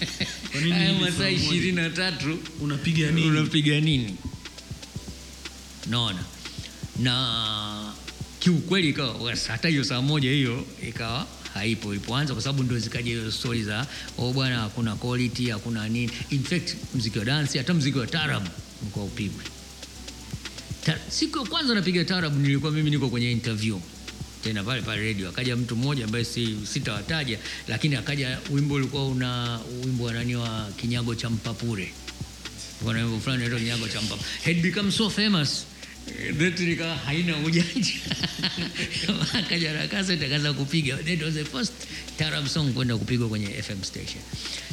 [0.70, 4.14] haya masaa ishirini na tatu unapiga nini unapiga nini?
[5.86, 6.24] Naona
[6.98, 7.92] na
[8.38, 13.32] kiukweli ikawa hata hiyo saa moja hiyo ikawa haipo ilipoanza, kwa sababu ndio zikaja hizo
[13.32, 13.86] stori za
[14.18, 16.10] oh, bwana hakuna quality hakuna nini.
[16.30, 18.48] In fact mziki wa dansi hata mziki wa tarabu
[18.82, 19.44] ulikuwa upigwe.
[21.08, 23.78] Siku ya kwanza napiga tarabu nilikuwa mimi niko kwenye interview.
[24.44, 29.60] Tena pale pale radio, akaja mtu mmoja ambaye si, sitawataja, lakini akaja, wimbo ulikuwa una
[29.84, 31.92] wimbo wa nani wa kinyago cha mpapure.
[32.84, 34.28] Kuna wimbo fulani unaitwa kinyago cha mpapure.
[34.44, 35.66] Had become so famous
[36.58, 37.92] nika haina ujanja
[39.34, 40.96] akaja itakaza kupiga.
[40.96, 41.72] That was the first
[42.18, 44.22] tarab song kwenda kupigwa kwenye FM station.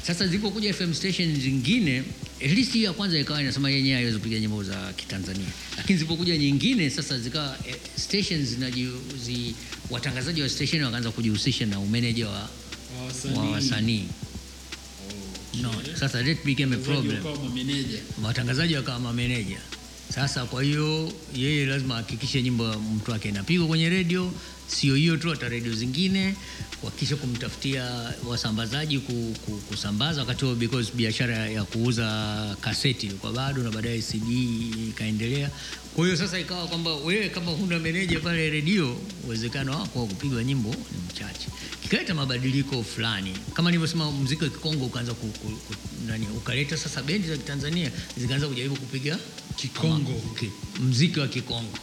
[0.04, 2.04] Sasa zilipokuja FM station zingine,
[2.46, 6.38] at least hiyo ya kwanza ikawa inasema yenyewe haiwezi kupiga nyimbo za Kitanzania, lakini zilipokuja
[6.38, 9.56] nyingine sasa zikawa eh, stations zinajiuzi,
[9.90, 12.50] watangazaji wa station wakaanza kujihusisha na umeneja wa,
[13.36, 14.08] wa wasanii.
[15.62, 17.24] no, sasa that became a problem.
[18.24, 19.58] watangazaji wakawa mameneja
[20.10, 20.46] sasa.
[20.46, 24.32] Kwa hiyo yeye lazima ahakikishe nyimbo mtu wake inapigwa kwenye redio,
[24.68, 26.36] sio hiyo tu, hata redio zingine
[26.84, 33.64] wakisha kumtafutia wasambazaji ku, ku, kusambaza wakati huo, because biashara ya kuuza kaseti ilikuwa bado
[33.64, 34.30] na baadaye CD
[34.90, 35.50] ikaendelea.
[35.96, 40.44] Kwa hiyo sasa ikawa kwamba wewe kama huna meneja pale redio, uwezekano wako wa kupigwa
[40.44, 41.48] nyimbo ni mchache.
[41.84, 45.74] Kikaleta mabadiliko fulani, kama nilivyosema, muziki wa Kikongo ukaanza ku, ku, ku,
[46.08, 49.20] nani, ukaleta sasa bendi za Kitanzania zikaanza kujaribu kupiga
[49.56, 50.22] Kikongo.
[50.40, 50.50] ki,
[50.82, 51.78] mziki wa Kikongo,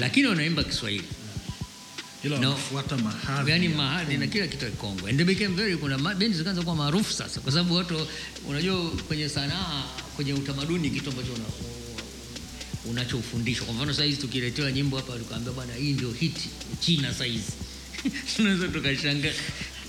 [0.00, 1.04] lakini wanaimba Kiswahili
[2.98, 3.66] mahadhi yani
[4.12, 7.40] ya na kila kitu kikongwe, and they became very kuna bendi zikaanza kuwa maarufu sasa,
[7.40, 8.06] kwa sababu watu
[8.48, 9.84] unajua, kwenye sanaa,
[10.16, 11.44] kwenye utamaduni, kitu ambacho una,
[12.90, 13.66] unachofundishwa.
[13.66, 16.48] Kwa mfano saizi tukiletewa nyimbo hapa, tukaambia bwana, hii ndio hiti
[16.80, 17.52] China saizi
[18.36, 19.32] tunaweza tukashanga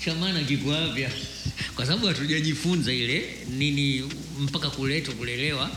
[0.04, 1.06] chamana kiko wapi?
[1.76, 4.10] Kwa sababu hatujajifunza ile nini
[4.40, 5.70] mpaka kuletwa kulelewa.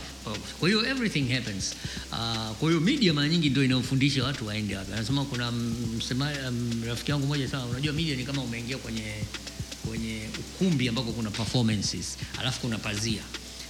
[0.60, 1.74] Kwa hiyo everything happens.
[2.12, 4.92] Uh, kwa hiyo media mara nyingi ndio inaofundisha watu waende wapi.
[4.92, 5.52] Anasema kuna
[5.98, 9.14] msema um, rafiki yangu mmoja sana, unajua media ni kama umeingia kwenye
[9.88, 13.22] kwenye ukumbi ambako kuna performances, alafu kuna pazia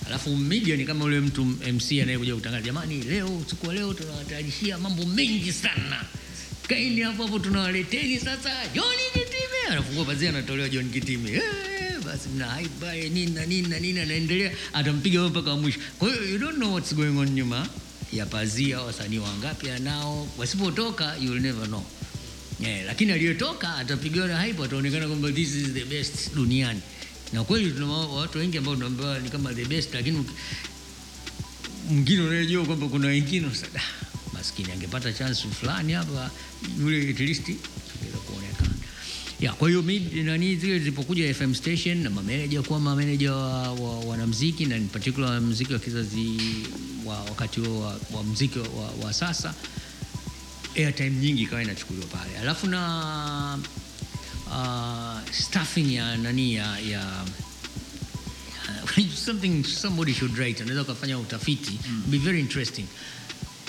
[0.07, 5.05] Alafu media ni kama ule mtu MC anayekuja kutangaza, jamani, leo usiku leo tunawatarajishia mambo
[5.07, 6.05] mengi sana,
[6.69, 9.67] kaini hapo hapo, tunawaleteni sasa John Kitime.
[9.71, 11.43] Anafungua pazia, anatolewa John Kitime, eh,
[12.07, 15.81] basi mna hype bae nini na nini na nini, anaendelea atampiga wewe mpaka mwisho.
[15.99, 17.67] Kwa hiyo you don't know what's going on nyuma
[18.13, 21.85] ya pazia, wasanii wangapi anao, wasipotoka you'll never know.
[22.61, 26.81] Yeah, lakini aliyotoka atapigiwa na hype, ataonekana kwamba this is the best duniani
[27.33, 30.25] na kweli tuna watu wengi ambao tunaambiwa ni kama the best, lakini
[31.91, 33.81] mwingine unajua kwamba kuna wengine sasa,
[34.35, 36.31] maskini angepata chance fulani hapa,
[36.81, 38.46] yule at least ingeweza kuonekana
[39.41, 39.53] ya.
[39.53, 44.67] Kwa hiyo mimi nani zile zilipokuja FM station na mameneja kuwa mameneja wa, wa wanamuziki
[44.67, 46.41] na in particular muziki wa kizazi
[47.05, 49.55] wa wakati wa, wa muziki wa, wa sasa,
[50.77, 53.59] airtime nyingi ikawa inachukuliwa pale, alafu na
[54.47, 57.25] uh, staffing ya nani ya, ya
[59.27, 62.03] something somebody should write, anaweza ukafanya utafiti mm.
[62.07, 62.85] be very interesting.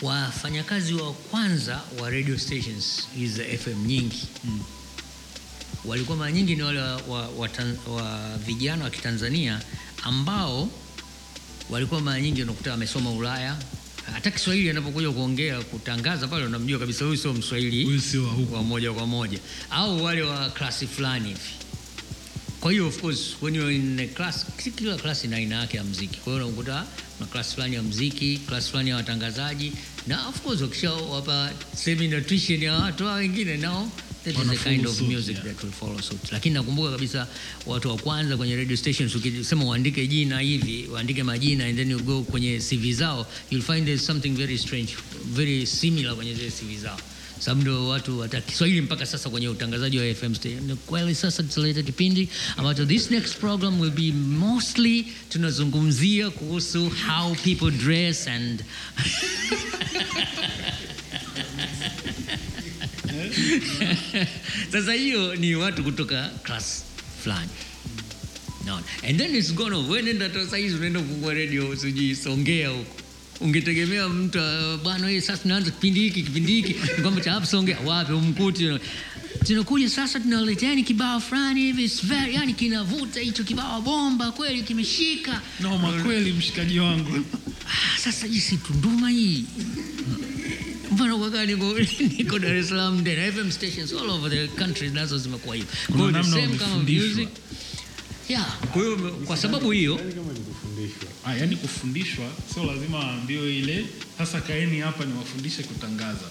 [0.02, 4.60] Wafanyakazi wa kwanza wa radio stations hizi FM nyingi mm.
[5.86, 7.50] Walikuwa mara nyingi ni wale wa, wa, wa,
[7.88, 9.62] wa vijana wa Kitanzania
[10.04, 10.70] ambao
[11.70, 13.58] walikuwa mara nyingi unakuta wamesoma Ulaya.
[14.14, 18.94] Hata Kiswahili anapokuja kuongea kutangaza pale, unamjua kabisa huyu sio Mswahili, huyu sio wa moja
[18.94, 19.40] kwa moja,
[19.70, 21.40] au wale wa klasi fulani hivi.
[22.62, 24.46] Kwa hiyo of course when you in a class,
[24.76, 26.18] kila klasi ina aina yake ya muziki.
[26.20, 26.86] Kwa hiyo unakuta
[27.20, 29.74] na klasi fulani ya muziki, klasi fulani ya watangazaji,
[30.08, 33.92] na of course wakishawapa seminar tuition ya watu wengine nao
[34.34, 36.32] that is the kind of music yeah, that will follow suit.
[36.32, 37.28] Lakini nakumbuka kabisa
[37.66, 42.00] watu wa kwanza kwenye radio stations, ukisema uandike jina hivi, uandike majina and then you
[42.00, 44.96] go kwenye CV zao, you'll find there's something very strange,
[45.26, 46.98] very similar kwenye zile CV zao
[47.40, 50.78] sababu ndio watu hata Kiswahili mpaka sasa kwenye utangazaji wa FM station.
[50.78, 57.72] Kweli sasa tutaleta kipindi ambacho this next program will be mostly tunazungumzia kuhusu how people
[57.72, 58.64] dress and
[64.72, 66.84] sasa hiyo ni watu kutoka class
[67.24, 67.50] fulani.
[68.66, 68.80] No.
[69.08, 69.90] and then it's gone off.
[69.90, 72.96] Wewe nenda sasa hizi unaenda kufungua radio sijui Songea huko.
[73.40, 74.40] Ungetegemea mtu
[74.84, 76.74] bwana, wewe sasa tunaanza kipindi hiki kipindi hiki.
[77.02, 77.80] Kwamba cha Songea.
[77.86, 78.70] Wapi umkuti
[79.46, 81.92] tunakuja sasa, tunaleteani kibao fulani hivi.
[82.34, 85.42] Yani kinavuta hicho kibao bomba kweli, kimeshika.
[85.60, 87.26] Noma kweli, mshikaji wangu.
[87.68, 89.46] Ah, sasa jinsi Tunduma hii
[90.92, 91.76] mfano kwa niko
[92.18, 95.70] niko Dar es Salaam, then FM stations all over the country nazo zimekuwa hivyo.
[95.88, 97.30] Kwa hiyo the same kama music
[98.30, 98.58] yeah.
[98.74, 100.00] Kwa hiyo kwa sababu hiyo
[101.26, 103.86] Ah, yani kufundishwa sio lazima waambiwe ile
[104.18, 106.26] sasa kaeni hapa niwafundishe kutangaza.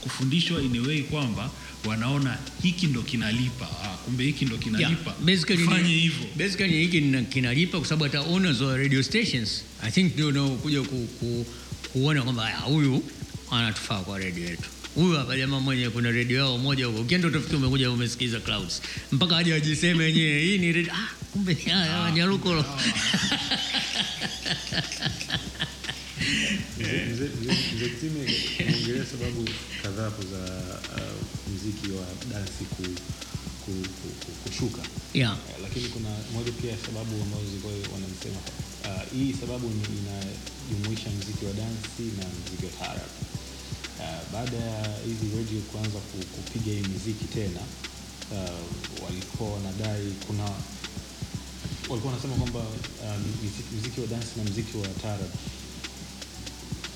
[0.00, 1.50] Kufundishwa in a way kwamba
[1.84, 3.68] wanaona hiki ndo kinalipa.
[3.84, 5.14] Ah, kumbe hiki ndo kinalipa.
[5.26, 6.26] Yeah, fanye hivyo.
[6.36, 10.82] Basically hiki kinalipa kwa sababu hata owners wa radio stations I think ndio nao kuja
[10.82, 11.46] ku, ku,
[11.92, 13.02] kuona kwamba huyu
[13.50, 14.68] anatufaa kwa redio yetu.
[14.94, 17.00] Huyu hapa jamaa mwenye kuna redio yao moja huko.
[17.00, 18.82] Ukienda utafikiri umekuja umesikiza Clouds.
[19.12, 20.92] Mpaka aje wajiseme wenyewe hii ni redio.
[20.92, 22.64] Ah, kumbe haya Nyarukolo.
[26.80, 28.20] Mzee Kitime
[28.60, 29.48] ameongelea sababu
[29.82, 30.42] kadhaa hapo za
[30.96, 32.82] uh, mziki wa dansi ku,
[33.64, 34.82] ku, ku, ku, kushuka
[35.14, 35.32] Yeah.
[35.32, 38.40] uh, lakini kuna moja pia sababu ambazo zilikuwa wanasema
[38.84, 43.10] uh, hii sababu inajumuisha mziki wa dansi na mziki wa taarab.
[44.00, 45.98] Uh, baada ya hizi radio kuanza
[46.36, 47.60] kupiga hii miziki tena
[48.32, 50.44] uh, walikuwa wanadai kuna
[51.88, 55.30] walikuwa wanasema kwamba uh, mziki, mziki wa dansi na mziki wa taarab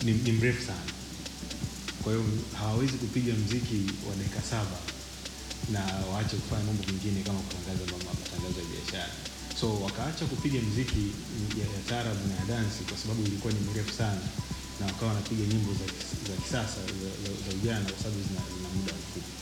[0.05, 0.86] ni, ni mrefu sana.
[2.02, 2.24] Kwa hiyo
[2.59, 4.78] hawawezi kupiga mziki wa dakika saba
[5.72, 5.81] na
[6.12, 7.85] waache kufanya mambo mengine kama kutangaza
[8.20, 9.12] matangazo ya biashara.
[9.60, 11.05] So wakaacha kupiga mziki
[11.60, 14.20] ya, ya taarab na ya dansi kwa sababu ilikuwa ni mrefu sana,
[14.80, 15.86] na wakawa wanapiga nyimbo za,
[16.30, 19.34] za kisasa za, ujana kwa sababu zina, zina muda mfupi.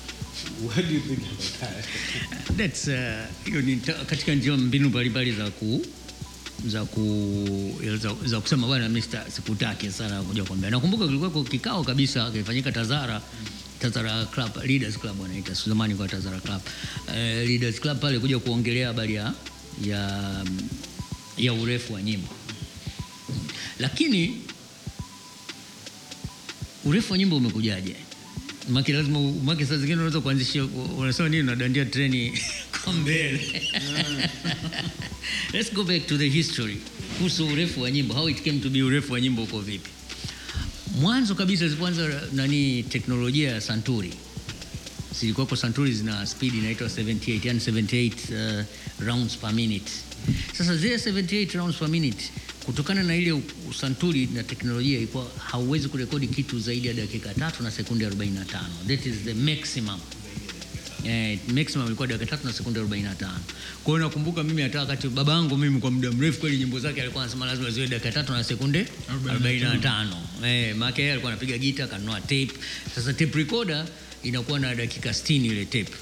[1.61, 1.85] That?
[2.59, 3.77] That's uh, ni
[4.07, 5.87] katika njia mbinu mbalimbali za ku
[6.67, 9.31] za ku za, za kusema bwana Mr.
[9.35, 10.71] sikutaki sana kuja kuambia.
[10.71, 13.23] Nakumbuka kulikuwa kikao kabisa kilifanyika Tazara
[13.81, 16.61] Tazara Club, Leaders Club wanaita zamani kwa Tazara Club.
[17.09, 17.15] Uh,
[17.49, 19.33] Leaders Club pale kuja kuongelea habari ya
[21.39, 22.29] ya urefu wa nyimbo.
[23.79, 24.41] Lakini
[26.85, 27.97] urefu wa nyimbo umekujaje?
[28.69, 30.65] maki lazima maki saa zingine unaweza kuanzisha
[30.99, 32.33] unasema nini unadandia treni
[32.85, 33.63] kwa mbele.
[35.53, 36.77] Let's go back to the history.
[37.19, 38.15] Kuhusu urefu wa nyimbo.
[38.15, 39.91] How it came to be urefu wa nyimbo uko vipi?
[41.01, 44.13] Mwanzo kabisa zilipoanza nani teknolojia ya santuri.
[45.21, 48.65] Zilikuwako santuri zina speed inaitwa 78 yani 78 uh,
[49.07, 49.93] rounds per minute.
[50.59, 52.25] Sasa zile 78 rounds per minute
[52.65, 53.33] kutokana na ile
[53.71, 58.45] usanturi na teknolojia ilikuwa hauwezi kurekodi kitu zaidi ya dakika tatu na sekunde 45
[58.89, 60.01] that is the maximum
[61.07, 63.15] Eh, maximum ilikuwa dakika tatu na sekunde 45.
[63.85, 67.03] Kwa hiyo nakumbuka mimi hata wakati baba yangu mimi kwa muda mrefu kweli nyimbo zake
[67.03, 70.07] alikuwa anasema lazima ziwe dakika tatu na sekunde 45.
[70.47, 72.51] Eh, maana yeye alikuwa anapiga gita kanunua tape.
[72.95, 73.87] Sasa tape recorder
[74.23, 75.93] inakuwa na dakika 60 ile tape.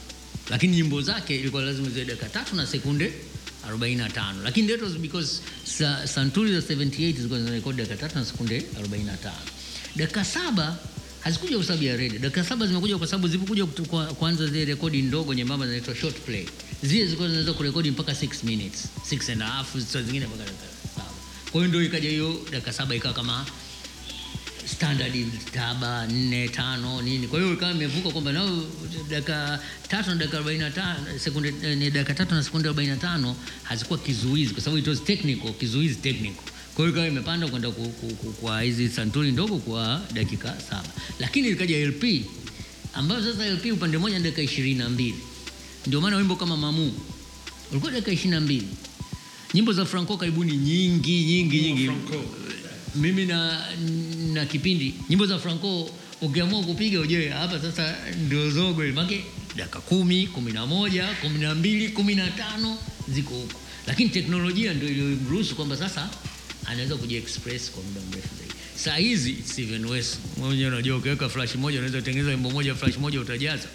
[0.50, 3.12] Lakini nyimbo zake ilikuwa lazima ziwe dakika tatu na sekunde
[3.70, 4.42] 45.
[4.44, 9.30] Lakini that was because sa, santuri za 78 zilikuwa zinarekodi dakika tatu na sekunde 45.
[9.96, 10.78] Dakika saba
[11.20, 12.18] hazikuja kwa sababu ya redi.
[12.18, 13.66] Dakika saba zimekuja kwa sababu zilipokuja
[14.14, 16.46] kuanza zile rekodi ndogo nyembamba zinaitwa short play,
[16.82, 20.64] zile zilikuwa zinaweza kurekodi mpaka 6 minutes, 6 and a half, zingine mpaka dakika
[20.96, 21.10] saba.
[21.52, 23.46] Kwa hiyo ndio ikaja hiyo dakika saba ikawa kama
[24.74, 25.12] standard
[25.54, 27.26] saba nne tano nini.
[27.28, 28.62] Kwa hiyo ikawa imevuka kwamba nao
[29.10, 32.90] dakika tatu na dakika arobaini na tano sekunde eh, ni dakika tatu na sekunde arobaini
[32.90, 36.42] na tano hazikuwa kizuizi, kwa sababu it was technical, kizuizi technical.
[36.74, 37.70] Kwa hiyo ikawa imepanda kwenda
[38.40, 40.88] kwa hizi santuri ndogo kwa dakika saba,
[41.18, 42.24] lakini ikaja LP
[42.94, 45.14] ambayo sasa LP upande mmoja ni dakika ishirini na mbili.
[45.86, 46.92] Ndio maana wimbo kama Mamu
[47.70, 48.68] ulikuwa dakika ishirini na mbili.
[49.54, 51.90] Nyimbo za Franco karibuni nyingi nyingi nyingi
[52.94, 53.66] mimi na,
[54.32, 54.94] na kipindi.
[55.08, 55.90] Nyimbo za Franco
[56.20, 57.96] ukiamua kupiga ujue hapa sasa
[58.26, 59.24] ndio zogo make
[59.56, 64.74] dakika kumi kumi na moja kumi na mbili kumi na tano ziko huko, lakini teknolojia
[64.74, 66.10] ndio iliyomruhusu kwamba sasa
[66.66, 68.54] anaweza kujiexpress kwa muda mrefu zaidi.
[68.76, 73.20] Saa hizi Steven West mwenyewe unajua, ukiweka flash moja unaweza kutengeneza wimbo moja, flash moja
[73.20, 73.68] utajaza,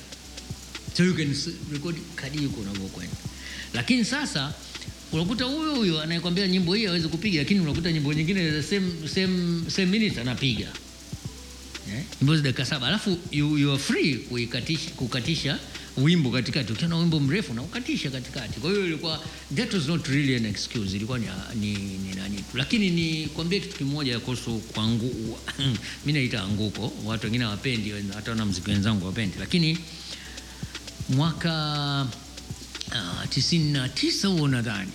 [0.98, 1.36] so you can
[1.74, 3.16] record kadiri huko unavyokwenda,
[3.74, 4.54] lakini sasa
[5.16, 9.86] unakuta huyo huyo anayekwambia nyimbo hii hawezi kupiga, lakini unakuta nyimbo nyingine same, same, same
[10.00, 10.68] minute anapiga.
[11.94, 12.88] Eh, nyimbo za dakika saba.
[12.88, 15.60] Alafu you, you are free kuikatisha, kukatisha
[15.98, 16.74] wimbo katikati.
[16.74, 18.60] Ukiona wimbo mrefu na ukatisha katikati.
[18.60, 19.24] Kwa hiyo ilikuwa
[19.56, 21.26] that was not really an excuse, ilikuwa ni,
[21.60, 25.38] ni, ni nani tu, lakini ni kwambie kitu kimoja kuhusu kwangu,
[26.06, 29.78] mimi naita anguko, watu wengine hawapendi, hata wana muziki wenzangu hawapendi, lakini
[31.10, 32.08] mwaka
[32.92, 34.92] uh, tisini na tisa huo nadhani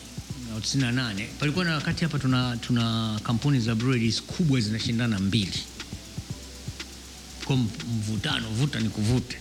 [0.55, 5.19] au tisini na nane palikuwa na wakati hapa tuna, tuna kampuni za breweries kubwa zinashindana
[5.19, 5.59] mbili
[7.45, 9.39] kwa mvutano, vuta ni kuvute.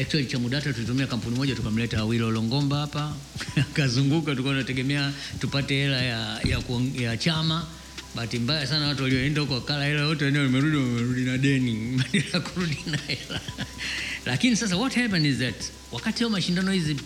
[0.00, 3.14] Actually Chamudata tulitumia kampuni moja tukamleta Awilo Longomba hapa
[3.60, 6.62] akazunguka, tulikuwa tunategemea tupate hela ya, ya,
[6.98, 7.66] ya chama.
[8.14, 11.72] Bahati mbaya sana watu walioenda huko wakala hela yote wenyewe wamerudi, wamerudi na deni
[12.12, 13.40] badala kurudi na hela.
[14.26, 15.54] Lakini sasa what happened is that
[15.92, 16.96] wakati wa mashindano hizi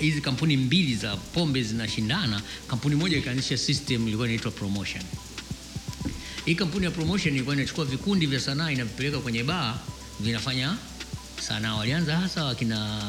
[0.00, 5.02] hizi kampuni mbili za pombe zinashindana, kampuni moja ikaanzisha system ilikuwa inaitwa promotion.
[6.44, 9.78] Hii kampuni ya promotion ilikuwa inachukua vikundi vya sanaa inavipeleka kwenye baa
[10.20, 10.76] vinafanya
[11.40, 11.74] sanaa.
[11.74, 13.02] Walianza hasa wakina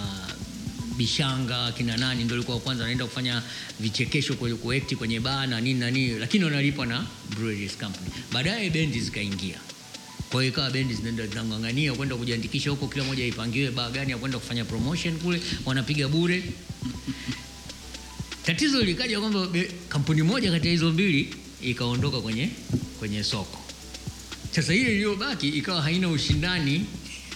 [0.98, 3.44] Bishanga akina nani ndio walikuwa kwanza wanaenda kufanya
[3.80, 8.08] vichekesho kwenye kuekti kwenye baa na nini na nini, lakini wanalipwa na breweries company.
[8.34, 9.60] Baadaye bendi zikaingia,
[10.32, 14.18] kwa hiyo ikawa bendi zinaenda zinang'ang'ania kwenda kujiandikisha huko, kila moja ipangiwe baa gani ya
[14.18, 16.44] kwenda kufanya promotion kule, wanapiga bure.
[18.46, 19.48] Tatizo likaja kwamba
[19.90, 22.50] kampuni moja kati ya hizo mbili ikaondoka kwenye,
[23.00, 23.60] kwenye soko.
[24.52, 26.86] Sasa hiyo iliyobaki ikawa haina ushindani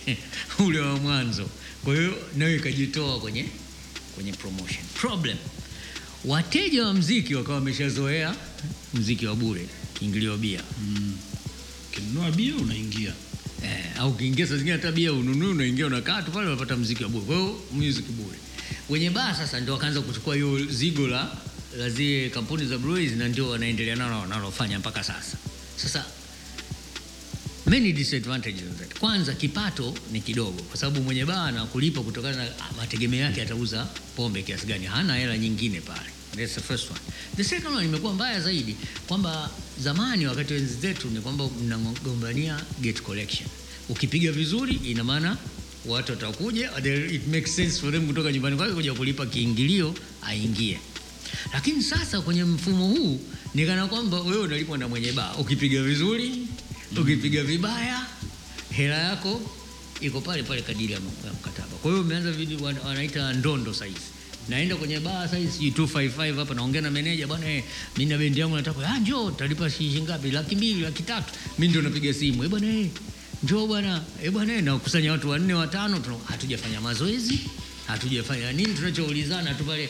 [0.65, 1.49] ule wa mwanzo,
[1.84, 3.45] kwa hiyo nayo ikajitoa kwenye,
[4.15, 4.84] kwenye promotion.
[4.94, 5.38] Problem,
[6.26, 8.36] wateja wa mziki wakawa wameshazoea
[8.94, 10.64] mziki wa bure, kiingilio bia
[11.94, 13.14] Ukinunua bia unaingia.
[13.64, 17.10] eh, au ukiingia saa zingine hata bia ununui, unaingia unakaa tu pale, unapata mziki wa
[17.10, 17.26] bure.
[17.26, 18.38] Kwa hiyo music bure.
[18.90, 21.32] Wenye baa sasa ndio wakaanza kuchukua hiyo zigo la
[21.78, 25.38] la zile kampuni za breweries, na ndio wanaendelea nalo wanalofanya mpaka sasa.
[25.78, 26.06] Sasa
[27.65, 28.99] many disadvantages that.
[28.99, 34.41] Kwanza kipato ni kidogo, kwa sababu mwenye baa anakulipa kutokana na mategemeo yake atauza pombe
[34.41, 36.10] kiasi gani, hana hela nyingine pale.
[36.35, 36.99] That's the first one.
[37.35, 38.76] The second one imekuwa mbaya zaidi
[39.07, 39.49] kwamba
[39.80, 43.49] zamani wakati wenzi zetu ni kwamba mnagombania gate collection.
[43.89, 45.38] Ukipiga vizuri, ina maana
[45.85, 46.72] watu watakuja,
[47.11, 50.80] it makes sense for them kutoka nyumbani kwake kuja kulipa kiingilio aingie.
[51.53, 53.22] Lakini sasa kwenye mfumo huu
[53.55, 56.47] ni kana kwamba wewe unalipwa na mwenye baa, ukipiga vizuri,
[56.97, 58.05] ukipiga vibaya,
[58.72, 59.41] hela yako
[60.01, 61.68] iko pale pale kadiri ya mkataba.
[61.81, 62.34] Kwa hiyo umeanza
[62.85, 64.12] wanaita ndondo saizi.
[64.49, 67.64] Naenda kwenye baa sijui 255 hapa naongea na meneja bwana eh,
[67.98, 70.32] mimi na bendi yangu nataka ah, njoo utalipa shilingi ngapi?
[70.32, 71.34] Laki mbili, laki tatu.
[71.60, 72.44] Mimi ndio napiga simu.
[72.44, 72.88] Eh bwana eh,
[73.44, 77.40] njoo bwana eh bwana na kusanya watu wanne watano hatujafanya mazoezi
[77.88, 79.90] hatujafanya nini tunachoulizana tu pale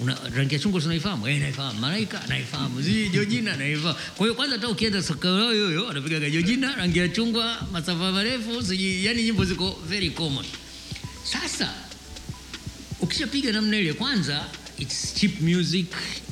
[0.00, 4.56] una rangi ya chungwa tunaifahamu eh naifahamu malaika naifahamu zi Jojina naifahamu kwa hiyo kwanza
[4.56, 9.78] hata ukienda sokao yoyo anapiga Georgina rangi ya chungwa masafa marefu siji yani nyimbo ziko
[9.88, 10.44] very common
[11.24, 11.74] sasa
[13.00, 14.46] ukishapiga namna ile kwanza
[14.78, 15.86] it's cheap music.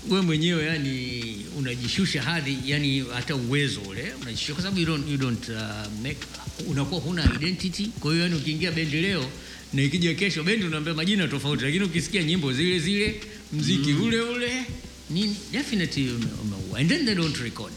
[0.09, 1.23] We mwenyewe yani
[1.59, 5.55] unajishusha hadhi yani hata uwezo ule unajishusha kwa sababu you don't, you don't uh,
[6.03, 6.19] make
[6.67, 7.87] unakuwa huna identity.
[8.01, 9.31] Kwa hiyo yani ukiingia bendi leo
[9.73, 13.21] na ikija kesho bendi unaambia majina tofauti lakini ukisikia nyimbo zile zile
[13.53, 14.65] mziki ule ule
[15.11, 16.79] nini definitely ume- umeua.
[16.79, 17.73] And then they don't record.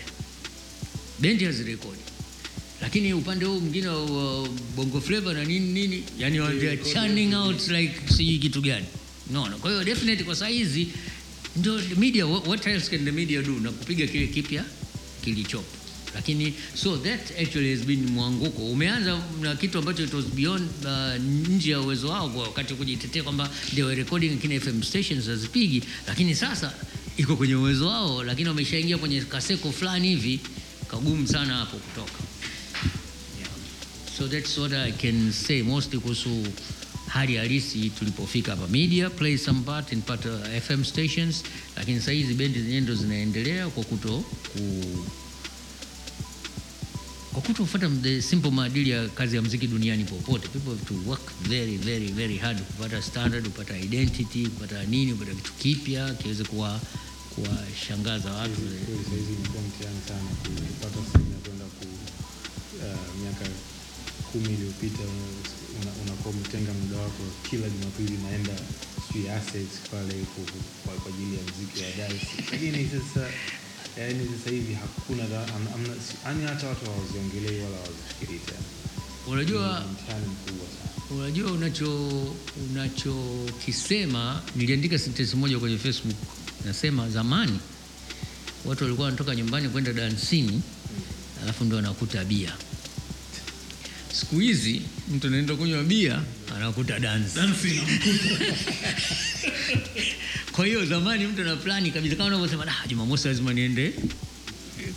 [1.19, 1.99] Bendi hazirekodi
[2.81, 7.67] lakini upande huu mwingine wa bongo flavor na nini nini yani they are churning out
[7.67, 8.85] like sijui kitu gani.
[9.31, 9.57] No, no.
[9.57, 10.87] kwa hiyo definitely kwa saa hizi
[11.55, 13.51] ndio media what, else can the media do?
[13.59, 14.63] Na kupiga kile kipya
[15.23, 15.65] kilichopo.
[16.15, 18.65] Lakini so that actually has been mwanguko.
[18.71, 21.15] Umeanza na kitu ambacho it was beyond uh,
[21.49, 25.83] nje ya uwezo wao kwa wakati kujitetea kwamba they were recording kina fm stations hazipigi.
[26.07, 26.73] Lakini sasa
[27.17, 30.39] iko kwenye uwezo wao lakini wameshaingia kwenye kaseko fulani hivi
[30.87, 32.19] kagumu sana hapo kutoka.
[34.19, 36.29] So that's what i can say mostly kuhusu
[37.07, 38.67] hali halisi tulipofika hapa.
[38.67, 40.31] Media play some part in part uh,
[40.61, 41.43] fm stations
[41.77, 44.23] lakini sasa hizi bendi zenyewe ndo zinaendelea kwa kuto
[44.53, 44.85] ku,
[47.33, 50.47] kwa kutofuata the simple maadili ya kazi ya mziki duniani popote.
[50.47, 55.31] People have to work very very very hard kupata standard kupata identity kupata nini kupata
[55.35, 56.79] kitu kipya kiweze kuwa
[57.35, 58.61] kuwashangaza watu.
[58.61, 61.85] Kweli sahizi imekuwa mtihani sana kupata sehemu ya kwenda ku
[62.77, 63.45] uh, miaka
[64.31, 65.03] kumi iliyopita
[65.81, 68.53] una- unakuwa umetenga muda wako kila Jumapili naenda
[69.07, 70.13] sijui assets pale
[70.85, 73.27] kwa kwa ajili ya mziki wa dance, lakini sasa
[73.97, 75.23] yani sasa hivi hakuna
[76.25, 78.59] yani hata watu hawaziongelei wala hawazifikirii tena.
[79.27, 81.19] unajua mtihani mkubwa sana.
[81.21, 82.09] unajua unacho
[82.71, 86.15] unachokisema niliandika sentensi moja kwenye facebook
[86.65, 87.59] nasema zamani
[88.65, 90.61] watu walikuwa wanatoka nyumbani kwenda dansini
[91.43, 92.53] alafu ndio wanakuta bia
[94.11, 94.81] siku hizi
[95.13, 96.21] mtu anaenda kunywa bia
[96.55, 97.39] anakuta dansi
[100.55, 103.93] kwa hiyo zamani mtu ana plani kabisa kama unavyosema nah, jumamosi lazima niende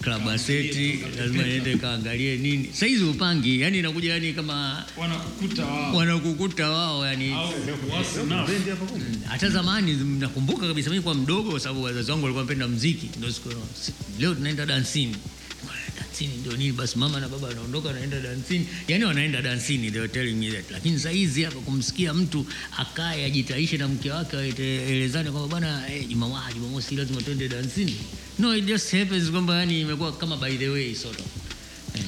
[0.02, 2.70] klabu aseti lazima niende kaangalie nini.
[2.72, 5.96] Sahizi upangi yani inakuja yani kama wanakukuta wao.
[5.96, 7.30] wanakukuta wao yani
[8.88, 9.04] kumbe?
[9.28, 13.32] hata zamani nakumbuka kabisa mi kwa mdogo kwa sababu wazazi wangu walikuwa wanapenda mziki ndio
[13.32, 13.48] siku
[14.20, 15.16] leo tunaenda dansini
[16.12, 20.12] dansini ndio nini basi mama na baba wanaondoka wanaenda dansini yani wanaenda dansini they were
[20.12, 25.30] telling me that lakini saa hizi hapa kumsikia mtu akae ajitaishe na mke wake aelezane
[25.30, 27.96] kwamba bwana eh, jumamosi jumamosi lazima tuende dansini
[28.38, 31.26] no it just happens kwamba yani imekuwa kama by the way sort of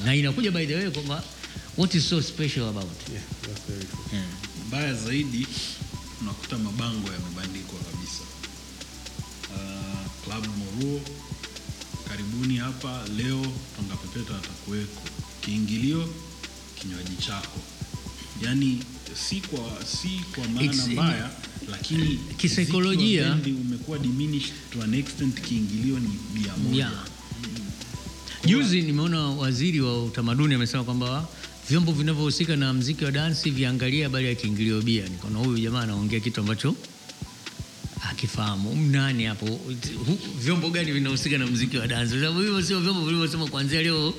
[0.05, 1.23] na inakuja by the way kwamba
[1.77, 3.09] what is so special about?
[3.13, 3.99] Yeah, that's very true.
[4.13, 4.25] yeah.
[4.67, 5.47] mbaya zaidi
[6.21, 8.23] unakuta mabango yamebandikwa kabisa
[9.55, 11.01] uh, club moruo
[12.09, 13.45] karibuni hapa leo
[14.15, 15.01] pepeta atakuweko
[15.41, 16.09] kiingilio
[16.75, 17.59] kinywaji chako
[18.43, 18.79] yani
[19.29, 21.29] si kwa si kwa maana mbaya
[21.71, 26.91] lakini Kisaikolojia- umekuwa diminished to an extent kiingilio ni bia moja Yeah.
[28.45, 31.27] Juzi nimeona waziri wa utamaduni amesema kwamba
[31.69, 35.03] vyombo vinavyohusika na mziki wa dansi viangalie habari ya kiingilio bia.
[35.09, 36.75] Nikaona huyu jamaa anaongea kitu ambacho
[38.15, 39.59] akifahamu nani hapo,
[40.39, 44.13] vyombo gani vinahusika na mziki wa dansi, kwa sababu hivyo sio vyombo vilivyosema kuanzia leo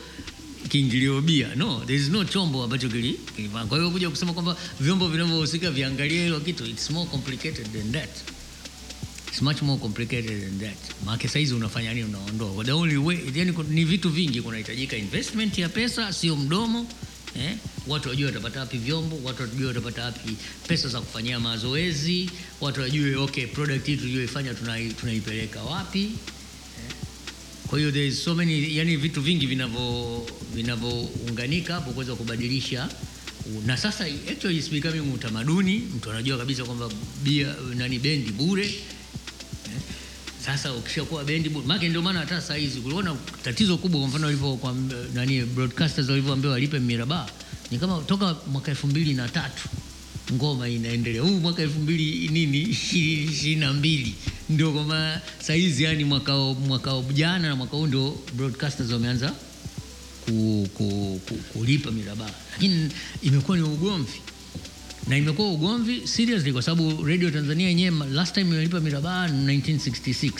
[0.68, 1.54] kiingilio bia.
[1.54, 3.66] No, there is no chombo ambacho kili kilifanya.
[3.66, 8.10] Kwa hiyo kuja kusema kwamba vyombo vinavyohusika viangalie hilo kitu, it's more complicated than that.
[9.28, 10.78] It's much more complicated than that.
[11.04, 12.04] Maana saizi unafanya nini?
[12.06, 12.64] Unaondoa.
[12.64, 16.86] The only way, yani ni vitu vingi kunahitajika investment ya pesa, sio mdomo.
[17.40, 17.56] Eh?
[17.86, 20.36] Watu wajue watapata wapi vyombo, watu wajue watapata wapi
[20.68, 22.30] pesa za kufanyia mazoezi,
[22.60, 26.00] watu wajue okay, product hii tuliyoifanya tunaipeleka tunaipeleka wapi.
[26.02, 26.94] Eh?
[27.66, 32.88] Kwa hiyo there is so many, yani vitu vingi vinavyo vinavyounganika hapo kuweza kubadilisha
[33.66, 35.78] na sasa actually is becoming utamaduni.
[35.96, 36.90] Mtu anajua kabisa kwamba
[37.24, 38.74] bia nani bendi bure
[40.46, 44.24] sasa ukishakuwa bendi bu- ndio maana hata saa hizi kulikuwa na tatizo kubwa, kwa mfano
[44.26, 47.30] walivyo kwa m- nani broadcasters walivyoambiwa walipe miraba,
[47.70, 49.62] ni kama toka mwaka elfu mbili na tatu
[50.32, 52.58] ngoma inaendelea, huu mwaka elfu mbili nini
[53.30, 54.14] ishirini na mbili.
[54.50, 59.34] Ndio kama saa hizi yani mwaka mwaka jana na mwaka huu ndio broadcasters wameanza
[60.24, 62.88] ku, ku, ku, kulipa miraba, lakini
[63.22, 64.20] imekuwa ni ugomvi
[65.08, 70.30] na imekuwa ugomvi seriously kwa sababu radio tanzania yenyewe last time imelipa mirabaha 1966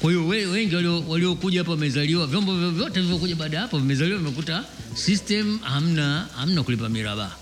[0.00, 4.18] kwa hiyo we- wengi walio- waliokuja hapa wamezaliwa vyombo vyovyote vilivyokuja baada ya hapo vimezaliwa
[4.18, 4.64] vimekuta
[4.94, 7.36] system hamna hamna kulipa mirabaha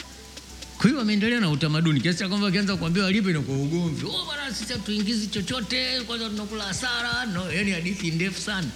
[0.76, 4.06] kwa hiyo wameendelea na utamaduni kiasi cha kwamba wakianza kuambia walipe na kwa ugomvi.
[4.06, 8.66] Oh bwana sisi hatuingizi chochote kwanza tunakula hasara no yani hadithi ndefu sana.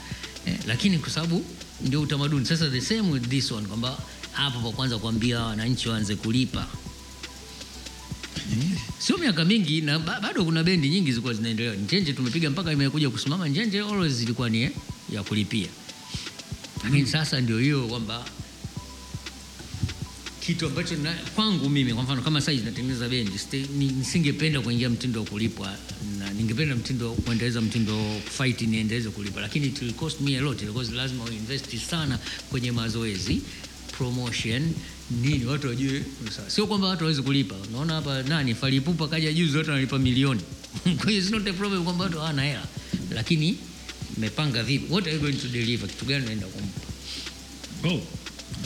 [0.46, 1.44] Eh, lakini kwa sababu
[1.80, 2.46] ndio utamaduni.
[2.46, 3.98] Sasa the same with this one kwamba
[4.32, 6.66] hapo pa kwanza kuambia wananchi waanze kulipa
[8.98, 11.74] sio miaka mingi na bado kuna bendi nyingi zilikuwa zinaendelea.
[11.74, 13.48] Njenje tumepiga mpaka imekuja kusimama.
[13.48, 14.70] Njenje always ilikuwa ni eh,
[15.12, 15.68] ya kulipia.
[16.84, 18.24] Lakini sasa ndio hiyo kwamba
[20.46, 20.94] kitu ambacho
[21.34, 23.32] kwangu mimi kwa mfano kama saizi natengeneza bendi
[23.78, 25.76] nisingependa kuingia mtindo wa kulipwa
[26.18, 29.40] na ningependa mtindo kuendeleza mtindo fight niendeleze kulipa.
[29.40, 30.64] Lakini it will cost me a lot.
[30.66, 32.18] Because lazima uinvest sana
[32.50, 33.42] kwenye mazoezi
[33.98, 34.72] promotion
[35.10, 36.02] nini watu wajue.
[36.48, 37.54] Sio kwamba watu hawezi kulipa.
[37.68, 40.40] Unaona hapa nani falipupa kaja juzi watu wanalipa milioni.
[41.00, 42.66] Kwa hiyo it's not a problem kwamba watu hawana hela.
[43.10, 43.56] Lakini
[44.16, 44.92] mmepanga vipi?
[44.92, 45.88] What are you going to deliver?
[45.88, 46.80] Kitu gani unaenda kumpa?
[47.88, 48.00] Oh,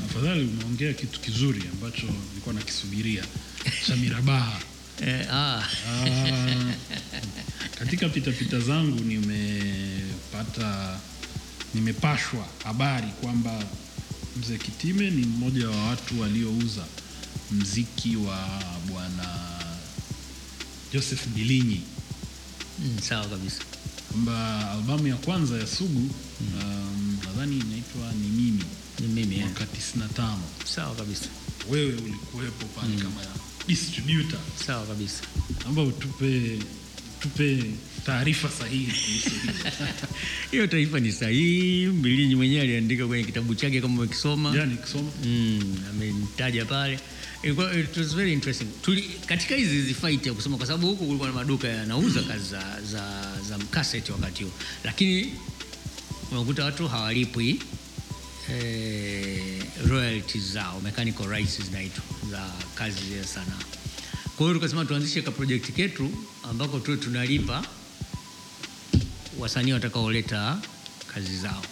[0.05, 3.25] afadhali umeongea kitu kizuri ambacho nilikuwa nakisubiria.
[3.87, 4.61] Cha mirabaha.
[5.07, 5.63] eh, ah.
[5.89, 6.73] Ah,
[7.79, 10.99] katika pitapita zangu nimepata
[11.75, 13.65] nimepashwa habari kwamba
[14.41, 16.85] mzee Kitime ni mmoja wa watu waliouza
[17.53, 19.29] mziki wa bwana
[20.93, 21.81] Joseph Bilinyi.
[22.79, 23.61] Mm, sawa kabisa.
[24.13, 26.11] Kwamba albamu ya kwanza ya Sugu
[26.63, 28.65] um, nadhani inaitwa ni mimi
[29.01, 29.41] ni mimi eh.
[29.41, 30.37] mwaka 95
[30.75, 31.27] sawa kabisa.
[31.71, 33.21] Wewe ulikuwepo pale kama
[33.69, 34.39] distributor.
[34.67, 35.23] Sawa kabisa.
[35.63, 36.59] Naomba utupe
[37.27, 37.65] tupe
[38.07, 39.31] taarifa sahihi kuhusu
[40.51, 41.87] hiyo taarifa ni sahihi.
[41.87, 46.99] Mbilinyi mwenyewe aliandika kwenye kitabu chake kama umekisoma kisoma mm, amemtaja pale.
[47.43, 48.67] It was very interesting.
[48.83, 52.49] Tuli, katika hizi hizi fight ya kusema kwa sababu huku kulikuwa na maduka yanauza kazi
[52.51, 54.53] za, za, za mkaseti wakati huo.
[54.85, 55.33] Lakini
[56.33, 57.61] unakuta watu hawalipwi
[58.51, 63.76] eh, royalties zao mechanical rights zinaitwa za kazi za sanaa
[64.37, 66.11] kwa hiyo tukasema tuanzishe ka project ketu
[66.51, 67.65] ambako tuwe tunalipa
[69.39, 70.59] wasanii watakaoleta
[71.15, 71.63] kazi zao.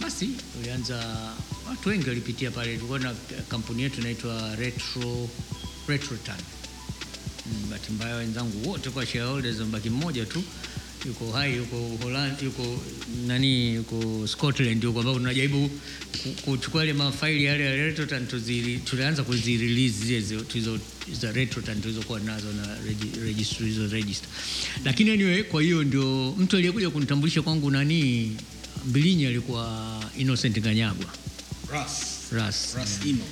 [0.00, 0.28] Basi
[0.60, 0.96] ulianza
[1.68, 2.74] watu wengi walipitia pale.
[2.74, 3.14] Tulikuwa na
[3.48, 5.28] kampuni yetu inaitwa retro
[5.88, 6.38] retrotan
[7.46, 10.42] Mm, bahati mbaya wenzangu wote kwa shareholders mbaki mmoja tu
[11.06, 12.80] yuko hai yuko Holland yuko
[13.26, 15.70] nani yuko Scotland huko ambao tunajaribu
[16.44, 18.26] kuchukua ile mafaili yale ya retrotan
[18.84, 20.78] tulianza kuzirelease zile zi- tulizo
[21.20, 22.76] za retrotan tulizokuwa nazo na
[23.24, 24.28] register hizo register.
[24.84, 28.36] Lakini anyway kwa hiyo ndio mtu aliyekuja kunitambulisha kwangu nani
[28.86, 29.84] Mbilinyi alikuwa
[30.18, 31.06] Innocent Kanyagwa
[31.72, 31.90] ras
[32.32, 33.24] Ras ras ino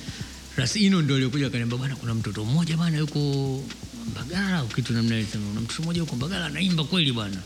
[0.55, 3.63] Rasino ndio alikuja akaniambia, bwana, kuna mtoto mmoja bwana yuko
[4.11, 7.37] Mbagala au kitu namna ile, kuna mtoto mmoja yuko Mbagala anaimba kweli bwana,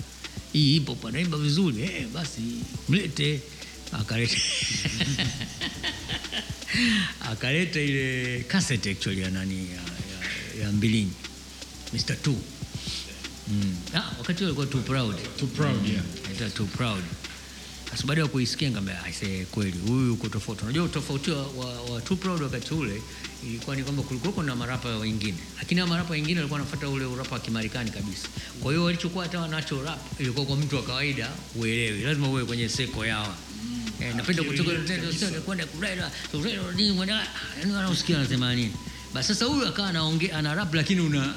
[0.58, 1.84] hii ipo hop anaimba vizuri.
[1.84, 2.42] Eh, basi
[2.90, 3.40] mlete.
[3.92, 4.38] Akaleta
[7.32, 9.82] akaleta ile cassette actually ya nani ya,
[10.60, 11.12] ya, ya Mbilinyi
[11.94, 12.16] Mr.
[12.22, 12.36] Two.
[13.48, 13.76] Mm.
[13.96, 15.16] ah, wakati alikuwa too proud.
[15.40, 16.52] Too proud yeah.
[16.54, 17.04] Too proud
[17.91, 20.64] sasa baada ya kuisikia ngambia aisee, kweli huyu uko tofauti.
[20.64, 23.01] Unajua utofauti wa, wa, wa too proud wakati ule
[23.43, 25.38] ilikuwa ni kwamba kulikuwa na marapa wengine.
[25.57, 28.27] Lakini hao marapa wengine walikuwa wanafuata ule urapa wa kimarekani kabisa.
[28.61, 32.01] Kwa hiyo walichokuwa hata wanacho rap ilikuwa kwa mtu wa kawaida uelewi.
[32.01, 33.35] Lazima uwe kwenye seko yao
[34.01, 34.72] Eh, napenda kutoka
[35.45, 36.11] kwenda kurera
[37.59, 38.73] yani wanausikia anasema nini.
[39.14, 41.34] Basi sasa huyu akawa anaongea ana rap lakini una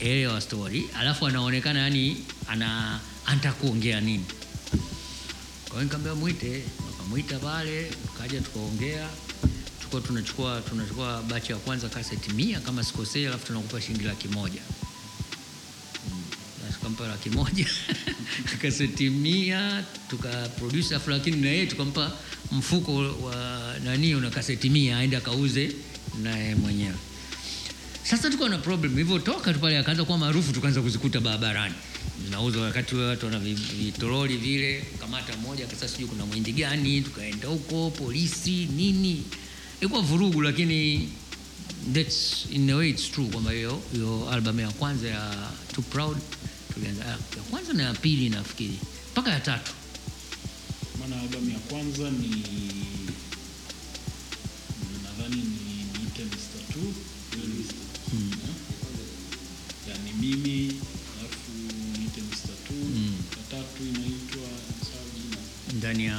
[0.00, 2.16] elewa story alafu anaonekana yani
[2.48, 4.24] ana anataka kuongea nini
[5.72, 9.08] kwa hiyo nikamwambia mwite, wakamwita pale, tukaja tukaongea,
[9.82, 14.60] tuko tunachukua tunachukua bachi ya kwanza kaseti mia kama sikosei, alafu tunakupa shilingi laki moja.
[16.10, 16.22] Mm,
[16.62, 17.66] basi tukampa laki moja.
[18.62, 22.12] Kaseti mia tukaproduce, alafu lakini na yeye tukampa
[22.52, 25.72] mfuko wa nani una kaseti mia aende akauze
[26.22, 26.96] naye mwenyewe.
[28.02, 28.96] Sasa tuko na problem.
[28.96, 31.74] Hivyo, toka tu pale akaanza kuwa maarufu, tukaanza kuzikuta barabarani
[32.24, 34.84] zinauzwa, wakati ule watu wana vitoroli vile.
[35.00, 39.22] Kamata moja kasa, sijui kuna mwindi gani, tukaenda huko polisi nini,
[39.80, 41.08] ilikuwa vurugu, lakini
[41.94, 46.16] that's in a way it's true kwamba hiyo hiyo album ya kwanza ya Too Proud
[46.74, 47.16] tulianza ya
[47.50, 48.78] kwanza na ya pili nafikiri
[49.12, 49.72] mpaka ya tatu
[51.00, 52.28] maana album ya kwanza ni
[55.04, 56.72] nadhani ni niite Mr.
[56.72, 56.92] Two
[57.38, 57.74] Mr.
[58.14, 58.54] Yeah.
[59.88, 60.61] Ya, ni mimi
[65.92, 66.18] ndani ya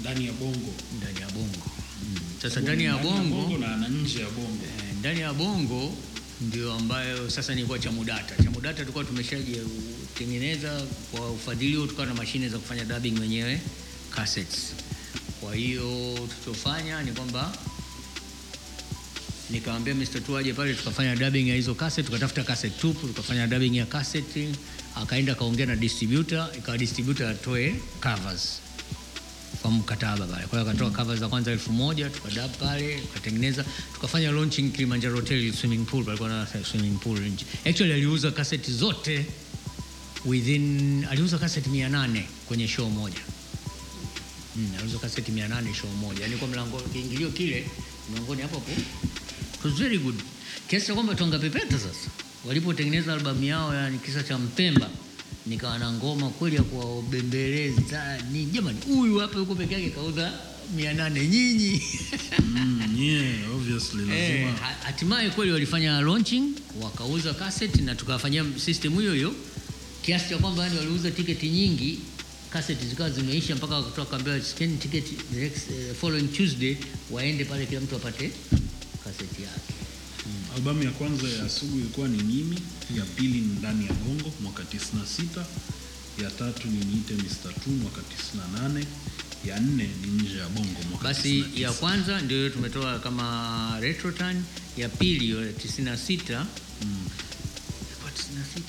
[0.00, 0.72] ndani ya bongo.
[1.00, 1.62] ndani ya bongo.
[2.02, 2.20] Mm.
[2.42, 4.64] Sasa ndani ya bongo na na nje ya bongo.
[4.64, 5.94] Eh, ndani ya bongo
[6.40, 8.44] ndio ambayo sasa nilikuwa chamudata.
[8.44, 10.82] Chamudata tulikuwa tumeshatengeneza
[11.12, 13.60] kwa ufadhili huo tukawa na mashine za kufanya dubbing wenyewe
[14.10, 14.72] cassettes.
[15.40, 17.52] Kwa hiyo tulichofanya ni kwamba
[19.50, 20.20] nikamwambia Mr.
[20.26, 24.48] Tu aje pale tukafanya dubbing ya hizo cassette, tukatafuta cassette tupu, tukafanya dubbing ya cassette,
[24.94, 28.60] akaenda akaongea na distributor, ikawa distributor atoe covers
[29.62, 30.46] kwa mkataba pale.
[30.46, 33.64] Kwa hiyo akatoa covers za kwanza elfu moja tukadab pale, tukatengeneza,
[33.94, 37.44] tukafanya launching Kilimanjaro Hotel swimming pool, palikuwa na swimming pool nje.
[37.64, 39.26] Actually aliuza kaseti zote
[40.24, 43.20] within, aliuza cassette 800 kwenye show moja.
[44.56, 46.22] Mm, aliuza kaseti 800 show moja.
[46.22, 47.66] Yaani kwa mlango kiingilio kile
[48.12, 48.70] mlangoni hapo hapo.
[49.58, 50.14] It was very good.
[50.68, 52.10] Kiasi kwamba Tonga Pepeta sasa
[52.44, 54.90] walipotengeneza albamu yao yani kisa cha Mpemba
[55.46, 58.18] nikawa na ngoma kweli ya kuwabembeleza.
[58.32, 60.32] Ni jamani huyu hapa yuko peke yake kauza
[60.76, 61.82] 800 nyinyi.
[62.38, 64.08] Mm, yeah, obviously Eh,
[64.44, 64.52] lazima.
[64.82, 66.42] hatimaye kweli walifanya launching
[66.82, 69.34] wakauza cassette na tukafanyia system hiyo hiyo
[70.02, 71.98] kiasi cha kwamba yani waliuza tiketi nyingi
[72.50, 75.04] cassette zikawa zimeisha mpaka wakatoa kaambia scan ticket
[75.34, 76.76] the next, uh, following Tuesday
[77.10, 78.30] waende pale kila mtu apate
[79.04, 79.74] cassette yake
[80.56, 82.58] albamu ya kwanza ya Sugu ilikuwa ni Mimi,
[82.96, 85.44] ya pili ni Ndani ya Bongo mwaka 96,
[86.22, 87.54] ya tatu ni Niite Mr.
[87.64, 88.84] Tu mwaka 98,
[89.46, 91.60] ya nne ni Nje ya Bongo mwaka basi 99.
[91.60, 94.42] ya kwanza ndio hiyo tumetoa kama retrotan
[94.76, 95.44] ya pili ya 96
[96.16, 98.62] ilikuwa 96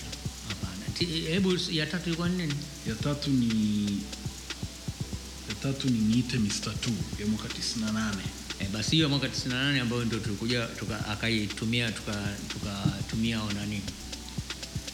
[0.50, 2.54] hapana hebu ya tatu ilikuwa ni nini
[2.88, 3.86] ya tatu ni
[5.50, 6.80] ya tatu ni Niite Mr.
[6.82, 8.16] Tu ya mwaka 98.
[8.60, 13.82] E, basi hiyo mwaka 98 ambayo ndio tulikuja tuka, akaitumia tuka- tukatumia tuka nani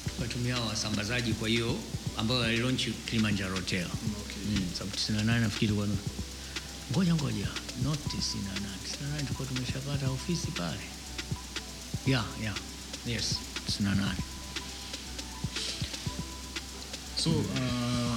[0.08, 1.80] tukatumia wasambazaji kwa hiyo
[2.18, 3.86] ambayo alilonchi Kilimanjaro Hotel.
[4.22, 4.44] Okay.
[4.60, 5.88] mm, sababu 98 nafikiri kwa
[6.92, 7.48] ngoja ngoja
[7.84, 8.16] not 98
[9.18, 10.80] 98 tulikuwa tumeshapata ofisi pale.
[12.08, 12.56] Yeah yeah
[13.08, 13.36] yes
[13.82, 14.14] 98
[17.24, 18.16] So uh,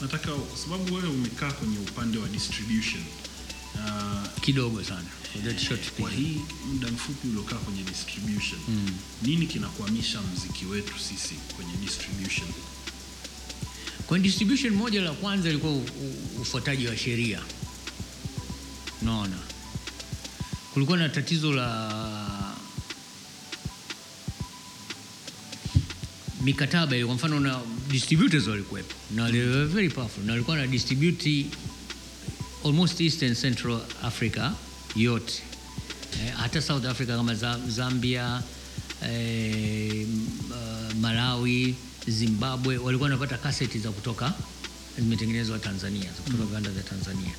[0.00, 3.02] nataka kwa sababu wewe umekaa kwenye upande wa distribution
[4.44, 5.08] kidogo sana
[5.68, 6.40] short kwa hii
[6.72, 8.90] muda mfupi uliokaa kwenye distribution mm.
[9.22, 12.48] nini kinakwamisha mziki wetu sisi kwenye distribution
[14.06, 15.72] Kwenye distribution moja la kwanza ilikuwa
[16.40, 17.40] ufuataji wa sheria.
[19.02, 19.36] Unaona,
[20.72, 22.54] kulikuwa na tatizo la
[26.42, 27.06] mikataba ile.
[27.06, 27.60] Kwa mfano, na
[27.90, 31.46] distributors walikuwepo na they were very powerful, na walikuwa na distribute
[32.64, 34.52] almost East and Central Africa
[34.96, 35.42] yote
[36.26, 37.34] eh, hata South Africa kama
[37.68, 38.42] Zambia
[39.08, 40.06] eh,
[41.00, 41.74] Malawi,
[42.08, 44.32] Zimbabwe walikuwa wanapata kaseti za kutoka
[44.98, 47.32] zimetengenezwa Tanzania za kutoka viwanda vya Tanzania.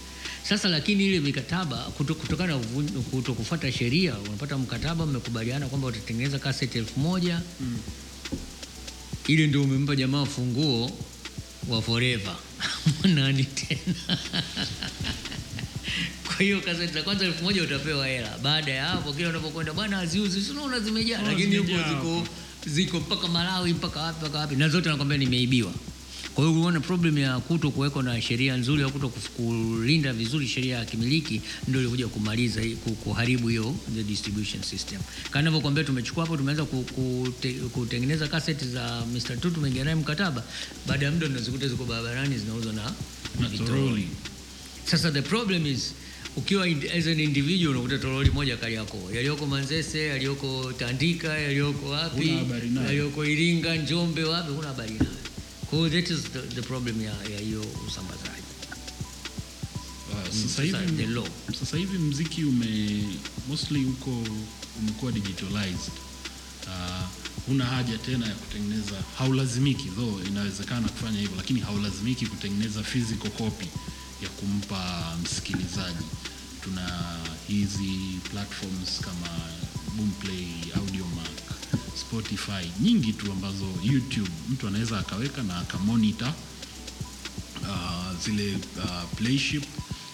[0.49, 6.39] Sasa lakini ile mikataba kutokana na uvun- kuto kufuata sheria, unapata mkataba, mmekubaliana kwamba utatengeneza
[6.39, 7.41] kaseti elfu moja.
[9.27, 10.91] Ile ndio umempa jamaa funguo
[11.67, 12.35] wa forever.
[13.15, 13.95] Nani tena
[16.35, 18.37] kwa hiyo kaseti za kwanza elfu moja utapewa hela.
[18.43, 20.41] Baada ya hapo kila unapokwenda bwana haziuzi.
[20.41, 21.19] Si unaona zimejaa?
[21.21, 22.27] Oh, lakini huko ziko
[22.65, 24.55] ziko mpaka malawi mpaka wapi mpaka wapi.
[24.55, 25.71] Na zote nakwambia nimeibiwa.
[26.35, 30.77] Kwa hiyo unaona problem ya kuto kuwekwa na sheria nzuri au kuto kulinda vizuri sheria
[30.77, 32.61] ya kimiliki ndio ilikuja kumaliza
[33.03, 34.99] kuharibu hiyo the distribution system.
[35.31, 36.65] Kama ninavyokuambia, tumechukua hapo tumeanza
[37.73, 39.39] kutengeneza kaseti za Mr.
[39.39, 40.43] Tutu naye mkataba.
[40.87, 42.93] Baada ya muda tunazikuta ziko barabarani zinauzwa na
[43.39, 44.07] Na toroli.
[44.85, 45.93] sasa the problem is
[46.37, 46.65] ukiwa
[46.97, 52.37] as an individual unakuta toroli moja Kariakoo, yaliyoko Manzese, yaliyoko Tandika, yaliyoko wapi,
[52.85, 55.11] yaliyoko Iringa, Njombe, wapi, huna habari nayo.
[55.69, 58.35] Kwa hiyo that is the, the problem ya hiyo usambazaji.
[60.43, 61.19] Sasa hivi
[61.59, 63.03] sasa hivi mziki ume
[63.49, 64.23] mostly uko
[64.81, 65.91] umekuwa digitalized.
[66.67, 67.05] Uh,
[67.47, 73.65] huna haja tena ya kutengeneza haulazimiki though inawezekana kufanya hivyo lakini haulazimiki kutengeneza physical copy
[74.23, 76.05] ya kumpa msikilizaji
[76.63, 77.17] tuna
[77.47, 79.29] hizi platforms kama
[79.95, 81.29] boomplay audiomack
[81.99, 86.33] spotify nyingi tu ambazo youtube mtu anaweza akaweka na akamonitor
[87.61, 89.63] uh, zile uh, playship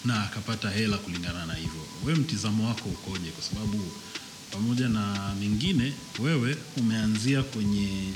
[0.04, 1.86] na akapata hela kulingana na hivyo.
[2.04, 3.30] Wewe mtizamo wako ukoje?
[3.30, 3.92] Kwa sababu
[4.50, 8.12] pamoja na mengine, wewe umeanzia kwenye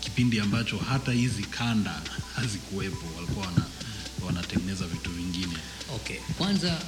[0.00, 2.02] kipindi ambacho hata hizi kanda
[2.36, 3.62] hazikuwepo, walikuwa wana,
[4.26, 5.10] wanatengeneza vitu.
[6.00, 6.82] Okay, kwanza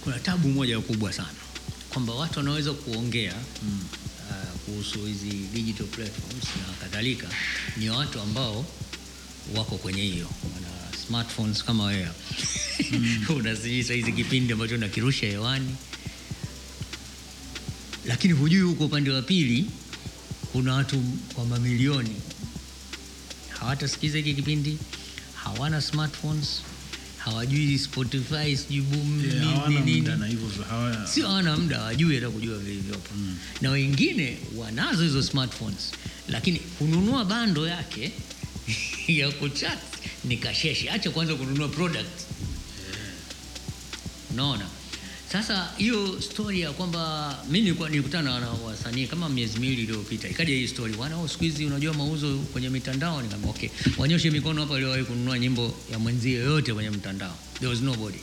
[0.00, 1.28] kuna tabu moja kubwa sana.
[1.90, 3.80] Kwamba watu wanaweza kuongea mm.
[4.30, 7.28] uh, kuhusu hizi digital platforms na kadhalika,
[7.76, 8.64] ni watu ambao
[9.56, 10.30] wako kwenye hiyo.
[10.54, 10.68] Wana
[11.06, 12.04] smartphones kama wewe.
[13.20, 13.34] Hapa.
[13.34, 15.76] unasijisa hizi kipindi ambacho nakirusha hewani.
[18.06, 19.66] Lakini hujui huko upande wa pili
[20.52, 21.02] kuna watu
[21.34, 22.16] kwa mamilioni.
[23.48, 24.78] Hawatasikiza hiki kipindi.
[25.34, 26.62] Hawana smartphones
[27.24, 28.84] hawajui spotify sijui
[31.12, 33.36] sio hawana muda hawajui hata kujua vilivyopo mm.
[33.60, 35.92] na wengine wanazo hizo smartphones
[36.28, 38.12] lakini kununua bando yake
[39.18, 39.78] ya kuchat
[40.24, 40.90] ni kasheshe.
[40.90, 42.20] Acha kwanza kununua product.
[44.30, 44.66] Unaona
[45.32, 50.28] sasa hiyo story ya kwamba mi nilikuwa nilikutana na wasanii kama miezi miwili iliyopita.
[50.28, 53.22] Ikaja hii story wanao siku hizi unajua mauzo kwenye mitandao?
[53.22, 53.68] Nikamwambia okay.
[53.98, 57.36] Wanyoshe mikono hapa waliowahi kununua nyimbo ya mwenzie yoyote kwenye mtandao.
[57.54, 58.18] There was nobody.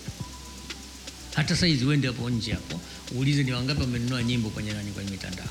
[1.35, 2.81] Hata saizi uende hapo nje hapo
[3.15, 5.49] uulize ni wangapi wamenunua nyimbo kwenye nani kwenye mitandao.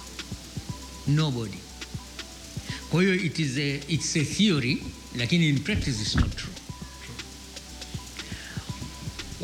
[1.06, 1.58] Nobody.
[2.90, 4.82] Kwa hiyo it is a, it's a theory
[5.16, 6.52] lakini in practice it's not true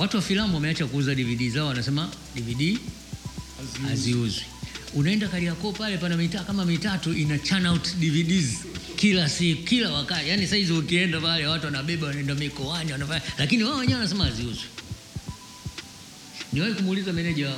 [0.02, 2.78] watu wa filamu wameacha kuuza dvd zao wanasema dvd
[3.88, 4.42] haziuzwi
[4.94, 8.44] unaenda kariakoo pale pana mitaa kama mitatu ina churn out dvds
[8.96, 10.28] kila siku kila wakati.
[10.28, 13.22] Yani saizi ukienda pale watu wanabeba wanaenda mikoani wanafanya.
[13.38, 14.64] Lakini wao wenyewe wanasema haziuzwi
[16.52, 17.56] niwahi kumuuliza meneja wa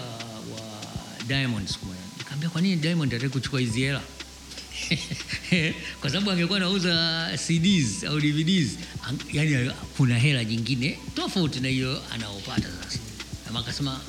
[1.29, 2.01] Diamond siku moja.
[2.19, 4.01] Nikamwambia kwa nini Diamond hataki kuchukua hizi hela
[6.01, 8.69] kwa sababu angekuwa anauza CDs au DVDs
[9.33, 12.99] yani kuna hela nyingine tofauti na hiyo anaopata sasa.
[13.49, 14.01] Ama akasema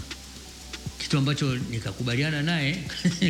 [0.99, 2.77] kitu ambacho nikakubaliana naye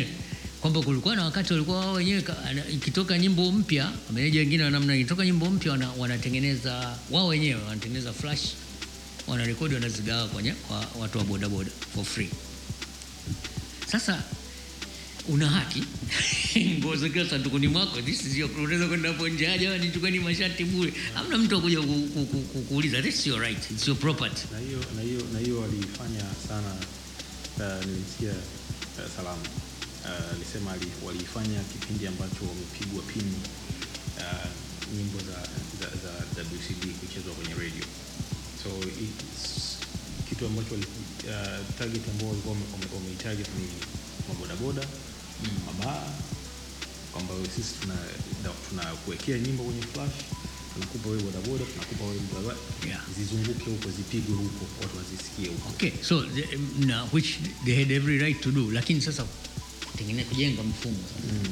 [0.60, 2.24] kwamba kulikuwa na wakati walikuwa wao wenyewe
[2.72, 8.12] ikitoka nyimbo mpya meneja wengine wa namna ikitoka nyimbo mpya wana, wanatengeneza wao wenyewe wanatengeneza
[8.12, 8.40] flash
[9.26, 12.30] wanarekodi wanazigawa kwenye kwa watu wa bodaboda for free.
[13.86, 14.22] Sasa
[15.28, 15.82] una haki?
[16.78, 18.50] Nguo zikiwa sandukuni mwako this is your
[18.88, 20.92] kwenda hapo nje aje "Ah, nichukueni mashati bure.
[21.14, 24.42] Hamna mtu akuja kukuuliza ku- ku- ku- kuuliza this is your right it's your property.
[24.52, 26.72] Na hiyo na hiyo na hiyo walifanya sana
[27.58, 29.42] uh, nilimsikia uh, salamu.
[30.04, 33.36] Uh, alisema ali, walifanya kipindi ambacho wamepigwa pini
[34.18, 34.46] uh,
[34.96, 35.38] nyimbo za,
[35.80, 35.88] za,
[36.34, 37.84] za WCB kuchezwa kwenye radio.
[38.62, 38.68] So
[39.04, 39.78] it's,
[40.28, 43.66] kitu ambacho uh, target ambao walikuwa wame- wame- wameitarget ni
[44.28, 44.82] mabodaboda
[45.66, 46.02] mabaa
[47.12, 47.94] kwamba sisi tuna
[48.68, 50.12] tunakuwekea nyimbo kwenye flash
[50.74, 52.54] tunakupa wewe bodaboda tunakupa wewe
[52.88, 53.00] Yeah.
[53.18, 55.68] zizunguke huko zipigwe huko watu wazisikie huko.
[55.68, 57.34] Okay so the, na which
[57.64, 59.24] they had every right to do lakini sasa
[59.92, 61.50] kutengeneza kujenga mfumo sasa.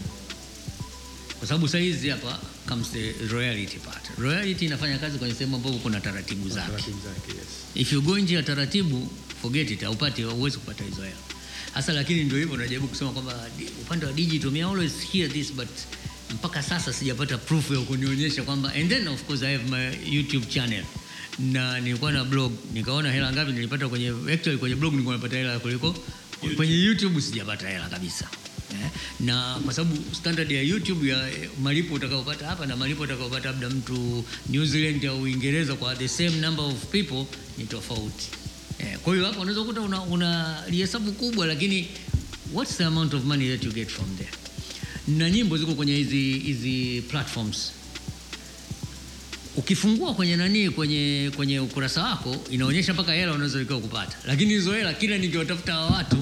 [1.39, 2.39] Kwa sababu sahizi hapa
[2.69, 4.19] comes the royalty part.
[4.19, 6.67] Royalty inafanya kazi kwenye sehemu ambapo kuna taratibu zake.
[6.71, 7.47] taratibu zake yes.
[7.75, 9.09] If you go nje ya taratibu
[9.43, 11.17] forget it haupati huwezi kupata hizo hela
[11.75, 13.47] hasa lakini ndio hivyo najaribu kusema kwamba
[13.83, 15.69] upande wa digital me always hear this but
[16.35, 20.47] mpaka sasa sijapata proof ya kunionyesha kwamba and then of course I have my YouTube
[20.47, 20.85] channel.
[21.39, 25.59] Na nilikuwa na blog nikaona hela ngapi nilipata kwenye actually kwenye blog nilikuwa napata hela
[25.59, 25.95] kuliko
[26.57, 28.29] kwenye YouTube sijapata hela kabisa.
[28.73, 28.91] Eh,
[29.21, 33.69] na kwa sababu standard ya YouTube ya eh, malipo utakaopata hapa na malipo utakaopata labda
[33.71, 37.25] mtu New Zealand au Uingereza kwa the same number of people
[37.59, 38.27] ni tofauti.
[38.79, 41.89] Eh, kwa hiyo hapo unaweza kukuta una, una lihesabu kubwa lakini
[42.53, 44.31] what's the amount of money that you get from there?
[45.09, 47.73] Na nyimbo ziko kwenye hizi hizi platforms.
[49.57, 54.95] Ukifungua kwenye nani kwenye kwenye ukurasa wako inaonyesha mpaka hela unaweza kupata, lakini hizo hela
[54.95, 56.17] kila nikiwatafuta watu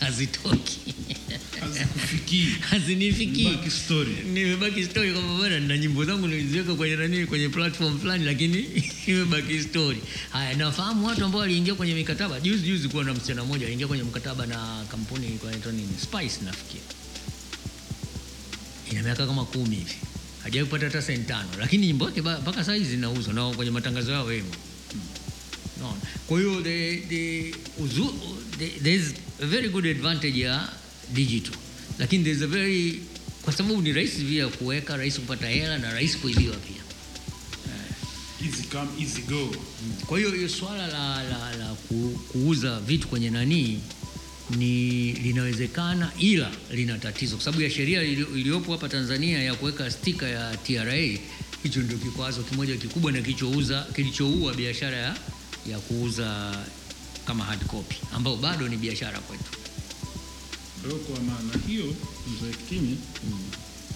[0.00, 0.80] hazitoki
[1.64, 3.42] hazikufikii hazinifikii.
[3.42, 3.70] Imebaki
[4.32, 5.12] nimebaki story.
[5.12, 8.58] Kwamba bwana na nyimbo zangu niliziweka kwenye nani kwenye platform fulani lakini
[9.06, 9.98] imebaki story.
[10.30, 12.40] Haya nafahamu watu ambao waliingia kwenye mikataba.
[12.40, 15.88] Juzi juzi kuwa na msichana mmoja aliingia kwenye mkataba na kampuni ilikuwa inaitwa nini?
[16.02, 16.82] Spice nafikiri.
[18.92, 19.94] Ina miaka kama kumi hivi.
[20.42, 21.48] Hajawahi kupata hata senti tano.
[21.58, 24.50] Lakini nyimbo yake mpaka saa hizi zinauzwa na kwenye matangazo yao wemo
[25.76, 26.00] Unaona?
[26.26, 28.14] Kwa hiyo the, the, uzu,
[28.58, 30.68] the, there is a very good advantage ya
[31.12, 31.54] digital,
[31.98, 33.02] lakini there is a very
[33.42, 36.74] kwa sababu ni rahisi via kuweka, rahisi kupata hela na rahisi kuibiwa pia.
[38.46, 39.56] easy come easy go
[40.06, 43.78] Kwa hiyo hiyo swala la, la, la ku, kuuza vitu kwenye nanii
[44.56, 50.28] ni linawezekana, ila lina tatizo kwa sababu ya sheria iliyopo hapa Tanzania ya kuweka stika
[50.28, 51.18] ya TRA.
[51.62, 55.16] Hicho ndio kikwazo kimoja kikubwa na kilichouza kilichoua biashara ya,
[55.70, 56.54] ya kuuza
[57.26, 59.44] kama hard copy, ambayo bado ni biashara kwetu.
[60.84, 61.84] Kwa hiyo kwa maana hiyo
[62.32, 62.98] mzee Kitimi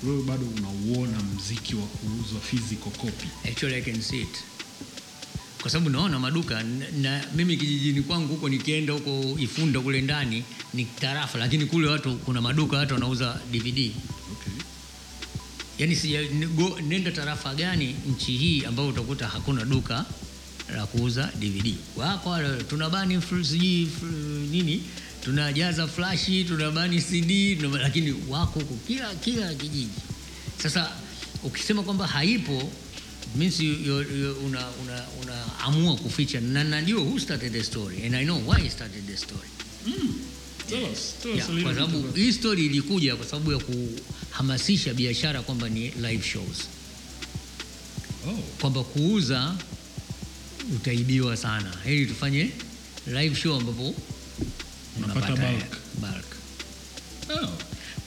[0.05, 4.37] wewe bado unauona mziki wa kuuzwa physical copy Actually I can see it.
[5.61, 10.45] Kwa sababu naona maduka na, na mimi kijijini kwangu huko nikienda huko Ifunda kule ndani
[10.75, 13.91] ni tarafa, lakini kule watu kuna maduka watu wanauza DVD.
[14.33, 14.53] okay.
[15.79, 16.23] Yaani sija
[16.57, 20.05] go- nenda tarafa gani nchi hii ambayo utakuta hakuna duka
[20.77, 21.75] la kuuza DVD.
[21.97, 23.89] Wako wale tunabani sijui
[24.51, 24.83] nini
[25.25, 29.89] tunajaza flashi tunabani cd tunabani, lakini wako huko kila kila kijiji.
[30.63, 30.91] Sasa
[31.45, 32.71] ukisema kwamba haipo
[33.37, 36.41] means you, you, you, una, una, unaamua kuficha.
[36.41, 39.49] Na najua who started the story and i know why he started the story.
[39.87, 40.15] Mm.
[41.37, 46.59] yeah, kwa sababu hii story ilikuja kwa sababu ya kuhamasisha biashara kwamba ni live shows.
[48.29, 48.33] Oh.
[48.61, 49.55] kwamba kuuza
[50.77, 51.73] utaibiwa sana.
[51.87, 52.51] Ili tufanye
[53.07, 53.95] live show ambapo
[55.13, 55.77] unapata bulk.
[56.01, 56.27] bulk.
[57.43, 57.49] Oh.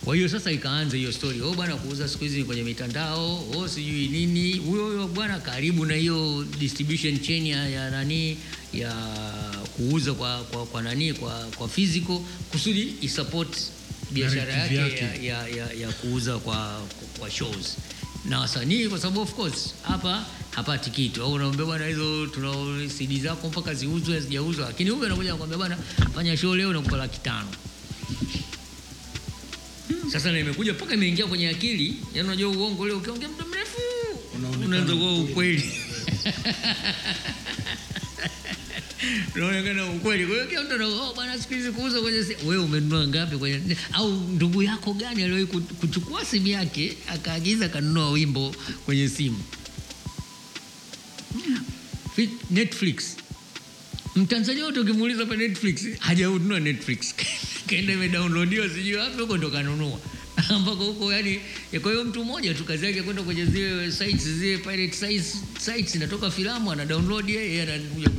[0.06, 4.08] Kwa hiyo sasa ikaanza hiyo story, oh bwana, kuuza siku hizi kwenye mitandao, oh sijui
[4.08, 8.38] nini, huyo huyo bwana karibu na hiyo distribution chain ya, ya nani
[8.74, 8.94] ya
[9.78, 12.20] kuuza kwa, kwa, kwa nani kwa, kwa physical
[12.52, 13.58] kusudi isupport
[14.12, 16.82] biashara yake ya, ya, ya, ya kuuza kwa,
[17.20, 17.78] kwa shows
[18.26, 22.52] na wasanii, kwa sababu of course hapa hapati kitu, au unaambia bwana, hizo tuna
[22.98, 25.78] CD zako mpaka ziuzwe hazijauzwa, lakini huyu anakuja anakuambia bwana,
[26.16, 27.48] fanya show leo nakupa laki tano.
[30.12, 33.82] Sasa na imekuja mpaka imeingia kwenye akili, yaani unajua uongo ule ukiongea muda mrefu
[34.66, 35.72] unaanza kuwa ukweli.
[39.36, 40.26] unaonekana ukweli.
[40.26, 42.50] Kwa hiyo kila mtu ana oh, bwana siku hizi kuuza kwenye simu.
[42.50, 45.46] Wewe umenunua ngapi kwenye au ndugu yako gani aliwahi
[45.80, 48.56] kuchukua simu yake akaagiza kanunua wimbo
[48.86, 49.40] kwenye simu?
[52.52, 53.16] Netflix.
[54.16, 57.16] Mtanzania wote ukimuuliza pa Netflix hajanunua Netflix.
[57.70, 60.00] Kaenda imedownloadiwa sijui wapi huko ndo kanunua.
[60.50, 61.40] Ambako huko yani
[61.82, 65.96] kwa hiyo mtu mmoja tu kazi yake kwenda kwenye zile sites zile pirate sites sites
[65.96, 68.10] inatoka filamu ana download yeye anakuja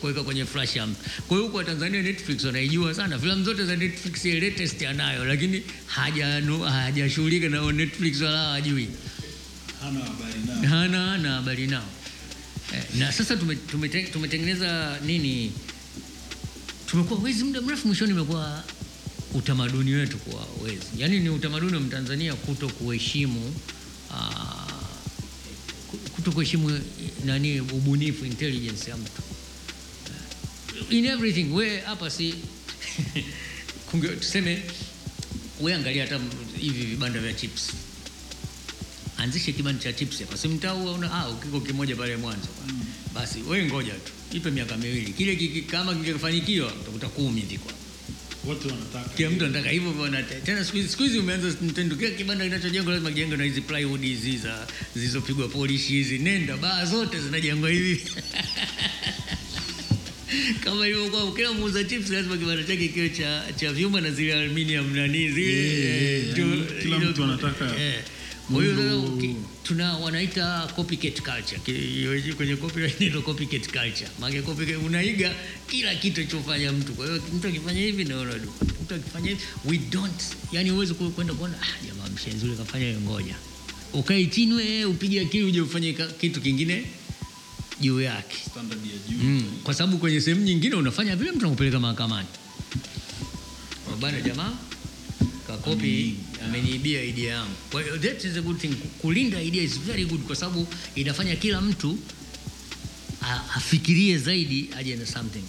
[0.00, 0.98] kuweka kwenye flash amp.
[1.28, 3.18] Kwa hiyo huko Tanzania Netflix wanaijua sana.
[3.18, 6.26] Filamu zote za Netflix latest anayo lakini haja
[6.70, 8.88] hajashughulika na Netflix wala hajui
[9.80, 10.70] Hana habari nao.
[10.78, 11.88] hana hana habari nao
[12.72, 15.52] eh, na sasa tume- tume tumetengeneza nini?
[16.86, 18.64] Tumekuwa wezi muda mrefu mwishoni imekuwa
[19.34, 20.86] utamaduni wetu kuwa wezi.
[20.98, 23.54] Yaani ni utamaduni wa mtanzania kuto kuheshimu
[24.10, 24.66] ah,
[26.14, 26.80] kuto kuheshimu eh,
[27.24, 29.22] nani ubunifu intelligence ya mtu.
[30.90, 32.34] In everything we hapa si
[34.20, 34.62] tuseme
[35.60, 36.20] we angalia hata
[36.60, 37.70] hivi vibanda vya chips
[39.24, 40.36] anzishe kibanda cha chips hapa.
[40.36, 42.48] Si mtaa huo una ah kiko kimoja pale mwanzo
[43.14, 44.12] basi wewe ngoja tu.
[44.32, 45.12] Ipe miaka miwili.
[45.12, 47.70] Kile kiki, kama kingefanikiwa utakuta kumi viko
[48.44, 49.08] Wote wanataka.
[49.16, 52.92] kila mtu anataka hivyo bwana tena siku hizi siku hizi umeanza mtendo kila kibanda kinachojengwa
[52.92, 56.18] lazima kijengwe na hizi plywood hizi za zilizopigwa polish hizi.
[56.18, 58.02] Nenda baa zote zinajengwa hivi.
[60.64, 64.96] Kama ilivyokuwa kila muuza chips lazima kibanda chake kiwe cha, cha vyuma na zile aluminium
[64.96, 67.64] nani zile Yeah, yeah, yeah, kila mtu anataka.
[67.80, 67.94] Eh.
[68.52, 69.18] Kwa hiyo leo
[69.62, 71.60] tuna wanaita copycat culture.
[72.02, 74.08] Iweje kwenye copyright inaitwa copycat culture.
[74.20, 75.34] Maana copycat unaiga
[75.70, 76.92] kila kitu chofanya mtu.
[76.92, 78.52] Kwa hiyo mtu akifanya hivi na du
[78.82, 80.22] mtu akifanya hivi we don't
[80.52, 83.34] Yaani huwezi kwenda kuona ah jamaa mshenzi yule kafanya hiyo ngoja.
[83.92, 86.84] Ukae chini wewe upige akili uje ufanye kitu kingine
[87.80, 88.36] juu yake.
[88.50, 89.24] Standard ya juu.
[89.24, 89.42] mm.
[89.64, 92.28] kwa sababu kwenye sehemu nyingine unafanya vile mtu anakupeleka mahakamani.
[93.84, 94.52] Kwa bana jamaa
[95.46, 97.54] kakopi ameniibia idea yangu.
[97.70, 98.74] Kwa that is a good thing.
[99.02, 101.98] Kulinda idea is very good kwa sababu inafanya kila mtu
[103.56, 105.44] afikirie zaidi aje na something.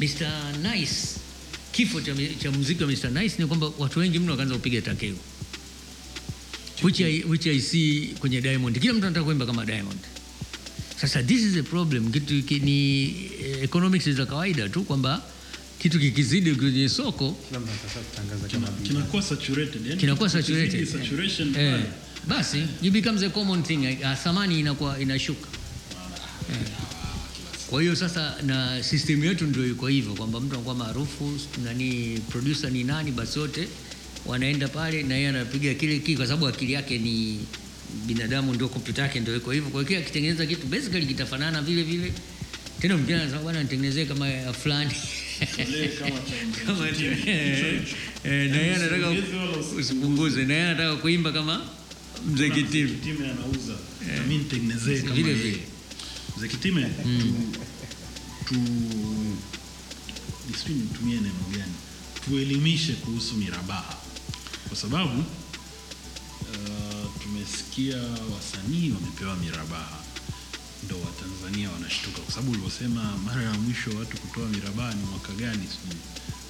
[0.00, 0.52] Mr.
[0.62, 0.96] Nice
[1.72, 3.10] kifo cha, cha muziki wa Mr.
[3.10, 5.14] Nice ni kwamba watu wengi mno wakaanza kupiga takeo.
[6.82, 8.80] Which I, which I see kwenye Diamond.
[8.80, 9.98] Kila mtu anataka kuimba kama Diamond.
[11.00, 12.12] Sasa this is a problem.
[12.12, 12.34] Kitu
[12.64, 15.22] ni eh, economics za kawaida tu kwamba
[15.86, 17.36] kitu kikizidi kwenye soko.
[18.82, 19.86] Kinakuwa saturated.
[19.86, 20.88] Yani kinakuwa saturated.
[20.88, 21.80] saturation eh,
[22.28, 23.84] basi it becomes a common thing.
[23.84, 25.48] Eh, thamani inakuwa inashuka.
[26.50, 26.56] Eh.
[27.70, 32.70] kwa hiyo sasa na system yetu ndio iko hivyo kwamba mtu anakuwa maarufu nani producer
[32.72, 33.68] ni nani basi wote
[34.26, 37.40] wanaenda pale na yeye anapiga kile kile kwa sababu akili yake ni
[38.06, 39.70] binadamu ndio kompyuta yake ndio iko hivyo.
[39.70, 42.12] Kwa hiyo akitengeneza kitu basically kitafanana vile vile.
[42.80, 44.94] Tena mwingine anasema bwana nitengenezee kama fulani
[47.26, 47.82] Eh,
[48.24, 49.10] eh, na yeye anataka
[49.78, 50.44] usipunguze.
[50.44, 51.62] na yeye anataka kuimba kama
[52.32, 52.90] mzee Kitime.
[52.90, 53.74] Kitime anauza.
[54.22, 55.60] Mimi nitengenezee kama Vile vile.
[56.36, 57.34] Mzee Kitime tu
[58.48, 58.54] tu
[60.58, 61.72] sijui nitumie neno gani
[62.24, 63.96] tuelimishe kuhusu mirabaha
[64.68, 65.18] kwa sababu
[66.40, 67.96] uh, tumesikia
[68.34, 69.98] wasanii wamepewa mirabaha
[70.86, 72.18] ndo watanzania wanashtuka.
[72.20, 76.00] Kwa sababu ulivyosema mara ya mwisho watu kutoa mirabaha ni mwaka gani sijui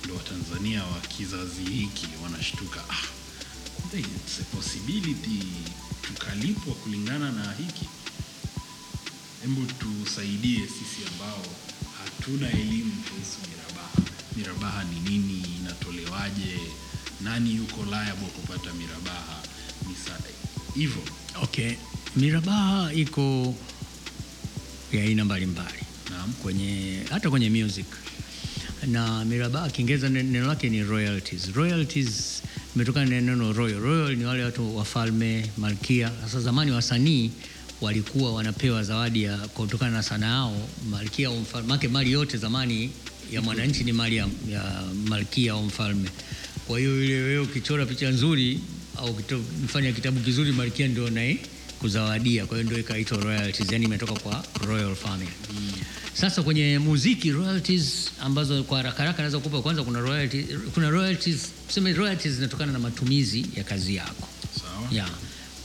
[0.04, 2.80] ndo watanzania wa kizazi hiki wanashtuka.
[2.90, 3.04] Ah,
[3.98, 5.42] it's a possibility
[6.02, 7.88] tukalipwa kulingana na hiki.
[9.42, 11.42] Hebu tusaidie sisi ambao
[12.04, 13.98] hatuna elimu kuhusu mirabaha.
[14.36, 15.44] Mirabaha ni nini?
[15.60, 16.58] Inatolewaje?
[17.20, 19.42] Nani yuko liable kupata mirabaha?
[19.88, 20.18] Misa
[20.74, 21.02] hivyo
[21.42, 21.76] Okay,
[22.16, 23.54] mirabaha iko
[24.96, 25.78] ya aina mbalimbali
[26.42, 27.86] kwenye hata kwenye music
[28.86, 31.52] na mirabaha Kiingereza neno lake ni royalties.
[31.54, 32.42] Royalties
[32.76, 33.80] imetokana na neno royal.
[33.80, 36.10] Royal ni wale watu wafalme, malkia.
[36.24, 37.30] Sasa zamani wasanii
[37.80, 41.68] walikuwa wanapewa zawadi ya kutokana na sanaa yao, malkia au mfalme.
[41.68, 42.90] Maana mali yote zamani
[43.32, 46.08] ya mwananchi ni mali ya, ya malkia au mfalme.
[46.66, 48.60] Kwa hiyo ile wewe ukichora picha nzuri
[48.96, 49.16] au
[49.64, 51.38] mfanya kitabu kizuri, malkia ndio naye
[51.80, 52.46] kuzawadia.
[52.46, 55.30] Kwa hiyo ndio ikaitwa royalties, yani imetoka kwa royal family.
[56.14, 61.48] Sasa kwenye muziki royalties ambazo kwa haraka haraka naweza kukupa, kwanza kuna royalties, kuna royalties,
[61.68, 64.28] tuseme royalties zinatokana na matumizi ya kazi yako
[64.60, 65.10] sawa yeah.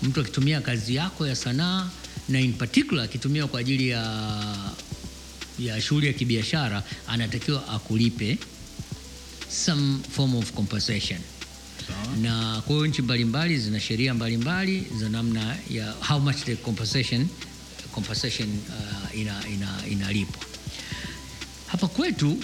[0.04, 1.90] mtu akitumia kazi yako ya sanaa
[2.30, 4.02] na in particular akitumia kwa ajili ya
[5.60, 8.38] ya shughuli ya kibiashara anatakiwa akulipe
[9.66, 11.20] some form of compensation
[12.22, 17.28] na kwa hiyo nchi mbalimbali zina sheria mbalimbali za namna ya how much the compensation,
[17.92, 20.42] compensation uh, ina, ina, inalipwa.
[21.68, 22.38] Hapa kwetu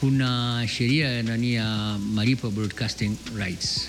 [0.00, 3.88] kuna sheria ya nani ya malipo ya broadcasting rights.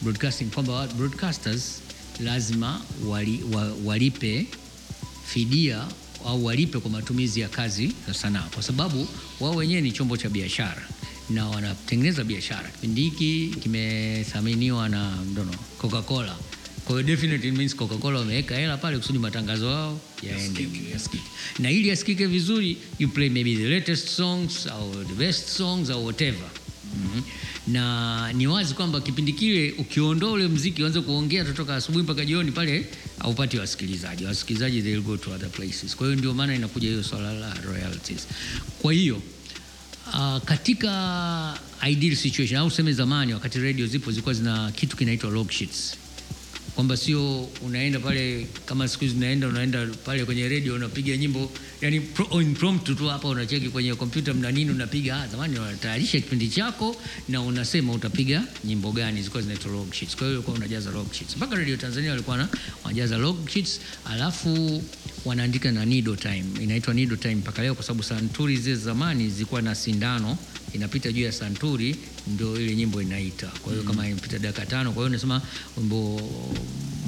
[0.00, 1.80] Broadcasting kwamba broadcasters
[2.20, 4.46] lazima wali, wa, walipe
[5.26, 5.86] fidia
[6.26, 9.08] au walipe kwa matumizi ya kazi za sanaa, kwa sababu
[9.40, 10.82] wao wenyewe ni chombo cha biashara
[11.34, 12.68] na wanatengeneza biashara.
[12.68, 16.36] Kipindi hiki kimethaminiwa na ndono Coca-Cola.
[16.84, 21.22] Kwa hiyo definitely means Coca-Cola wameweka hela pale kusudi matangazo yao yaende yasikike.
[21.58, 26.04] Na ili yasikike vizuri, you play maybe the latest songs au the best songs au
[26.04, 26.50] whatever.
[26.96, 27.22] Mhm.
[27.66, 32.52] na ni wazi kwamba kipindi kile ukiondoa ule mziki uanze kuongea kutoka asubuhi mpaka jioni
[32.52, 32.86] pale
[33.18, 37.32] haupati wasikilizaji wasikilizaji they'll go to other places kwa hiyo ndio maana inakuja hiyo swala
[37.32, 38.26] la royalties
[38.82, 39.22] kwa hiyo
[40.14, 41.58] uh, katika
[41.88, 45.94] ideal situation au useme zamani wakati radio zipo zilikuwa zina kitu kinaitwa log sheets
[46.74, 52.00] kwamba sio unaenda pale kama siku hizi unaenda unaenda pale kwenye redio unapiga nyimbo yani
[52.00, 56.96] pro, impromptu tu hapa unacheki kwenye kompyuta mna nini unapiga ah, zamani unatayarisha kipindi chako
[57.28, 59.16] na unasema utapiga nyimbo gani.
[59.18, 60.16] Zilikuwa zinaitwa log sheets.
[60.16, 61.36] Kwa hiyo ulikuwa unajaza log sheets.
[61.36, 62.48] Mpaka radio Tanzania walikuwa na
[62.84, 64.82] wanajaza log sheets alafu
[65.24, 66.44] wanaandika na nido time.
[66.60, 70.38] Inaitwa nido time mpaka leo kwa sababu santuri zile zamani zilikuwa na sindano
[70.74, 71.96] inapita juu ya santuri
[72.26, 73.46] ndio ile nyimbo inaita.
[73.46, 75.42] Kwa hiyo kama inapita dakika tano kwa hiyo nasema
[75.76, 76.20] wimbo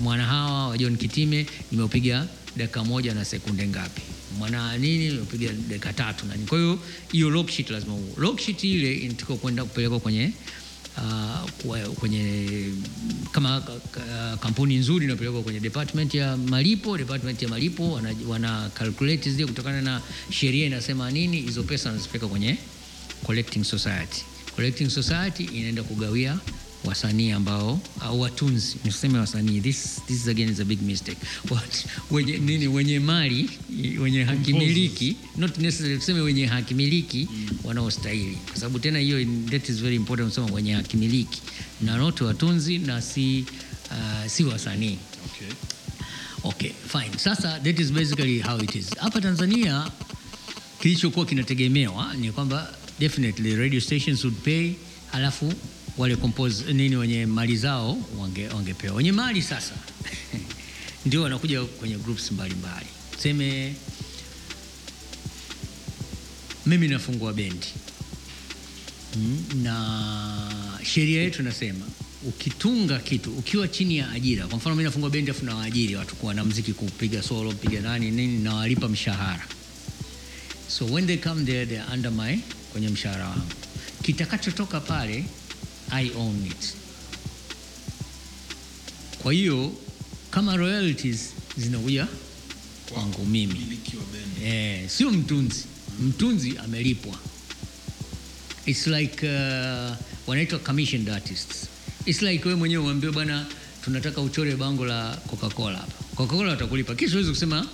[0.03, 2.27] mwana hawa wa John Kitime nimeupiga
[2.57, 4.03] dakika moja na sekunde ngapi?
[4.39, 6.47] Mwana nini nimeupiga dakika tatu na nini.
[6.47, 6.79] Kwa hiyo
[7.13, 8.13] hiyo log sheet lazima uwe.
[8.17, 10.33] Log sheet ile inatakiwa kwenda kupelekwa kwenye
[10.97, 12.49] uh, kwenye
[13.33, 16.99] kama ka- ka- kampuni nzuri inapelekwa kwenye department ya malipo.
[16.99, 20.01] Department ya malipo wana, wana calculate zile kutokana na
[20.31, 22.57] sheria inasema nini, hizo pesa wanazipeleka kwenye
[23.27, 24.23] collecting society.
[24.57, 26.39] Collecting society inaenda kugawia
[26.85, 31.19] wasanii ambao au watunzi, niseme wasanii, this, this is again is a big mistake.
[31.51, 33.51] What, wenye, nini, wenye mali
[34.01, 37.29] wenye hakimiliki, not necessarily tuseme wenye hakimiliki
[37.65, 41.43] wanaostahili, kwa sababu tena hiyo that is very important kusema wenye hakimiliki
[41.81, 43.45] na not watunzi na si,
[43.91, 44.99] uh, si wasanii.
[45.27, 45.49] okay.
[46.45, 47.19] Okay, fine.
[47.19, 48.91] Sasa that is basically how it is.
[48.99, 49.91] Hapa Tanzania
[50.81, 54.73] kilichokuwa kinategemewa ni kwamba definitely radio stations would pay,
[55.13, 55.53] alafu
[55.99, 58.95] wale compose nini wenye mali zao wange, wangepewa.
[58.97, 59.75] Wenye mali sasa
[61.07, 62.87] ndio wanakuja kwenye groups mbalimbali.
[63.13, 63.75] Tuseme
[66.67, 67.67] mimi nafungua bendi
[69.17, 70.51] Mm, na
[70.85, 71.87] sheria yetu nasema
[72.29, 76.35] ukitunga kitu ukiwa chini ya ajira, kwa mfano mimi nafungua bendi afu nawaajiri watu kuwa
[76.35, 79.47] na mziki, kupiga solo, piga nani nini, nawalipa mshahara.
[80.69, 82.39] So when they come there they are under my
[82.75, 83.47] kwenye mshahara wangu,
[84.03, 85.25] kitakachotoka pale
[85.91, 86.75] I own it.
[89.23, 89.73] Kwa hiyo
[90.31, 92.07] kama royalties zinakuja
[92.93, 93.79] kwangu mimi
[94.45, 95.65] eh, sio mtunzi.
[96.01, 97.19] Mtunzi amelipwa.
[98.67, 99.97] It's like uh,
[100.27, 101.67] wanaitwa commissioned artists.
[102.07, 103.47] It's like wewe mwenyewe uambiwe bwana,
[103.85, 106.05] tunataka uchore bango la Coca-Cola hapa.
[106.15, 106.95] Coca-Cola watakulipa.
[106.95, 107.67] Kisha huwezi kusema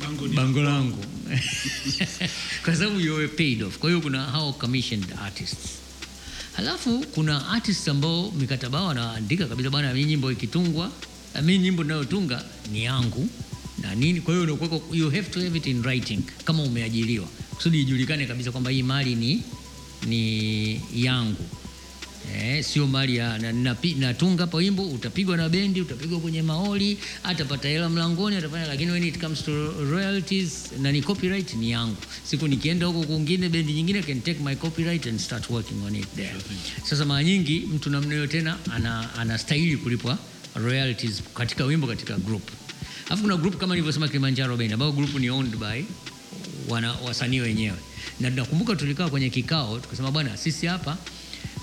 [0.00, 1.04] Bango bango langu
[2.64, 3.78] kwa sababu you were paid off.
[3.78, 5.68] Kwa hiyo kuna hao commissioned artists.
[6.52, 10.90] Halafu kuna artists ambao mikataba yao wanaandika kabisa, bwana, mimi nyimbo ikitungwa,
[11.42, 13.28] mimi nyimbo ninayotunga ni yangu
[13.82, 14.20] na nini.
[14.20, 18.50] Kwa hiyo unakuwa you have to have it in writing kama umeajiriwa, kusudi ijulikane kabisa
[18.52, 19.42] kwamba hii mali ni
[20.06, 21.44] ni yangu
[22.34, 23.38] Eh, sio mali ya
[23.98, 29.04] natunga hapa wimbo utapigwa na bendi utapigwa kwenye maoli atapata hela mlangoni atafanya lakini when
[29.04, 31.96] it comes to royalties na ni copyright ni yangu.
[32.24, 36.06] Siku nikienda huko kwingine bendi nyingine can take my copyright and start working on it
[36.16, 36.34] there.
[36.84, 40.18] Sasa mara nyingi mtu namna hiyo tena ana anastahili kulipwa
[40.54, 42.50] royalties katika wimbo katika group.
[43.06, 45.82] Alafu kuna group kama nilivyosema Kilimanjaro Band ambao group ni owned by
[46.68, 47.76] wana wasanii wenyewe.
[48.20, 50.96] Na nakumbuka tulikaa kwenye kikao tukasema bwana sisi hapa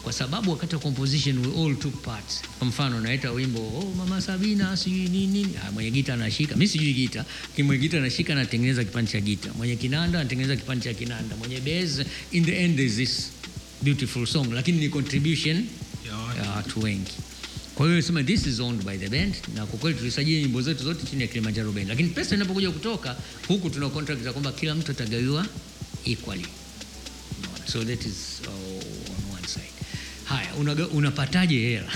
[0.04, 2.42] kwa sababu wakati wa composition we all took parts.
[2.60, 6.56] Kwa mfano naita wimbo oh, mama Sabina sijui nini ah, mwenye gita anashika.
[6.56, 7.26] Mimi sijui gita
[7.64, 9.54] mwenye gita anashika anatengeneza kipande cha gita.
[9.54, 11.36] Mwenye kinanda anatengeneza kipande cha kinanda.
[11.36, 12.02] Mwenye bass
[12.32, 13.30] in the end is this
[13.82, 14.54] beautiful song.
[14.54, 15.66] Lakini ni contribution
[16.08, 16.80] Ya watu.
[16.84, 17.12] wengi.
[17.76, 19.34] Kwa hiyo sema this is owned by the band.
[19.56, 21.88] Na kwa kweli tulisajili nyimbo zetu zote chini ya Kilimanjaro Band.
[21.90, 23.16] Lakini pesa inapokuja kutoka
[23.48, 25.46] huku tuna contract za kwamba kila mtu atagawiwa
[26.06, 26.46] equally.
[27.66, 28.63] So that is uh,
[30.34, 30.56] haya
[30.94, 31.92] unapataje hela?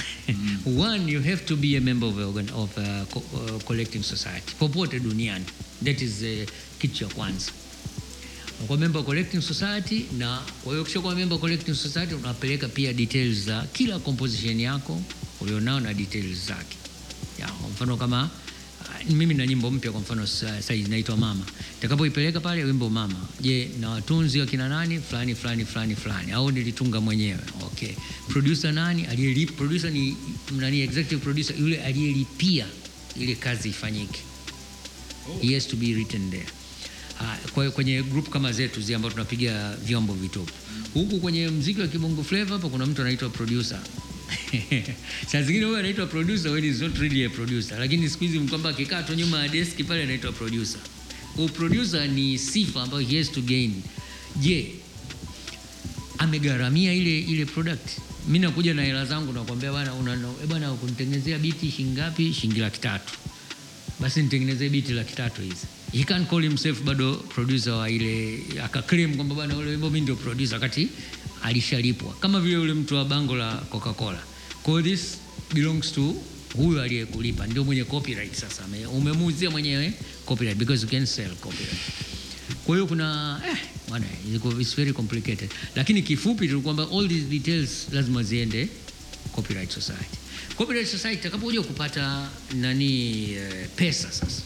[0.90, 4.04] One you have to be a member of a, organ- of a co uh, collecting
[4.04, 4.54] society.
[4.60, 5.46] Popote duniani.
[5.84, 6.46] That is uh,
[6.80, 7.52] kitu cha kwanza.
[8.68, 13.62] Kwa member collecting society na kwa hiyo ukishakuwa member collecting society unapeleka pia details za
[13.74, 15.02] kila composition yako
[15.42, 16.78] ulionao na details zake.
[17.40, 18.30] Ya, kwa mfano kama uh,
[19.10, 21.46] mimi na nyimbo mpya kwa mfano sa- sasa inaitwa mama.
[21.82, 23.16] Takapoipeleka pale wimbo mama.
[23.42, 25.00] Je na watunzi wakina nani?
[25.00, 26.32] Fulani fulani fulani fulani.
[26.32, 27.40] Au nilitunga mwenyewe.
[27.66, 27.94] Okay.
[28.28, 29.06] Producer nani?
[29.06, 30.18] Aliyelip producer ni
[30.58, 32.66] nani executive producer yule aliyelipia
[33.22, 34.20] ile kazi ifanyike.
[35.42, 36.46] He has to be written there.
[37.54, 40.54] Kwa kwenye group kama zetu zi ambao tunapiga vyombo vitupu.
[40.94, 43.80] Huku kwenye mziki wa kibongo flavor, hapa kuna mtu anaitwa producer
[45.32, 48.70] saa zingine huyo anaitwa producer when is not really a producer lakini siku hizi kwamba
[48.70, 50.80] akikaa tu nyuma ya deski pale anaitwa producer
[51.36, 53.74] Huyu producer ni sifa ambayo he has to gain
[54.36, 54.72] je
[56.18, 57.90] amegharamia ile ile product
[58.28, 62.60] Mimi nakuja na hela zangu nakwambia bwana, una- bwana, eh bana kunitengenezea biti shingapi shingi
[62.60, 63.14] laki tatu
[64.00, 69.16] basi nitengenezee biti laki tatu hizi he can call himself bado producer wa ile akaclaim
[69.16, 70.88] kwamba bwana ule wimbo mimi ndio producer wakati
[71.44, 72.14] alishalipwa.
[72.14, 74.20] Kama vile yule mtu wa bango la coca cola
[74.64, 75.18] kwa hiyo this
[75.54, 76.16] belongs to
[76.56, 77.48] huyo aliyekulipa.
[77.48, 78.64] Ndio mwenye copyright sasa.
[78.94, 79.94] Umemuuzia mwenyewe
[80.26, 81.78] copyright because you can sell copyright.
[82.66, 83.58] Kwa hiyo kuna eh,
[83.90, 84.06] bwana,
[84.60, 85.50] it's very complicated.
[85.76, 88.70] Lakini kifupi tu kwamba all these details lazima ziende
[89.32, 90.18] copyright society.
[90.58, 94.42] Copyright society itakapokuja kupata nani eh, pesa sasa.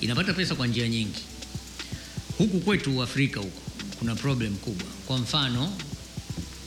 [0.00, 1.20] Inapata pesa kwa njia nyingi.
[2.38, 3.60] Huku kwetu afrika huku
[3.98, 5.72] kuna problem kubwa kwa mfano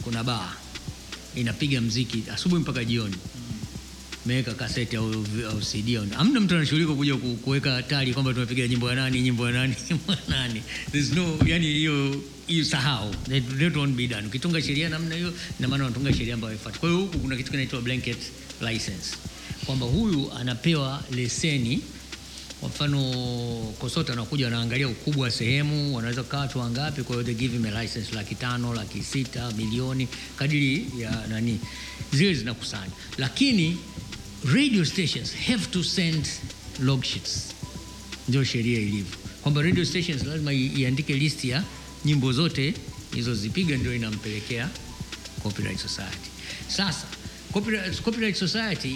[0.03, 0.53] kuna baa
[1.36, 3.16] inapiga mziki asubuhi mpaka jioni.
[4.26, 8.95] Meweka kaseti au, au CD au mtu anashughulika kuja kuweka tari kwamba tumepiga nyimbo ya
[8.95, 10.64] nani nyimbo ya nani nyimbo ya nani.
[10.91, 13.11] There's no yani hiyo hiyo sahau.
[13.30, 14.28] That won't be done.
[14.28, 16.80] Ukitunga sheria namna hiyo ina maana unatunga sheria ambayo haifuati.
[16.80, 18.18] Kwa hiyo huku kuna kitu kinaitwa blanket
[18.61, 19.16] license.
[19.66, 21.82] Kwamba huyu anapewa leseni
[22.60, 23.02] kwa mfano
[23.80, 27.65] kosota anakuja anaangalia ukubwa wa sehemu wanaweza kukaa watu wangapi kwa hiyo they give him
[27.65, 31.60] a license laki tano laki sita milioni kadiri ya nani
[32.14, 32.91] zile zinakusanya.
[33.18, 33.77] Lakini
[34.53, 36.27] radio stations have to send
[36.80, 37.44] log sheets.
[38.27, 39.18] Ndio sheria ilivyo.
[39.41, 41.64] Kwamba radio stations lazima iandike listi ya
[42.06, 42.73] nyimbo zote
[43.15, 44.69] izozipiga, ndio inampelekea
[45.44, 46.30] copyright society.
[46.68, 47.07] Sasa
[47.53, 48.95] copyright, copyright society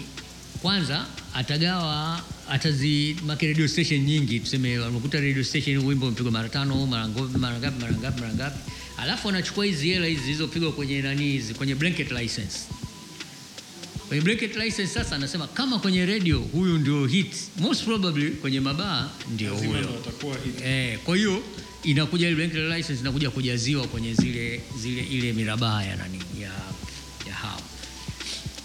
[0.62, 2.20] kwanza atagawa
[2.50, 7.38] atazi make radio station nyingi tuseme unakuta radio station wimbo umepigwa mara tano mara ngapi
[7.38, 8.58] mara ngapi mara ngapi mara ngapi
[8.98, 12.58] alafu anachukua hizi hela hizi zilizopigwa kwenye nani hizi kwenye blanket license
[14.08, 19.10] kwenye blanket license sasa anasema kama kwenye radio huyu ndio hit most probably kwenye mabaa
[19.34, 20.02] ndio huyo.
[20.64, 21.42] Eh, kwa hiyo
[21.82, 26.50] inakuja ile blanket license inakuja kujaziwa kwenye zile zile ile mirabaha ya nani ya.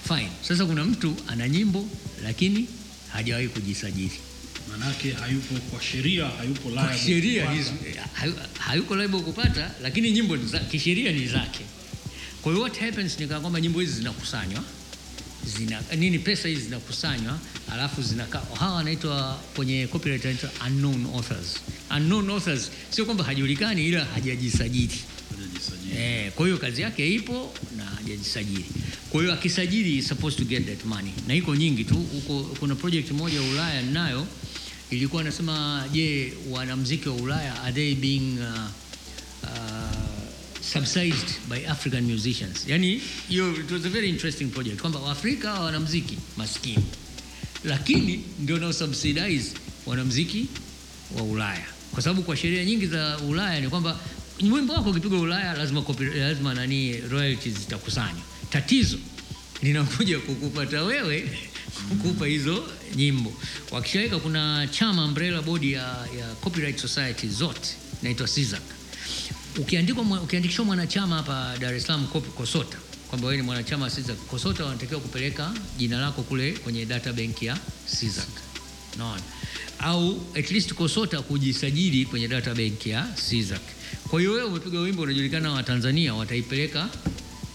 [0.10, 0.30] Fine.
[0.41, 1.86] Sasa kuna mtu ana nyimbo
[2.23, 2.68] lakini
[3.14, 4.11] hajawahi kujisajili.
[4.72, 7.73] manake hayupo kwa sheria hayupo Kwa sheria hizo-
[8.60, 11.60] hayuko liable kupata lakini nyimbo kisheria ni zake.
[12.41, 14.64] Kwa hiyo what happens ni kwamba nyimbo hizi zinakusanywa
[15.57, 17.40] zina nini pesa hizi zinakusanywa
[17.72, 21.56] alafu zinakaa hawa wanaitwa kwenye copyright wanaitwa unknown authors
[21.98, 24.99] unknown authors sio kwamba hajulikani ila Hajajisajili.
[25.97, 28.65] Eh, kwa hiyo kazi yake ipo na hajajisajili.
[29.09, 31.11] Kwa hiyo akisajili is supposed to get that money.
[31.27, 31.95] Na iko nyingi tu.
[31.95, 34.27] Huko kuna project moja Ulaya ninayo.
[34.91, 38.69] Ilikuwa nasema je wanamuziki wa Ulaya are they being uh,
[39.43, 39.49] uh,
[40.61, 42.67] subsidized by African musicians.
[42.67, 44.81] Yani hiyo it was a very interesting project.
[44.81, 46.84] Kwamba Waafrika wanamuziki maskini,
[47.63, 49.51] lakini ndio nao subsidize
[49.85, 50.45] wanamuziki
[51.17, 53.99] wa Ulaya, kwa sababu kwa sheria nyingi za Ulaya ni kwamba
[54.41, 58.22] wimbo wako ukipigwa Ulaya lazima kopi, lazima nani royalties zitakusanywa.
[58.49, 58.98] tatizo
[59.61, 61.40] linakuja kukupata wewe
[61.90, 62.64] kukupa hizo
[62.95, 63.34] nyimbo
[63.72, 65.82] wakishaweka kuna chama umbrella body ya,
[66.20, 67.70] ya copyright society zote
[68.02, 68.61] inaitwa SIZAK.
[69.57, 72.78] ukiandikwa ukiandikishwa mwanachama hapa Dar es Salaam Kosota
[73.10, 77.41] kwamba wewe ni mwanachama wa SIZAK, Kosota wanatakiwa kupeleka jina lako kule kwenye data bank
[77.44, 78.28] ya SIZAK.
[78.98, 79.22] naona
[79.80, 83.61] au at least Kosota kujisajili kwenye data bank ya SIZAC
[84.10, 86.90] kwa hiyo wewe umepiga wimbo unajulikana wa Tanzania wataipeleka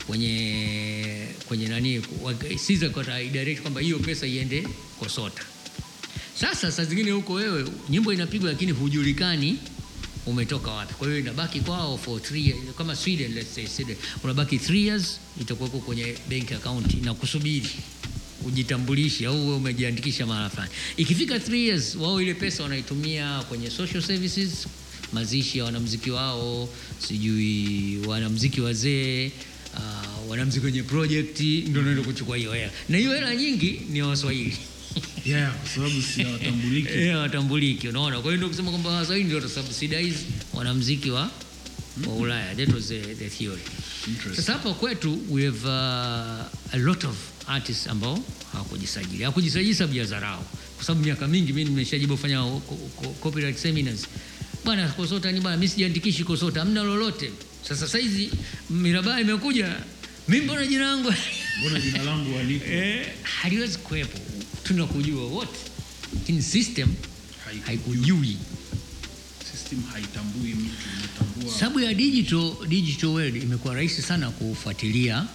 [0.06, 2.02] kwenye kwenye nani
[2.58, 5.42] SIZA wataidirect kwamba hiyo pesa iende Kosota
[6.40, 9.58] sasa saa zingine huko wewe nyimbo inapigwa lakini hujulikani
[10.26, 10.94] umetoka wapi.
[10.94, 15.78] Kwa hiyo inabaki kwao for three kama Sweden, let's say Sweden, unabaki three years itakuweko
[15.78, 17.68] kwenye bank account na kusubiri
[18.46, 20.70] ujitambulishe au wewe umejiandikisha mara fulani.
[20.96, 24.66] Ikifika three years, wao ile pesa wanaitumia kwenye social services,
[25.18, 26.68] mazishi ya wanamziki wao,
[27.08, 29.30] sijui wanamziki wazee
[29.74, 34.06] uh, wanamziki wenye project, ndio naenda kuchukua hiyo hela, na hiyo hela nyingi ni ya
[34.06, 34.56] Waswahili.
[35.26, 36.92] Yeah, kwa sababu si watambuliki.
[36.98, 38.16] Yeah, watambuliki unaona?
[38.16, 40.18] Kwa hiyo ndio kusema kwamba waswahili ndio watasubsidize
[40.52, 41.30] wanamziki wa
[42.06, 42.54] wa ulaya.
[42.54, 43.62] That was the, the theory.
[44.36, 47.16] Sasa hapa kwetu we have uh, a lot of
[47.46, 48.18] artists ambao
[48.52, 49.22] hawakujisajili.
[49.22, 50.42] Hawakujisajili sababu ya dharau.
[50.76, 52.60] Kwa sababu miaka mingi mimi nimeshajibu kufanya co-
[53.02, 54.06] co- copyright seminars
[54.64, 57.30] bwana kosota ni bwana mimi sijiandikishi kosota hamna lolote.
[57.68, 58.30] Sasa saizi
[58.70, 59.76] mirabaa imekuja
[60.28, 61.14] mimi mbona jina langu
[61.60, 64.18] mbona jina langu halipo eh, haliwezi kuwepo.
[64.62, 65.58] Tunakujua wote.
[66.14, 66.88] Lakini system
[67.44, 67.62] Haikujui.
[67.66, 68.36] haikujui.
[69.52, 71.58] System haitambui mtu inatambua.
[71.58, 75.26] Sababu ya digital, digital world imekuwa rahisi sana kufuatilia.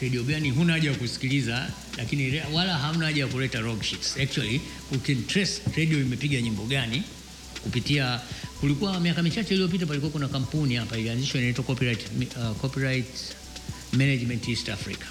[0.00, 4.16] Redio gani huna haja ya kusikiliza lakini wala hamna haja ya kuleta log sheets.
[4.16, 4.60] actually
[4.92, 7.02] you can trace radio imepiga nyimbo gani
[7.64, 8.20] kupitia
[8.60, 12.00] kulikuwa miaka michache iliyopita palikuwa kuna kampuni hapa ilianzishwa inaitwa copyright,
[12.36, 13.06] uh, copyright
[13.92, 15.06] management east africa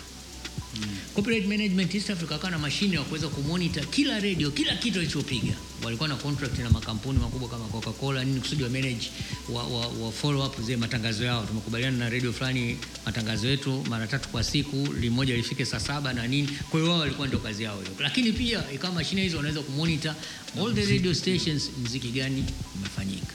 [1.16, 5.54] Copyright Management East Africa akawa na mashine ya kuweza kumonitor kila redio kila kitu alichopiga.
[5.84, 9.10] Walikuwa na contract na makampuni makubwa kama Coca-Cola nini kusudi wa manage
[9.50, 11.46] wa, wa, wa follow up zile matangazo yao.
[11.46, 16.28] Tumekubaliana na redio fulani matangazo yetu mara tatu kwa siku, limoja lifike saa saba na
[16.28, 16.50] nini.
[16.70, 17.92] Kwa hiyo wao walikuwa ndio kazi yao hiyo.
[18.00, 20.16] Lakini pia ikawa mashine hizo wanaweza kumonitor
[20.60, 22.46] all the radio stations, mziki gani
[22.76, 23.34] umefanyika.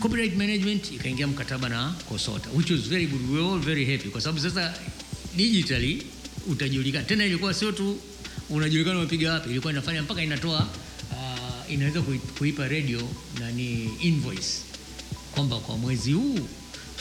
[0.00, 3.30] Copyright management ikaingia mkataba na Kosota which was very good.
[3.30, 4.74] We were all very happy kwa sababu sasa
[5.36, 6.02] digitally
[6.46, 7.26] utajulikana tena.
[7.26, 7.96] Ilikuwa sio tu
[8.50, 10.68] unajulikana umepiga wapi, ilikuwa inafanya mpaka inatoa
[11.12, 13.08] uh, inaweza kui- kuipa radio
[13.40, 14.48] nani invoice
[15.34, 16.38] kwamba kwa mwezi huu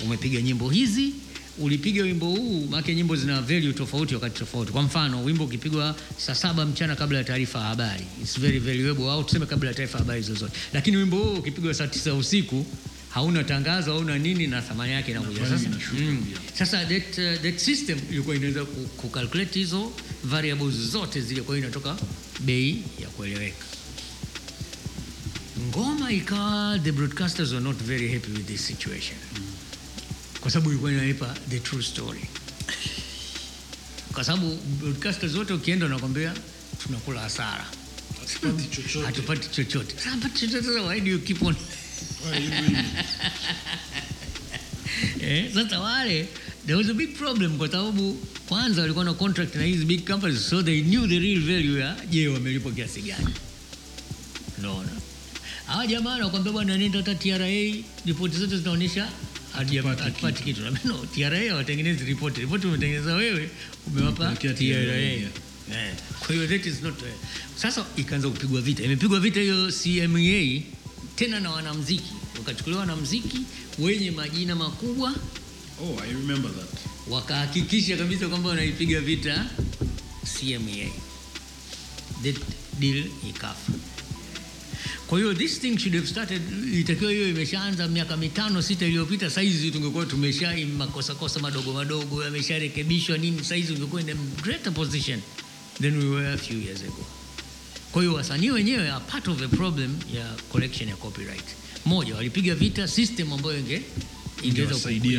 [0.03, 1.13] umepiga nyimbo hizi
[1.59, 6.35] ulipiga wimbo huu maana nyimbo zina value tofauti wakati tofauti kwa mfano wimbo ukipigwa saa
[6.35, 9.97] saba mchana kabla ya taarifa ya habari it's very valuable au tuseme kabla ya taarifa
[9.97, 12.65] ya habari zozote lakini wimbo huu ukipigwa saa tisa usiku
[13.09, 15.49] hauna tangazo hauna nini na thamani yake inakuja.
[15.49, 19.91] Sasa, mm, sasa that, uh, that system ilikuwa inaweza kucalculate hizo
[20.23, 21.97] variables zote zile kwa hiyo inatoka
[22.39, 23.65] bei ya kueleweka.
[25.67, 29.17] Ngoma ikawa the broadcasters were not very happy with this situation.
[30.41, 32.21] Kwa sababu ilikuwa inaipa the true story.
[34.13, 36.33] Kwa sababu broadcasters wote ukienda unakwambia
[36.83, 37.65] tunakula hasara.
[38.19, 39.05] Hatupati chochote.
[39.05, 39.95] hatupati chochote.
[39.97, 41.55] Sasa hapati chochote sasa why do you keep on
[45.21, 46.27] Eh, sasa wale
[46.65, 48.13] there was a big problem kwa sababu
[48.47, 51.95] kwanza walikuwa na contract na hizi big companies so they knew the real value ya
[52.09, 53.27] je wamelipwa kiasi gani?
[54.57, 54.89] Unaona?
[55.65, 57.47] Hawa jamaa nakwambia bwana nenda hata TRA
[58.05, 59.09] ripoti zote zinaonyesha
[60.03, 60.61] Hatupati kitu.
[60.85, 62.41] no TRA hawatengenezi ripoti.
[62.41, 63.49] Ripoti umetengeneza wewe
[63.87, 64.97] umewapa TRA.
[65.71, 67.07] Eh, kwa hiyo that is not uh,
[67.55, 68.83] sasa ikaanza kupigwa vita.
[68.83, 70.61] Imepigwa vita hiyo CMA
[71.19, 73.37] tena na wanamziki wakachukuliwa wanamziki
[73.79, 75.15] wenye majina makubwa
[75.81, 76.79] Oh, I remember that.
[77.09, 79.45] wakahakikisha kabisa kwamba wanaipiga vita
[80.23, 80.89] CMA.
[82.23, 82.35] That
[82.79, 83.71] deal ikafa.
[85.07, 86.41] Kwa hiyo this thing should have started,
[86.73, 89.29] itakiwa hiyo imeshaanza miaka mitano sita iliyopita.
[89.29, 95.21] Saizi tungekuwa tumesha makosa kosa madogo madogo yamesharekebishwa nini, saizi ungekuwa in a greater position
[95.81, 97.05] than we were a few years ago.
[97.91, 101.45] Kwa hiyo wasanii wenyewe are part of the problem ya collection ya copyright.
[101.85, 103.81] Moja, walipiga vita system ambayo inge
[104.43, 104.75] ingeweza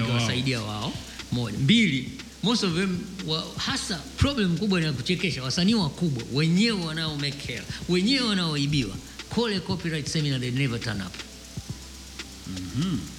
[0.07, 0.93] kuwasaidia wao.
[1.33, 1.59] Moja.
[1.59, 2.11] Mbili,
[2.43, 7.47] most of them wa, hasa problem kubwa ni ya kuchekesha, wasanii wakubwa wenyewe wanao make
[7.53, 8.97] hela, wenyewe wanaoibiwa.
[9.31, 11.15] kole copyright seminar they never turn up.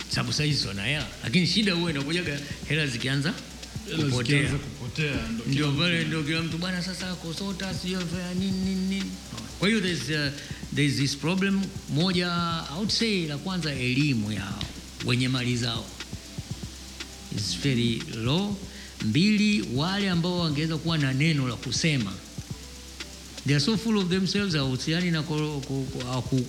[0.10, 3.34] Sababu saizi wana hela, lakini shida huwa inakujaga hela zikianza
[3.95, 4.49] kupotea
[4.91, 9.11] kupotea ndio pale ndio kila mtu bwana sasa kosota sio fanya nini nini nini.
[9.59, 10.34] Kwa hiyo there's, uh,
[10.76, 12.27] there's this problem moja
[12.72, 14.53] I would say la kwanza elimu ya
[15.05, 15.85] wenye mali zao.
[17.38, 18.55] Is very low.
[19.05, 22.13] Mbili wale ambao wangeweza kuwa na neno la kusema
[23.45, 25.23] they are so full of themselves hawahusiani na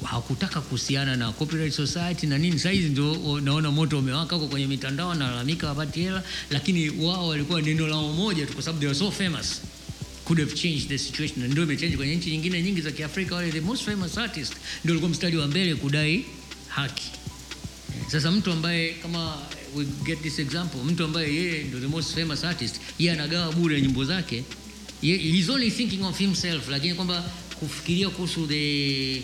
[0.05, 2.59] hakutaka kuhusiana na copyright society na nini.
[2.59, 7.87] Saizi ndio naona moto umewaka huko kwenye mitandao wanalalamika wapati hela lakini wao walikuwa neno
[7.87, 9.61] lao moja tu kwa sababu they are so famous.
[10.25, 13.53] Could have changed the situation na ndio imechange kwenye nchi nyingine nyingi za kiafrika wale
[13.53, 14.53] the most famous artist.
[14.85, 16.25] Ndio walikuwa mstari wa mbele kudai
[16.69, 17.11] haki.
[18.09, 19.39] Sasa mtu ambaye kama
[19.77, 23.81] we get this example mtu ambaye yeye ndio the most famous artist yeye anagawa bure
[23.83, 24.45] nyimbo zake
[25.03, 27.25] he's only thinking of himself lakini kwamba
[27.61, 29.23] kufikiria kuhusu the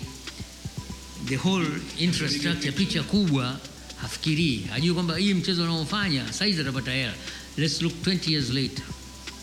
[1.28, 1.66] the whole
[1.98, 3.60] infrastructure picha kubwa
[4.02, 7.14] hafikirii hajui kwamba hii mchezo unaofanya saizi atapata hela.
[7.56, 8.84] Let's look 20 years later.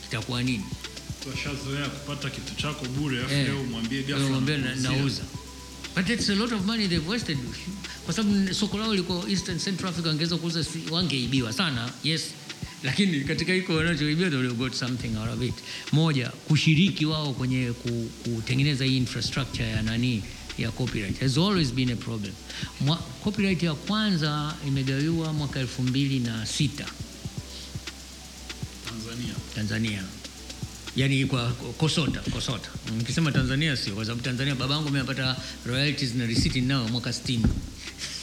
[0.03, 0.63] Kitakuwa nini?
[1.29, 5.23] Washazoea kupata kitu chako bure afu Eh, leo umwambie ghafla nauza.
[5.95, 7.37] But it's a lot of money they've wasted.
[8.05, 11.89] Kwa sababu soko lao liko Eastern Central Africa wangeweza kuuza wangeibiwa sana.
[12.03, 12.21] Yes
[12.85, 15.53] lakini katika hiko wanachoibia they got something out of it.
[15.91, 17.73] Moja kushiriki wao kwenye
[18.23, 20.23] kutengeneza hii infrastructure ya nani
[20.57, 21.19] ya copyright.
[21.19, 22.33] Has always been a problem.
[22.81, 26.85] Mwa, copyright ya kwanza imegawiwa mwaka elfu mbili na sita.
[28.89, 29.33] Tanzania.
[29.55, 30.03] Tanzania.
[30.95, 32.69] Yani kwa Kosota Kosota.
[32.97, 35.35] Nikisema Tanzania sio kwa sababu Tanzania babangu amepata
[35.65, 37.39] royalties na receipt nao mwaka 60.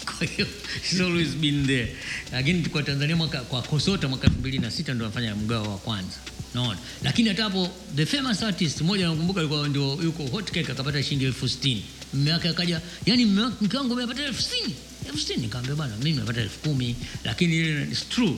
[0.04, 1.88] Kwa always been there.
[2.32, 6.16] Lakini kwa Tanzania mwaka kwa Kosota mwaka 2006 ndio anafanya mgao wa kwanza.
[6.54, 6.78] Naona.
[7.02, 11.24] Lakini hata hapo the famous artist mmoja nakumbuka alikuwa ndio yuko hot cake akapata shilingi
[11.24, 11.82] elfu sitini.
[12.14, 13.24] Mume wake akaja, yani
[13.60, 14.74] mke wangu amepata elfu sitini.
[15.06, 18.36] Elfu sitini nikamwambia bana mimi nimepata elfu kumi lakini ile it's true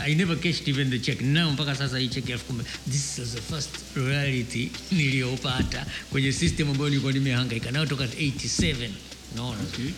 [0.00, 1.20] I never cashed even the check.
[1.20, 2.64] Nao mpaka sasa hii check elfu kumi.
[2.90, 8.88] This is the first royalty niliyopata kwenye system ambayo nilikuwa nimehangaika nayo toka 87.
[9.36, 9.60] Naona.
[9.62, 9.90] Okay.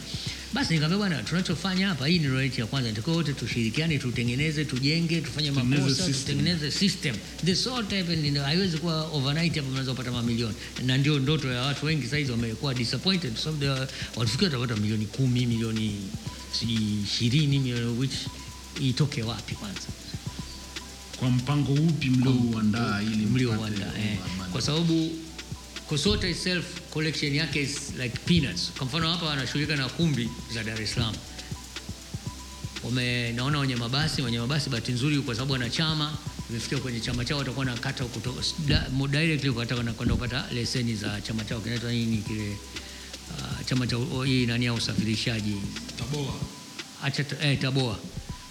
[0.54, 5.20] Basi nikamwambia bwana, tunachofanya hapa, hii ni royalty ya kwanza, tuko wote tushirikiane, tutengeneze, tujenge,
[5.20, 7.16] tufanye makosa, tutengeneze system.
[7.44, 10.54] This all happened in haiwezi kuwa overnight hapo mnaweza kupata mamilioni,
[10.86, 13.86] na ndio ndoto ya watu wengi saizi wamekuwa disappointed sababu they
[14.16, 15.96] walifikia watapata milioni kumi, milioni
[17.04, 18.14] ishirini, milioni which
[18.80, 19.80] itoke wapi kwanza?
[21.16, 24.18] kwa mpango upi mliouandaa ili mliouandaa eh.
[24.52, 25.10] kwa sababu
[25.88, 28.70] Kosota itself collection yake is like peanuts.
[28.78, 31.14] Kwa mfano hapa wanashughulika na kumbi za Dar es Salaam,
[32.84, 36.16] wame naona wenye mabasi wenye mabasi, bahati nzuri kwa sababu wana chama
[36.50, 38.04] imefikia kwenye chama chao, watakuwa na kata
[39.10, 42.50] directly kwenda kwenda kupata leseni za chama chao kinaitwa nini kile,
[43.30, 45.56] uh, chama cha oh, hii nani ya usafirishaji
[45.98, 46.34] Taboa.
[47.02, 47.98] acha eh, Taboa.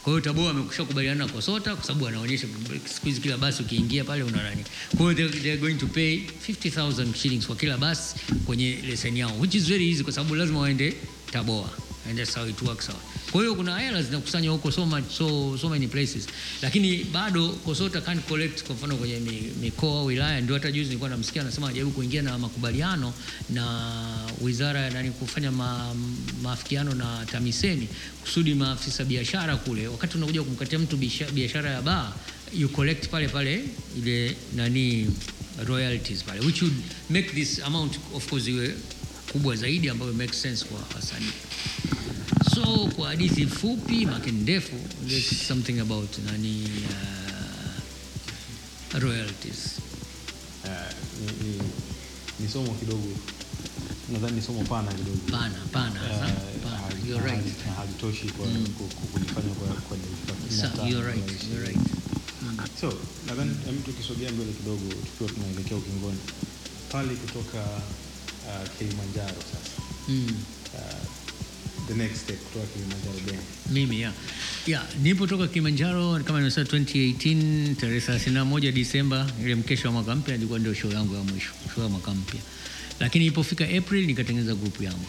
[0.04, 2.48] Kwa hiyo Taboa amekusha kubaliana na Kosota kwa sababu anaonyesha
[2.94, 4.64] siku hizi kila basi ukiingia pale una nani.
[4.98, 6.20] Kwa hiyo they, are going to pay
[6.50, 8.16] 50000 shillings kwa kila basi
[8.46, 10.94] kwenye leseni yao which is very easy kwa sababu lazima waende
[11.32, 11.70] Taboa.
[12.10, 13.00] And that's how it works out.
[13.32, 16.28] Kwa hiyo kuna hela zinakusanywa huko so much, so, so many places,
[16.62, 18.64] lakini bado COSOTA can't collect.
[18.64, 19.20] Kwa mfano kwenye
[19.62, 23.14] mikoa wilaya, ndio hata juzi nilikuwa namsikia anasema ajaribu kuingia na makubaliano
[23.50, 23.66] na
[24.42, 25.96] wizara ya kufanya ma,
[26.44, 27.88] maafikiano na TAMISEMI
[28.22, 30.98] kusudi maafisa biashara kule, wakati unakuja kumkatia mtu
[31.34, 32.14] biashara ya baa,
[32.58, 33.64] you collect pale pale
[33.98, 35.08] ile nani
[35.66, 36.76] royalties pale, which would
[37.10, 38.76] make this amount of course iwe
[39.34, 41.32] kubwa zaidi, ambayo make sense kwa wasanii.
[42.56, 44.76] So kwa hadithi fupi make ndefu,
[45.08, 46.68] there's something about nani
[48.94, 49.80] uh, royalties.
[50.66, 50.70] Uh,
[51.22, 51.58] ni, ni,
[52.40, 53.08] ni somo kidogo
[54.12, 56.20] nadhani ni somo pana kidogo Pana pana, uh,
[56.64, 56.94] pana.
[57.10, 57.44] You're right.
[57.44, 59.42] hali- halitoshi kwa ku- ku- kwa
[59.74, 61.80] kwa dakika You're right, you're right.
[62.82, 62.94] so
[63.28, 66.18] nadhani hem tukisogea mbele kidogo tukiwa tunaelekea ukingoni
[66.92, 67.64] pale kutoka
[68.48, 69.82] uh, Kilimanjaro sasa.
[70.08, 70.28] Mm.
[70.76, 70.80] uh,
[71.88, 74.12] the next step kutoka Kilimanjaro Band Mimi ya
[74.68, 80.60] ya nilipotoka Kilimanjaro kama nimesema 2018 tarehe 31 Disemba, ile mkesha wa mwaka mpya ilikuwa
[80.60, 82.42] ndio show yangu ya mwisho, show ya mwaka mpya.
[83.00, 85.06] Lakini ilipofika April nikatengeneza grupu yangu,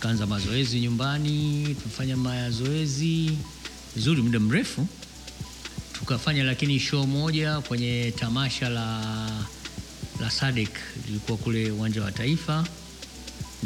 [0.00, 3.30] kaanza mazoezi nyumbani, tufanya mazoezi
[3.96, 4.86] vizuri muda mrefu.
[5.92, 9.28] Tukafanya, lakini show moja kwenye tamasha la
[10.20, 10.70] la Sadek
[11.06, 12.66] lilikuwa kule uwanja wa Taifa.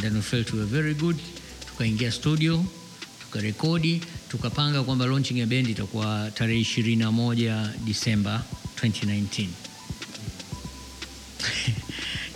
[0.00, 1.16] Then we felt we were very good.
[1.66, 2.64] Tukaingia studio
[3.20, 8.44] tukarekodi tukapanga kwamba launching ya bendi itakuwa tarehe 21 Disemba
[8.82, 9.46] 2019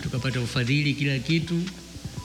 [0.03, 1.61] tukapata ufadhili kila kitu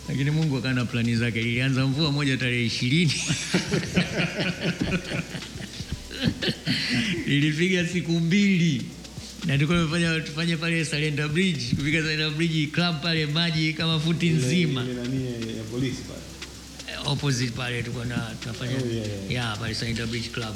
[0.09, 1.41] lakini Mungu akawa na plani zake.
[1.41, 3.13] Ilianza mvua moja tarehe ishirini.
[7.27, 8.83] Ilipiga siku mbili
[9.47, 14.29] na tulikuwa tumefanya tufanye pale Salenda Bridge, kufika Salenda Bridge club pale maji kama futi
[14.31, 14.83] nzima.
[14.85, 16.21] Ile- ile nani ya- ya polisi pale.
[16.93, 19.31] Eh, opposite pale tulikuwa na tunafanya Oh, yeah, yeah.
[19.31, 20.55] yeah, pale Salenda Bridge Club.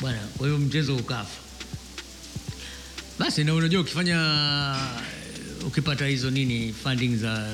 [0.00, 0.18] Bwana.
[0.38, 1.40] Kwa hiyo mchezo ukafa,
[3.18, 4.16] basi na unajua ukifanya
[5.66, 7.52] ukipata hizo nini funding za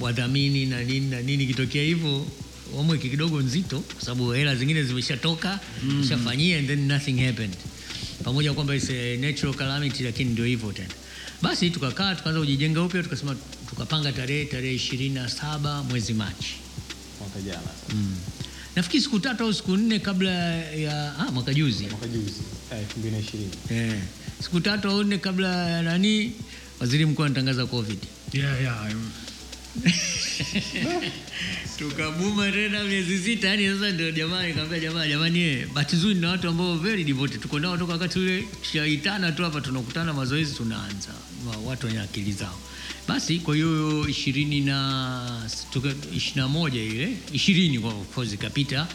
[0.00, 2.26] wadhamini na nini na nini kitokea hivyo
[2.76, 5.60] homework kidogo nzito kwa sababu hela zingine zimeshatoka
[6.08, 7.54] shafanyia and then nothing happened
[8.24, 10.88] pamoja kwamba a natural calamity lakini ndio hivyo tena.
[11.42, 13.36] Basi tukakaa tukaanza kujijenga upya tukasema
[13.68, 16.54] tukapanga tarehe tarehe ishirini na saba mwezi machi.
[17.20, 17.70] Mwaka jana.
[17.94, 18.16] Mm.
[18.76, 20.30] nafikiri siku tatu au siku nne kabla
[20.64, 21.86] ya ah, mwaka juzi.
[21.86, 22.40] Mwaka juzi
[22.72, 23.50] eh, elfu mbili na ishirini.
[23.70, 23.98] Eh,
[24.42, 26.32] siku tatu au nne kabla ya nani,
[26.80, 27.98] waziri mkuu anatangaza covid,
[28.32, 28.90] yeah, yeah.
[31.78, 33.48] tukabuma tena miezi sita.
[33.48, 37.40] Yani sasa ndio jamaa nikamwambia jamaa, jamani, eh, bahati nzuri na watu ambao very devoted
[37.40, 41.08] tuko nao toka wakati ule tushaitana tu hapa, tunakutana mazoezi, tunaanza
[41.64, 42.58] watu wenye akili zao.
[43.08, 45.50] Basi kwa hiyo ishirini na
[46.16, 47.78] ishirini na moja ile ishirini
[48.14, 48.86] course ikapita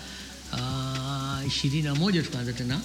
[1.48, 2.82] ishirini na moja tukaanza tena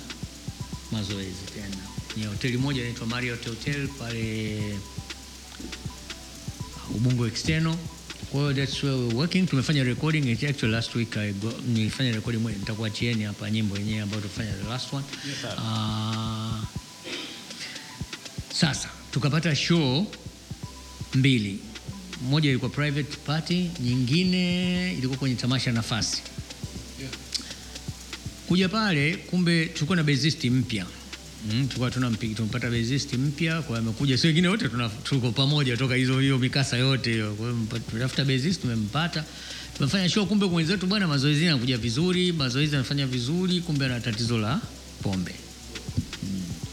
[0.93, 1.77] mazoezi tena
[2.17, 4.59] ni hoteli moja inaitwa Marriott Hotel pale
[6.97, 7.77] Ubungo External.
[8.31, 9.47] Kwa hiyo that's where we're working.
[9.47, 14.01] Tumefanya recording it actually last week I go, nilifanya recording moja nitakuachieni hapa nyimbo yenyewe
[14.01, 15.05] ambayo tufanya the last one.
[15.29, 15.55] Yes, sir.
[15.59, 16.61] Ah,
[18.55, 20.07] sasa tukapata show
[21.15, 21.59] mbili,
[22.31, 26.23] moja ilikuwa private party, nyingine ilikuwa kwenye tamasha nafasi
[28.49, 30.87] kuja pale kumbe tulikuwa na bassist mpya
[31.51, 34.19] Mm, tulikuwa tunampiga tumepata bassist mpya kwa amekuja.
[34.19, 37.35] Si wengine wote tuna- tuko pamoja toka hizo hiyo mikasa yote hiyo.
[37.35, 39.25] Kwa hiyo tunatafuta bassist tumempata.
[39.77, 44.61] Tumefanya show kumbe mwenzetu bwana mazoezi yanakuja vizuri mazoezi yanafanya vizuri kumbe ana tatizo la
[45.03, 45.35] pombe.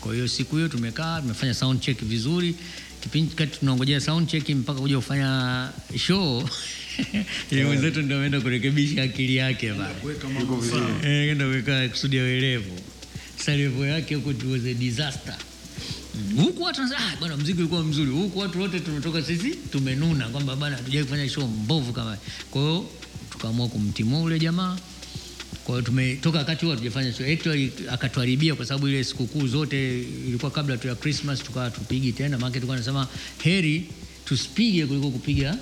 [0.02, 2.56] Kwa hiyo siku hiyo tumekaa tumefanya sound check vizuri.
[3.02, 6.50] Kipindi kati tunangojea sound check mpaka kuja kufanya show
[7.52, 10.28] ile mwenzetu ndio ameenda kurekebisha akili yake bana, Kuweka.
[11.04, 12.24] Eh, kusudi ya
[13.48, 15.36] level yake huko it disaster.
[16.38, 18.12] Huku watu ah, bwana mziki ulikuwa mzuri.
[18.12, 22.18] Huku watu wote tumetoka sisi tumenuna kwamba bwana hatujai kufanya show mbovu kama
[22.52, 22.90] kwa hiyo
[23.30, 24.78] tukaamua kumtimua ule jamaa.
[25.64, 27.28] Kwa hiyo tumetoka wakati huo hatujafanya show.
[27.34, 32.38] Actually akatuharibia kwa sababu ile sikukuu zote ilikuwa kabla tu ya Christmas tukawa tupigi tena.
[32.38, 33.08] Maana tulikuwa tunasema
[33.44, 33.90] heri
[34.26, 35.58] tusipige kuliko kupiga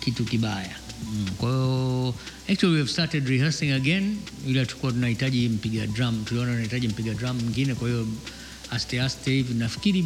[0.00, 0.76] kitu kibaya
[1.12, 1.26] mm.
[1.38, 2.14] kwa hiyo
[2.48, 4.16] actually we have started rehearsing again.
[4.48, 6.24] Ila tulikuwa tunahitaji mpiga drum.
[6.24, 8.08] Tuliona tunahitaji mpiga drum mwingine kwa hiyo
[8.70, 9.54] aste aste hivi.
[9.54, 10.04] Nafikiri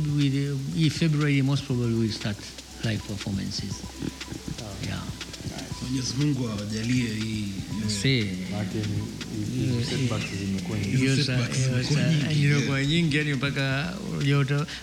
[0.77, 2.39] hii February most probably we start
[2.85, 3.75] live performances.
[4.87, 5.03] Yeah.
[5.83, 7.49] Mwenyezi Mungu awajalie hii
[12.33, 13.17] zimekuwa nyingi.
[13.17, 13.95] yani mpaka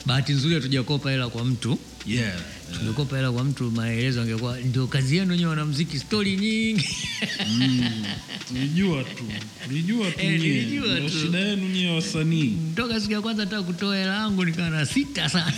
[0.05, 1.79] bahati nzuri hatujakopa hela kwa mtu.
[2.07, 2.39] Yeah.
[2.73, 6.89] Tungekopa hela kwa mtu maelezo angekuwa ndio kazi yenu nyewe wanamziki stori nyingi
[8.51, 9.23] Nilijua tu
[9.69, 11.19] Nilijua tu Eh, Ndio tu.
[11.19, 15.29] shida yenu nyewe wasanii toka siku ya kwanza hata kutoa hela yangu nikawa na sita
[15.29, 15.53] sana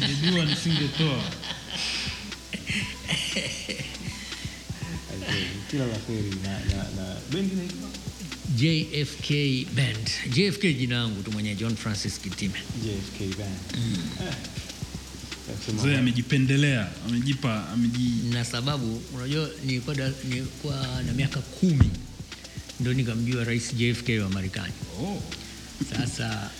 [0.00, 1.22] nilijua nisingetoa
[5.70, 7.88] Kila la heri na na na bendi inaitwa
[8.56, 9.30] JFK
[9.76, 10.10] Band.
[10.34, 12.54] JFK jina langu tu mwenyewe John Francis Kitime.
[12.84, 13.58] JFK Band.
[13.74, 14.34] Eh.
[15.74, 21.90] Mzee amejipendelea amejipa ameji Na sababu unajua nilikuwa da- nilikuwa na miaka kumi
[22.80, 24.72] ndio nikamjua Rais JFK wa Marekani.
[25.02, 25.22] oh.
[25.90, 26.50] Sasa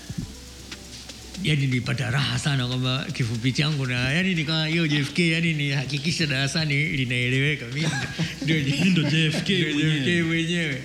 [1.44, 6.84] yani nilipata raha sana kwamba kifupi changu na yani nikawa hiyo JFK yani nihakikisha darasani
[6.86, 7.88] linaeleweka mimi
[8.42, 9.30] ndio Mimi ndo mwenyewe.
[9.30, 10.82] JFK mwenyewe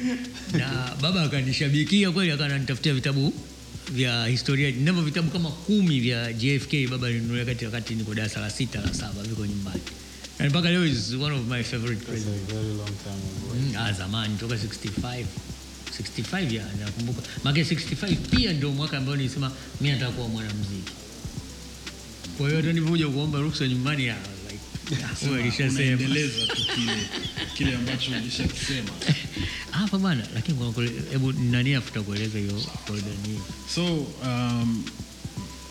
[0.53, 3.33] na baba akanishabikia kweli akananitafutia vitabu
[3.91, 8.49] vya historia ninavyo vitabu kama kumi vya JFK baba alinunulia kati wakati niko darasa la
[8.49, 9.81] sita la saba viko nyumbani.
[10.39, 13.55] Na mpaka leo is one of my favorite That's presidents a very long time ago.
[13.55, 15.25] Mm, ah, zamani toka 65
[15.97, 17.21] 65 ya nakumbuka.
[17.43, 19.51] Maana 65 pia ndio mwaka ambao nilisema
[19.81, 20.91] mimi nataka kuwa mwanamuziki.
[22.37, 24.15] Kwa hiyo hata nilipokuja kuomba ruhusa nyumbani ya
[25.71, 26.97] unaendeleza tu kile
[27.57, 28.89] kile ambacho ulishakisema.
[29.71, 30.57] Hapa bwana lakini
[31.11, 33.39] hebu nani afuta kueleza hiyo folder ni
[33.75, 34.83] so um,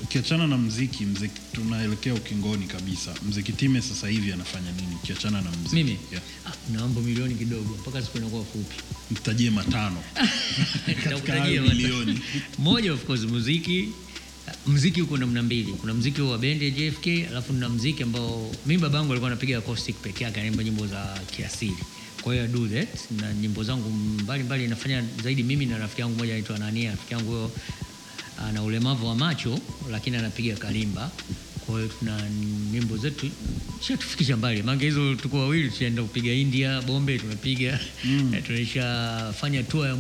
[0.03, 3.15] ukiachana na mziki mziki tunaelekea ukingoni kabisa.
[3.29, 4.95] Mziki time sasa hivi anafanya nini?
[4.95, 5.99] Ukiachana na mziki mimi?
[6.13, 6.23] yeah.
[6.47, 8.75] ah, naomba milioni kidogo mpaka siku inakuwa fupi.
[9.11, 10.03] Mtajie matano.
[11.05, 12.21] Katika milioni.
[12.59, 13.89] Moja of course muziki
[14.67, 19.13] mziki huko namna mbili kuna mziki wa bendi JFK alafu na mziki ambao mimi babangu
[19.13, 21.77] alikuwa anapiga acoustic peke yake anaimba nyimbo za kiasili
[22.23, 26.33] kwa hiyo do that na nyimbo zangu mbalimbali nafanya zaidi mimi na rafiki yangu mmoja
[26.33, 27.51] anaitwa Anania rafiki yangu huyo
[28.49, 29.59] ana ulemavu wa macho
[29.91, 31.11] lakini anapiga kalimba
[31.67, 32.23] kwa hiyo tuna
[32.73, 33.31] nyimbo zetu
[33.81, 38.35] shatufikisha mbali maana hizo tuko wawili tunaenda kupiga India Bombe tumepiga mm.
[38.47, 39.97] tunaisha fanya tour ya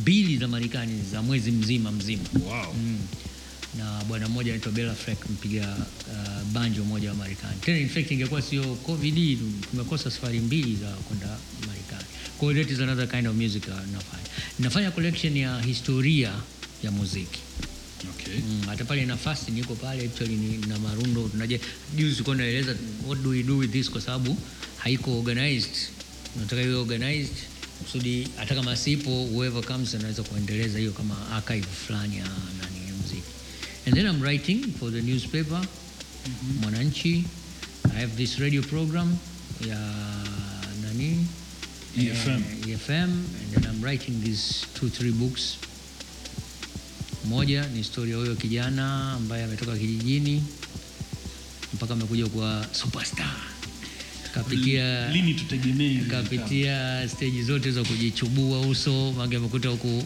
[0.00, 2.74] mbili za Marekani za mwezi mzima mzima wow.
[2.74, 2.98] mm.
[3.78, 5.76] Na bwana mmoja anaitwa Bela Fleck mpiga
[6.10, 7.60] uh, banjo mmoja wa Marekani.
[7.60, 9.38] Tena in fact ingekuwa sio COVID
[9.70, 12.04] tumekosa safari mbili za kwenda Marekani.
[12.38, 14.22] Kwa hiyo that is another kind of music nafanya.
[14.58, 16.32] Nafanya collection ya historia
[16.82, 17.40] ya muziki.
[18.10, 18.34] Okay.
[18.40, 21.60] Mm, hata pale nafasi niko pale actually ni, na marundo tunaje
[21.96, 22.76] juzi kwa naeleza
[23.06, 24.36] what do we do with this kwa sababu
[24.76, 25.76] haiko organized
[26.40, 27.36] nataka iwe organized
[27.82, 32.75] kusudi hata kama sipo whoever comes anaweza kuendeleza hiyo kama archive fulani ya nani
[33.86, 35.60] and then I'm writing for the newspaper
[36.60, 37.24] Mwananchi.
[37.94, 39.18] I have this radio program
[39.66, 39.76] ya
[40.82, 41.24] nani?
[41.96, 42.42] EFM.
[42.42, 45.56] Eh, EFM and then I'm writing these two three books.
[47.28, 50.42] Moja ni historia ya huyo kijana ambaye ametoka kijijini
[51.74, 53.36] mpaka amekuja kuwa superstar.
[54.34, 60.04] Kapitia Lini tutegemee kapitia stage zote za kujichubua uso, mange amekuta huku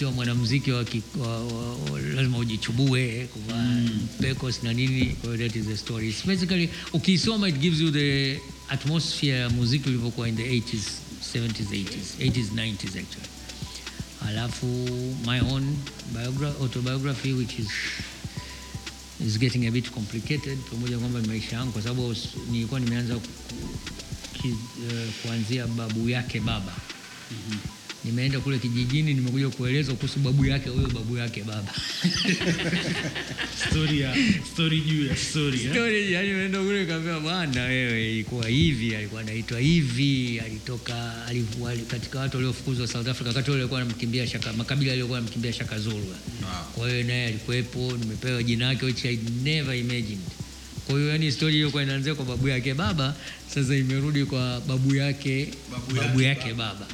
[0.00, 0.84] ukiwa mwanamuziki wa,
[1.18, 1.38] wa,
[1.74, 4.08] wa, lazima ujichubue kuvaa mm.
[4.62, 5.06] na nini.
[5.06, 6.08] Kwa hiyo that is the story.
[6.08, 10.82] It's basically ukisoma it gives you the atmosphere ya muziki ulivyokuwa in the 80s,
[11.34, 13.28] 70s, 80s, 80s, 90s actually
[14.28, 14.66] alafu
[15.26, 15.76] my own
[16.14, 17.68] biogra- autobiography which is
[19.26, 22.16] is getting a bit complicated pamoja kwamba ni maisha yangu kwa sababu
[22.50, 23.28] nilikuwa nimeanza ku-
[24.42, 24.56] ki, uh,
[25.22, 26.72] kuanzia babu yake baba
[28.04, 31.74] nimeenda kule kijijini nimekuja kuelezwa kuhusu babu yake huyo babu yake baba.
[33.70, 34.14] Story ya
[34.52, 35.70] story juu ya story eh?
[35.70, 42.18] Story, yani unaenda kule kaambia bwana wewe ilikuwa hivi alikuwa anaitwa hivi alitoka alikuwa katika
[42.20, 45.96] watu waliofukuzwa South Africa wakati ule alikuwa anamkimbia shaka makabila aliyokuwa anamkimbia Shaka Zulu.
[45.96, 46.06] Wow.
[46.74, 50.20] kwa hiyo naye alikuwepo nimepewa jina yake which I never imagined.
[50.86, 53.14] Kwa hiyo yani story hiyo kwa inaanzia kwa babu yake baba
[53.54, 56.86] sasa imerudi kwa babu yake Babu babu, yake yake baba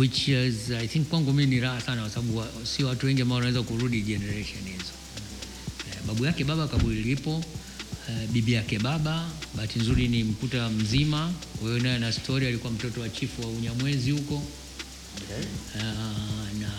[0.00, 3.22] which is I think kwangu mimi ni raha sana kwa sababu sio si watu wengi
[3.22, 4.92] ambao wanaweza kurudi generation hizo.
[5.90, 7.44] Eh, babu yake baba kaburi lipo
[8.08, 12.72] eh, bibi yake baba bahati nzuri ni mkuta mzima kwa hiyo naye na story alikuwa
[12.72, 14.42] mtoto wa chifu wa unyamwezi huko.
[15.78, 15.82] Ah,
[16.60, 16.70] na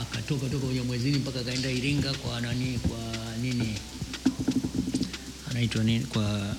[0.00, 2.98] akatoka toka unyamwezini mpaka akaenda iringa kwa nani kwa
[3.42, 3.74] nini?
[5.50, 6.04] Anaitwa nini?
[6.04, 6.56] Kwa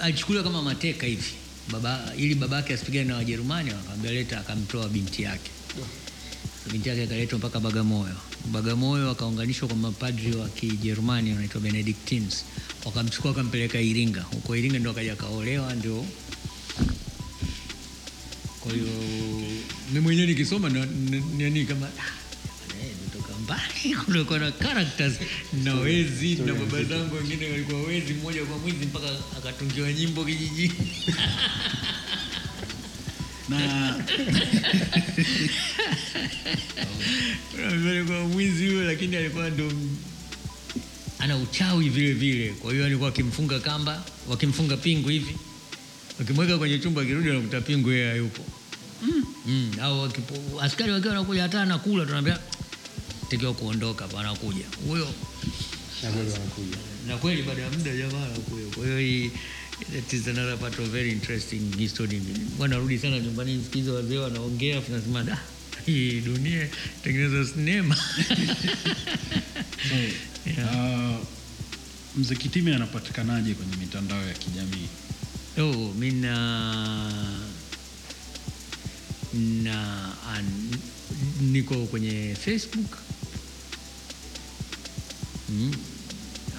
[0.00, 1.32] alichukuliwa kama mateka hivi
[1.72, 5.50] baba ili babake asipigane na wajerumani akamwambia leta akamtoa binti yake
[6.72, 8.16] binti yake akaletwa mpaka Bagamoyo.
[8.52, 12.44] Bagamoyo akaunganishwa kwa mapadri wa Kijerumani wanaitwa Benedictines,
[12.84, 14.20] wakamchukua wakampeleka Iringa.
[14.22, 16.06] Huko Iringa ndo akaja akaolewa, ndio
[18.60, 18.86] kwa hiyo
[19.88, 22.29] mimi mwenyewe nikisoma na- na- nani kama "Ah, bwana,
[23.50, 25.14] mbali kulikuwa na characters
[25.64, 29.06] na wezi na baba zangu wengine walikuwa wezi, mmoja kwa mwizi mpaka
[29.38, 30.72] akatungiwa nyimbo kijijini.
[33.48, 33.94] na
[37.90, 39.72] alikuwa mwizi huyo, lakini alikuwa ndo
[41.18, 42.50] ana uchawi vile vile.
[42.50, 45.36] Kwa hiyo alikuwa akimfunga kamba, wakimfunga pingu hivi,
[46.18, 48.42] wakimweka kwenye chumba, akirudi anakuta pingu yeye hayupo.
[49.46, 50.10] Mm, au
[50.60, 52.38] askari wakiwa wanakuja hata anakula, tunaambia
[53.30, 55.08] takiwa kuondoka, hapa anakuja huyo
[57.06, 58.66] na kweli wanakuja baada ya muda jamaa anakuja.
[58.74, 59.30] Kwa hiyo hii
[59.92, 62.22] that is another part of very interesting history.
[62.58, 65.38] Wanarudi sana nyumbani, sikiza wazee wanaongea, afu nasema da,
[65.86, 66.68] hii dunia
[67.04, 69.94] tengeneza sinema so,
[70.62, 71.16] uh,
[72.16, 74.88] mzee Kitime anapatikanaje kwenye mitandao ya kijamii?
[75.58, 76.32] Oh, mi na
[79.62, 80.10] na
[81.40, 82.98] niko kwenye Facebook
[85.50, 85.74] mm.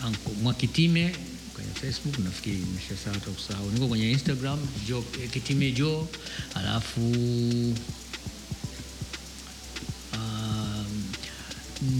[0.05, 1.15] Anko Mwakitime
[1.53, 3.71] kwenye Facebook, nafikiri nimeshasahau hata kusahau.
[3.71, 6.07] Niko kwenye Instagram jo, eh, Kitime Jo,
[6.55, 7.01] alafu
[10.13, 11.03] um,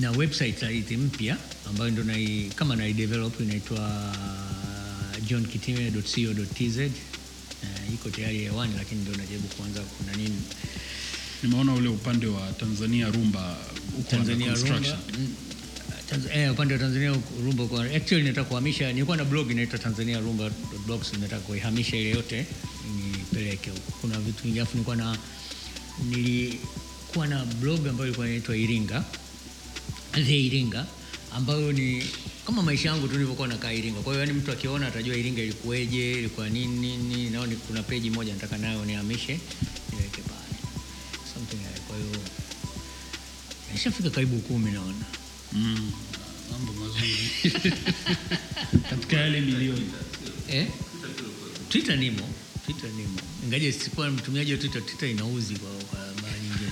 [0.02, 1.38] na website aiti mpya
[1.70, 4.16] ambayo ndo nai, kama naidevelop inaitwa
[5.28, 6.78] johnkitime.co.tz.
[6.78, 10.42] Uh, iko tayari hewani, lakini ndo najaribu kuanza kuna nini
[11.44, 13.58] Nimeona ule upande wa Tanzania Rumba
[14.00, 14.98] uko Tanzania Rumba.
[16.34, 20.52] Eh, upande wa Tanzania Rumba kwa actually nataka kuhamisha, nilikuwa na blog inaitwa Tanzania Rumba
[20.86, 22.46] blogs, nataka kuihamisha ile yote
[23.12, 23.92] nipeleke huko.
[24.02, 25.18] Kuna vitu vingi, afu nilikuwa na
[26.10, 29.04] nilikuwa na blog ambayo ilikuwa inaitwa Iringa
[30.14, 30.86] The Iringa
[31.36, 32.04] ambayo ni
[32.46, 34.00] kama maisha yangu tu nilivyokuwa nakaa Iringa.
[34.02, 37.30] Kwa hiyo yani mtu akiona atajua Iringa ilikuweje, ilikuwa nini nini.
[37.30, 39.40] Nao ni kuna peji moja nataka nayo nihamishe
[39.92, 40.58] niweke pale
[41.34, 41.80] something like.
[41.88, 42.10] Kwa hiyo
[43.74, 45.06] nishafika karibu kumi naona.
[45.54, 45.92] Mm,
[46.52, 47.18] mambo mazuri
[48.90, 49.90] katika yale milioni
[50.50, 50.68] Eh?
[51.70, 52.30] Twitter nimo,
[52.66, 53.20] Twitter nimo.
[53.46, 56.72] Ingaje sikuwa mtumiaji wa Twitter, Twitter inauzi kwa, kwa mara nyingine.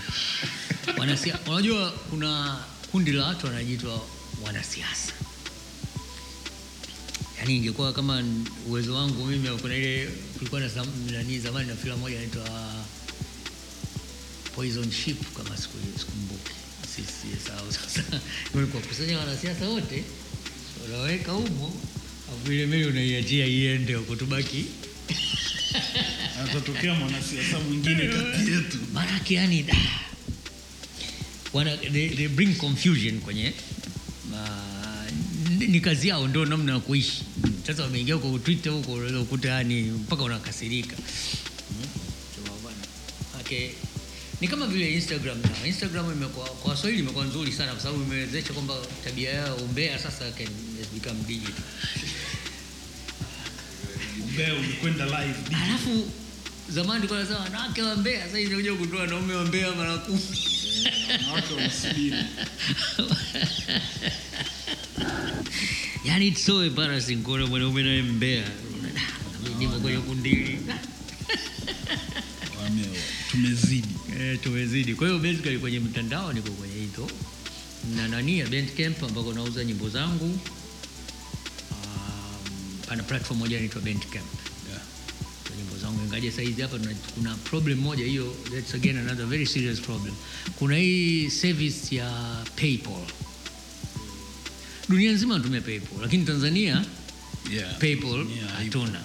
[0.97, 2.59] Wanasia, unajua kuna
[2.91, 4.01] kundi la watu wanajiitwa
[4.45, 5.13] wanasiasa
[7.39, 8.23] yani ingekuwa kama
[8.67, 10.07] uwezo wangu mimi kuna ile
[10.37, 10.69] kulikuwa na
[11.11, 12.73] nani zamani na filamu moja inaitwa
[14.55, 16.51] poison ship kama siku sikumbuki
[16.95, 18.19] sisi sasa
[18.71, 20.03] kuwakusanya wanasiasa wote
[20.87, 21.73] unaweka humo
[22.47, 24.65] ile unaiachia iende huko tubaki.
[26.43, 28.77] Atatokea mwanasiasa mwingine kati yetu.
[28.93, 29.65] Maanake yani
[31.53, 33.53] wana they, they bring confusion kwenye
[34.31, 35.11] uh,
[35.67, 37.23] ni- kazi yao ndio namna ya kuishi.
[37.67, 41.87] Sasa wameingia huko twitter huko ukuta yani mpaka unakasirika Hmm?
[44.41, 48.53] Ni kama vile instagram na instagram imekuwa kwa Swahili imekuwa nzuri sana kwa sababu imewezesha
[48.53, 50.47] kwamba tabia yao umbea sasa can
[50.93, 51.63] become digital
[54.23, 56.11] umbea umekwenda live alafu
[56.69, 60.19] zamani nasema wanawake wa Mbeya, sasa hivi kutoa wanaume wa Mbeya mara kumi.
[61.11, 61.53] wanawake
[66.05, 68.43] yani it's so embarrassing kuona mwanaume naye Mbeya.
[69.59, 70.59] Mimi kwenye kundi hili.
[74.43, 74.95] Tumezidi.
[74.95, 77.07] Kwa hiyo basically kwenye mtandao niko kwenye hizo
[77.95, 80.25] na nani ya Bandcamp ambako nauza nyimbo zangu.
[81.71, 84.25] Um, pana platform moja inaitwa Bandcamp.
[84.69, 84.81] yeah.
[85.57, 89.79] nyimbo zangu ingaje saizi hapa tuna- kuna problem moja hiyo that's again another very serious
[89.81, 90.13] problem
[90.55, 93.03] kuna hii service ya paypal
[94.89, 96.85] dunia nzima natumia paypal lakini tanzania
[97.53, 97.77] Yeah.
[97.79, 99.01] paypal Yeah, hatuna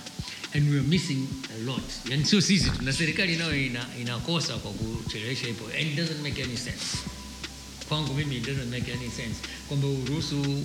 [0.55, 1.27] and we are missing
[1.65, 1.83] lot.
[2.11, 6.23] Yani sio sisi tu na serikali nayo ina, inakosa kwa kuchelewesha hipo and it doesn't
[6.23, 6.99] make any sense.
[7.89, 9.37] Kwangu mimi it doesn't make any sense.
[9.69, 10.63] Kwamba uruhusu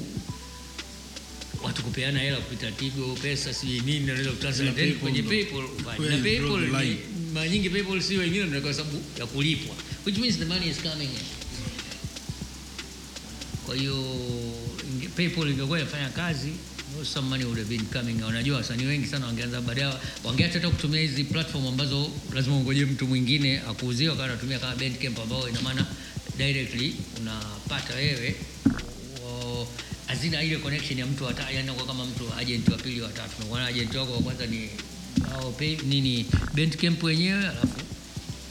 [1.63, 5.63] watu kupeana hela kupita tigo pesa si nini naweza kutransfer kwenye paypal
[6.09, 6.67] na paypal
[7.33, 10.77] mara nyingi paypal sio wengine ndio kwa sababu ya kulipwa which means the money is
[10.77, 11.25] coming in.
[13.65, 14.05] Kwa hiyo
[15.17, 16.51] paypal ingekuwa inafanya kazi
[17.03, 19.93] some money would have been coming unajua wasanii wengi sana wangeanza baadaye
[20.23, 25.19] wangeacha hata kutumia hizi platform ambazo lazima ungoje mtu mwingine akuuzie wakawa anatumia kama bandcamp
[25.19, 25.85] ambao ina maana
[26.37, 28.35] directly unapata wewe
[30.07, 33.31] hazina ile connection ya mtu hata yani kwa kama mtu agent wa pili wa tatu.
[33.51, 34.69] Unaona agent wako wa kwanza ni
[35.35, 37.67] au pay, nini bandcamp wenyewe alafu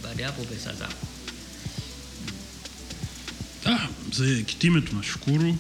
[0.02, 1.06] baada hapo pesa zako.
[3.66, 5.50] Ah, mzee Kitime, tunashukuru.
[5.50, 5.56] Uh,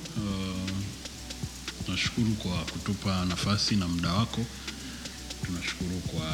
[1.88, 4.46] tunashukuru kwa kutupa nafasi na muda wako.
[5.46, 6.26] Tunashukuru kwa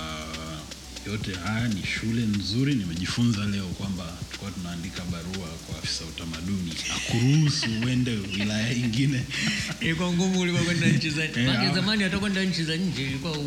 [1.06, 2.74] yote haya, ni shule nzuri.
[2.74, 9.24] Nimejifunza leo kwamba tulikuwa tunaandika barua kwa afisa utamaduni akuruhusu uende wilaya ingine.
[9.80, 11.74] ilikuwa ngumu ulikuwa kwenda nchi za nje, Maana ah.
[11.74, 13.38] zamani hata kwenda nchi za nje ilikuwa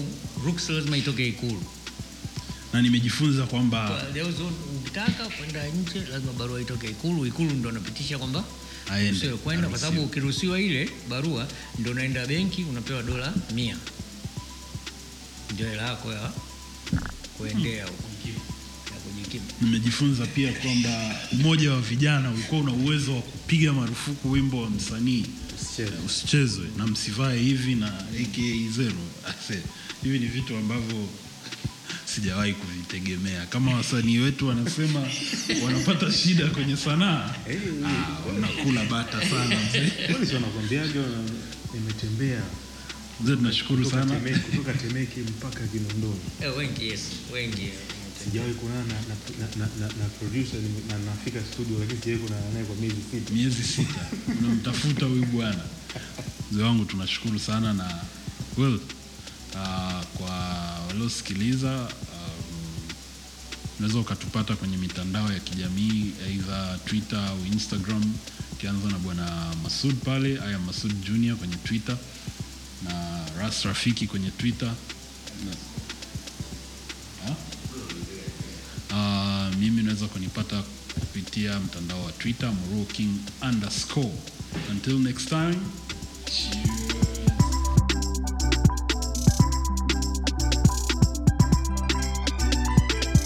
[0.46, 1.64] ruksa lazima itoke ikulu
[2.74, 4.44] na nimejifunza kwamba Kwa
[4.82, 8.44] ukitaka kwenda nje lazima barua itoke ikulu ikulu ndo anapitisha kwamba
[8.92, 11.48] Aende, kwenda kwa sababu ukiruhusiwa ile barua
[11.80, 13.78] ndo unaenda benki unapewa dola mia.
[15.54, 16.32] Ndio hela yako ya
[17.38, 18.04] kuendea huko.
[18.94, 19.46] Ya kujikimu.
[19.62, 25.26] Nimejifunza pia kwamba umoja wa vijana ulikuwa una uwezo wa kupiga marufuku wimbo wa msanii.
[26.06, 28.98] Usichezwe na msivae hivi na aka zero.
[30.04, 31.08] Hivi ni vitu ambavyo
[32.18, 35.04] sijawahi kuvitegemea kama wasanii wetu wanasema
[35.66, 37.36] wanapata shida kwenye sanaa
[37.86, 41.02] ah, wanakula bata sana mzee wanakwambiaga
[41.78, 42.42] imetembea
[43.22, 46.20] mzee tunashukuru sana Temeke, kutoka Temeke mpaka Kinondoni.
[46.44, 47.02] eh, wengi yes
[47.34, 47.70] wengi.
[48.24, 48.94] Sijawahi kuonana na,
[49.40, 53.34] na, na, na, na producer na nafika studio, lakini sijawahi kuonana naye kwa miezi sita.
[53.34, 54.02] miezi sita
[54.40, 55.64] unamtafuta huyu bwana
[56.52, 57.96] mzee wangu tunashukuru sana na
[58.58, 58.80] well,
[59.54, 60.30] uh, kwa
[60.88, 62.94] waliosikiliza um,
[63.80, 68.14] unaweza ukatupata kwenye mitandao ya kijamii aidha twitter au instagram
[68.52, 71.98] ukianza na bwana masud pale aya masud junior kwenye twitter
[72.84, 74.74] na ras rafiki kwenye twitter.
[78.92, 80.64] Uh, mimi unaweza kunipata
[81.00, 83.10] kupitia mtandao wa twitter moroking
[83.42, 84.12] underscore
[84.72, 85.56] until next time.